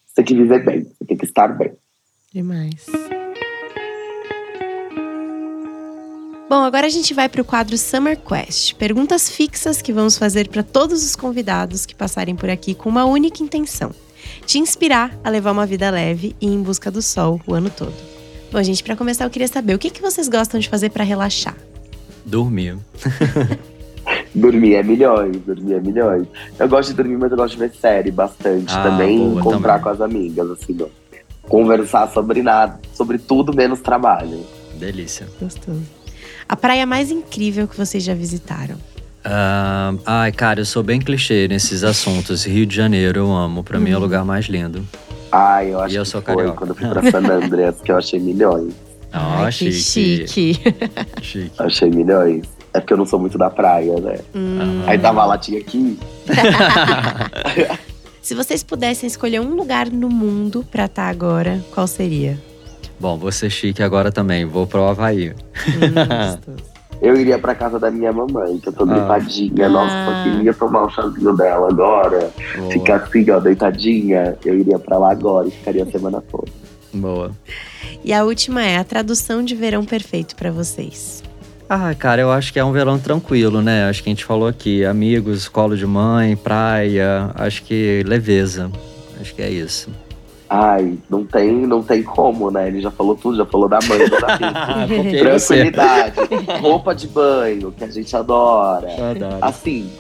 você 0.07 0.17
tem 0.17 0.25
que 0.25 0.35
viver 0.35 0.65
bem, 0.65 0.85
você 0.85 1.05
tem 1.05 1.17
que 1.17 1.25
estar 1.25 1.49
bem. 1.49 1.73
Demais. 2.33 2.87
Bom, 6.49 6.65
agora 6.65 6.87
a 6.87 6.91
gente 6.91 7.15
vai 7.15 7.31
para 7.31 7.41
o 7.41 7.45
quadro 7.45 7.79
Summer 7.79 8.19
Quest. 8.19 8.75
Perguntas 8.75 9.31
fixas 9.31 9.81
que 9.81 9.93
vamos 9.93 10.19
fazer 10.19 10.49
para 10.49 10.63
todos 10.63 11.03
os 11.03 11.17
convidados 11.17 11.87
que 11.87 11.95
passarem 11.95 12.37
por 12.37 12.51
aqui 12.51 12.75
com 12.75 12.91
uma 12.91 13.07
única 13.07 13.43
intenção: 13.43 13.91
te 14.45 14.59
inspirar 14.59 15.19
a 15.25 15.31
levar 15.31 15.53
uma 15.53 15.65
vida 15.65 15.89
leve 15.91 16.37
e 16.41 16.47
em 16.47 16.63
busca 16.63 16.91
do 16.91 17.01
sol 17.01 17.41
o 17.47 17.55
ano 17.55 17.71
todo. 17.71 17.95
Bom, 18.51 18.63
gente, 18.63 18.85
para 18.85 18.95
começar, 18.95 19.25
eu 19.25 19.31
queria 19.31 19.49
saber 19.49 19.75
o 19.75 19.79
que, 19.79 19.89
que 19.89 20.03
vocês 20.03 20.29
gostam 20.29 20.61
de 20.61 20.69
fazer 20.69 20.91
para 20.91 21.05
relaxar? 21.05 21.57
Dormir. 22.27 22.77
Dormir 24.35 24.75
é 24.77 24.83
milhões, 24.83 25.37
dormir 25.47 25.75
é 25.75 25.81
milhões. 25.81 26.27
Eu 26.59 26.69
gosto 26.69 26.91
de 26.91 26.95
dormir, 26.95 27.17
mas 27.19 27.31
eu 27.31 27.37
gosto 27.37 27.55
de 27.55 27.61
ver 27.61 27.73
série 27.75 28.11
bastante 28.11 28.73
ah, 28.75 28.83
também. 28.83 29.19
Boa, 29.19 29.41
encontrar 29.41 29.79
também. 29.79 29.83
com 29.83 29.89
as 29.91 30.01
amigas, 30.01 30.51
assim, 30.51 30.77
ó. 30.81 30.87
Conversar 31.49 32.09
sobre 32.09 32.43
nada, 32.43 32.81
sobre 32.95 33.19
tudo 33.19 33.55
menos 33.55 33.81
trabalho. 33.81 34.41
Delícia. 34.75 35.27
Gostoso. 35.41 35.83
A 36.49 36.57
praia 36.57 36.87
mais 36.87 37.11
incrível 37.11 37.69
que 37.69 37.77
vocês 37.77 38.03
já 38.03 38.15
visitaram? 38.15 38.77
Uh, 39.25 40.01
ai, 40.05 40.33
cara, 40.33 40.61
eu 40.61 40.65
sou 40.65 40.83
bem 40.83 41.01
clichê 41.01 41.47
nesses 41.47 41.85
assuntos. 41.85 42.45
Rio 42.45 42.67
de 42.67 42.75
Janeiro, 42.75 43.21
eu 43.21 43.33
amo. 43.33 43.63
Pra 43.63 43.79
uhum. 43.79 43.85
mim 43.85 43.91
é 43.91 43.93
o 43.95 43.97
uhum. 43.97 44.03
lugar 44.03 44.25
mais 44.25 44.47
lindo. 44.47 44.87
Ai, 45.31 45.73
eu 45.73 45.81
acho 45.81 45.95
e 45.95 45.97
eu 45.97 46.03
que 46.03 46.09
sou 46.09 46.21
foi 46.21 46.37
carioca. 46.37 46.59
quando 46.59 46.71
eu 46.71 46.77
fui 46.77 46.89
pra 46.89 47.11
San 47.11 47.27
Andreas, 47.27 47.81
que 47.81 47.93
eu 47.93 47.97
achei 47.97 48.19
milhões. 48.19 48.75
Oh, 49.15 49.45
Ai, 49.45 49.53
chique. 49.53 50.27
chique. 50.27 50.75
chique. 51.23 51.53
Achei 51.59 51.91
milhões. 51.91 52.43
É 52.75 52.81
porque 52.81 52.93
eu 52.93 52.97
não 52.97 53.07
sou 53.07 53.19
muito 53.19 53.37
da 53.37 53.51
praia, 53.51 54.01
né? 54.01 54.19
Hum. 54.35 54.83
Aí 54.87 54.99
tava 54.99 55.25
lá, 55.25 55.37
tinha 55.37 55.59
aqui. 55.61 55.99
Se 58.23 58.35
vocês 58.35 58.63
pudessem 58.63 59.07
escolher 59.07 59.41
um 59.41 59.55
lugar 59.55 59.91
no 59.91 60.09
mundo 60.09 60.65
pra 60.71 60.85
estar 60.85 61.03
tá 61.03 61.09
agora, 61.09 61.61
qual 61.75 61.87
seria? 61.87 62.39
Bom, 62.99 63.19
vou 63.19 63.33
ser 63.33 63.51
chique 63.51 63.83
agora 63.83 64.13
também. 64.13 64.45
Vou 64.45 64.65
pro 64.65 64.85
Havaí. 64.85 65.31
Hum, 65.31 66.55
eu 67.03 67.17
iria 67.17 67.37
pra 67.37 67.53
casa 67.53 67.81
da 67.81 67.91
minha 67.91 68.13
mamãe, 68.13 68.59
que 68.59 68.69
eu 68.69 68.73
tô 68.73 68.87
deitadinha. 68.87 69.67
Ah. 69.67 69.69
Nossa, 69.69 70.29
eu 70.29 70.37
queria 70.37 70.55
tomar 70.55 70.85
o 70.85 70.87
um 70.87 70.91
chazinho 70.91 71.37
dela 71.37 71.69
agora. 71.69 72.31
Boa. 72.57 72.71
Ficar 72.71 72.97
assim, 72.97 73.29
ó, 73.29 73.41
deitadinha. 73.41 74.39
Eu 74.45 74.57
iria 74.57 74.79
pra 74.79 74.99
lá 74.99 75.11
agora 75.11 75.49
e 75.49 75.51
ficaria 75.51 75.83
a 75.83 75.87
semana 75.87 76.23
toda. 76.31 76.53
Boa. 76.95 77.33
E 78.05 78.13
a 78.13 78.25
última 78.25 78.65
é 78.65 78.79
a 78.79 78.85
tradução 78.85 79.43
de 79.43 79.57
verão 79.57 79.85
perfeito 79.85 80.37
para 80.37 80.53
vocês. 80.53 81.25
Ah, 81.75 81.95
cara, 81.95 82.21
eu 82.21 82.31
acho 82.31 82.53
que 82.53 82.59
é 82.59 82.65
um 82.65 82.71
verão 82.71 82.99
tranquilo, 82.99 83.63
né? 83.63 83.89
Acho 83.89 84.03
que 84.03 84.11
a 84.11 84.13
gente 84.13 84.27
falou 84.27 84.47
aqui, 84.47 84.85
amigos, 84.85 85.49
colo 85.49 85.75
de 85.75 85.87
mãe, 85.87 86.37
praia, 86.37 87.31
acho 87.35 87.63
que 87.63 88.03
leveza. 88.07 88.71
Acho 89.19 89.35
que 89.35 89.41
é 89.41 89.49
isso. 89.49 89.89
Ai, 90.51 90.99
não 91.09 91.25
tem, 91.25 91.67
não 91.67 91.83
tem 91.83 92.03
como, 92.03 92.51
né? 92.51 92.69
Ele 92.69 92.83
já 92.83 92.91
falou 92.91 93.17
tudo, 93.17 93.39
já 93.39 93.47
falou 93.47 93.71
da 93.71 93.79
mãe, 93.89 94.07
da 94.07 94.19
Tranquilidade, 95.41 96.17
roupa 96.61 96.95
de 96.95 97.09
banho, 97.09 97.73
que 97.73 97.85
a 97.85 97.91
gente 97.91 98.15
adora. 98.15 98.89
Adoro. 99.11 99.39
Assim, 99.41 99.91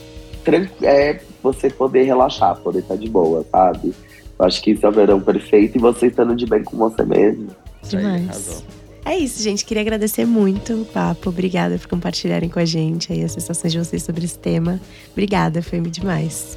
é 0.82 1.22
você 1.42 1.70
poder 1.70 2.02
relaxar, 2.02 2.54
poder 2.56 2.80
estar 2.80 2.96
de 2.96 3.08
boa, 3.08 3.46
sabe? 3.50 3.94
Eu 4.38 4.44
acho 4.44 4.60
que 4.60 4.72
isso 4.72 4.84
é 4.84 4.90
o 4.90 4.92
verão 4.92 5.22
perfeito 5.22 5.78
e 5.78 5.80
você 5.80 6.08
estando 6.08 6.36
de 6.36 6.44
bem 6.44 6.62
com 6.64 6.76
você 6.76 7.02
mesmo. 7.02 7.46
Demais. 7.82 8.62
É 9.05 9.16
isso, 9.16 9.42
gente. 9.42 9.64
Queria 9.64 9.82
agradecer 9.82 10.24
muito 10.24 10.82
o 10.82 10.84
papo. 10.84 11.30
Obrigada 11.30 11.76
por 11.78 11.88
compartilharem 11.88 12.48
com 12.48 12.59
a 12.59 12.64
gente 12.64 13.12
aí 13.12 13.22
as 13.24 13.32
sensações 13.32 13.72
de 13.72 13.78
vocês 13.78 14.03
sobre 14.03 14.24
esse 14.24 14.38
tema. 14.38 14.80
Obrigada, 15.12 15.62
foi 15.62 15.80
demais. 15.80 16.57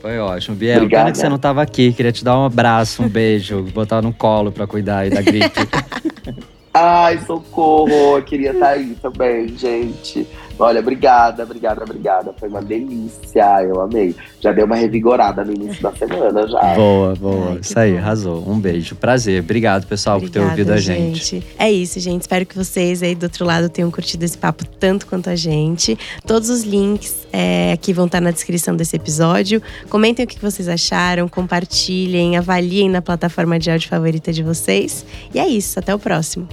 Foi 0.00 0.18
ótimo. 0.18 0.56
Biel, 0.56 0.78
Obrigada. 0.78 1.04
pena 1.04 1.12
que 1.12 1.18
você 1.18 1.28
não 1.28 1.36
estava 1.36 1.62
aqui. 1.62 1.92
Queria 1.92 2.10
te 2.10 2.24
dar 2.24 2.36
um 2.38 2.44
abraço, 2.44 3.02
um 3.02 3.08
beijo, 3.08 3.62
botar 3.72 4.02
no 4.02 4.12
colo 4.12 4.50
para 4.50 4.66
cuidar 4.66 4.98
aí 4.98 5.10
da 5.10 5.22
gripe. 5.22 5.60
Ai, 6.74 7.18
socorro! 7.26 8.16
Eu 8.16 8.22
queria 8.22 8.52
estar 8.52 8.70
aí 8.70 8.96
também, 9.00 9.48
gente. 9.56 10.26
Olha, 10.58 10.80
obrigada, 10.80 11.42
obrigada, 11.42 11.82
obrigada. 11.84 12.34
Foi 12.38 12.48
uma 12.48 12.62
delícia, 12.62 13.62
eu 13.64 13.80
amei. 13.80 14.14
Já 14.40 14.52
deu 14.52 14.66
uma 14.66 14.76
revigorada 14.76 15.44
no 15.44 15.52
início 15.52 15.82
da 15.82 15.92
semana 15.92 16.46
já. 16.46 16.74
Boa, 16.74 17.14
boa. 17.14 17.50
Ai, 17.50 17.58
isso 17.60 17.78
aí, 17.78 17.92
bom. 17.92 17.98
arrasou. 17.98 18.48
Um 18.48 18.58
beijo. 18.58 18.94
Prazer. 18.94 19.42
Obrigado, 19.42 19.86
pessoal, 19.86 20.16
Obrigada, 20.16 20.40
por 20.40 20.46
ter 20.46 20.50
ouvido 20.50 20.72
a 20.72 20.76
gente. 20.80 21.24
gente. 21.24 21.46
É 21.58 21.70
isso, 21.70 21.98
gente. 22.00 22.22
Espero 22.22 22.46
que 22.46 22.56
vocês 22.56 23.02
aí 23.02 23.14
do 23.14 23.24
outro 23.24 23.44
lado 23.44 23.68
tenham 23.68 23.90
curtido 23.90 24.24
esse 24.24 24.38
papo 24.38 24.64
tanto 24.64 25.06
quanto 25.06 25.30
a 25.30 25.36
gente. 25.36 25.98
Todos 26.26 26.48
os 26.48 26.62
links 26.62 27.26
é, 27.32 27.72
aqui 27.72 27.92
vão 27.92 28.06
estar 28.06 28.20
na 28.20 28.30
descrição 28.30 28.76
desse 28.76 28.96
episódio. 28.96 29.62
Comentem 29.88 30.24
o 30.24 30.28
que 30.28 30.40
vocês 30.40 30.68
acharam, 30.68 31.28
compartilhem, 31.28 32.36
avaliem 32.36 32.88
na 32.88 33.02
plataforma 33.02 33.58
de 33.58 33.70
áudio 33.70 33.88
favorita 33.88 34.32
de 34.32 34.42
vocês. 34.42 35.04
E 35.34 35.38
é 35.38 35.46
isso, 35.46 35.78
até 35.78 35.94
o 35.94 35.98
próximo. 35.98 36.48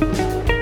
Thank 0.00 0.50
you 0.50 0.59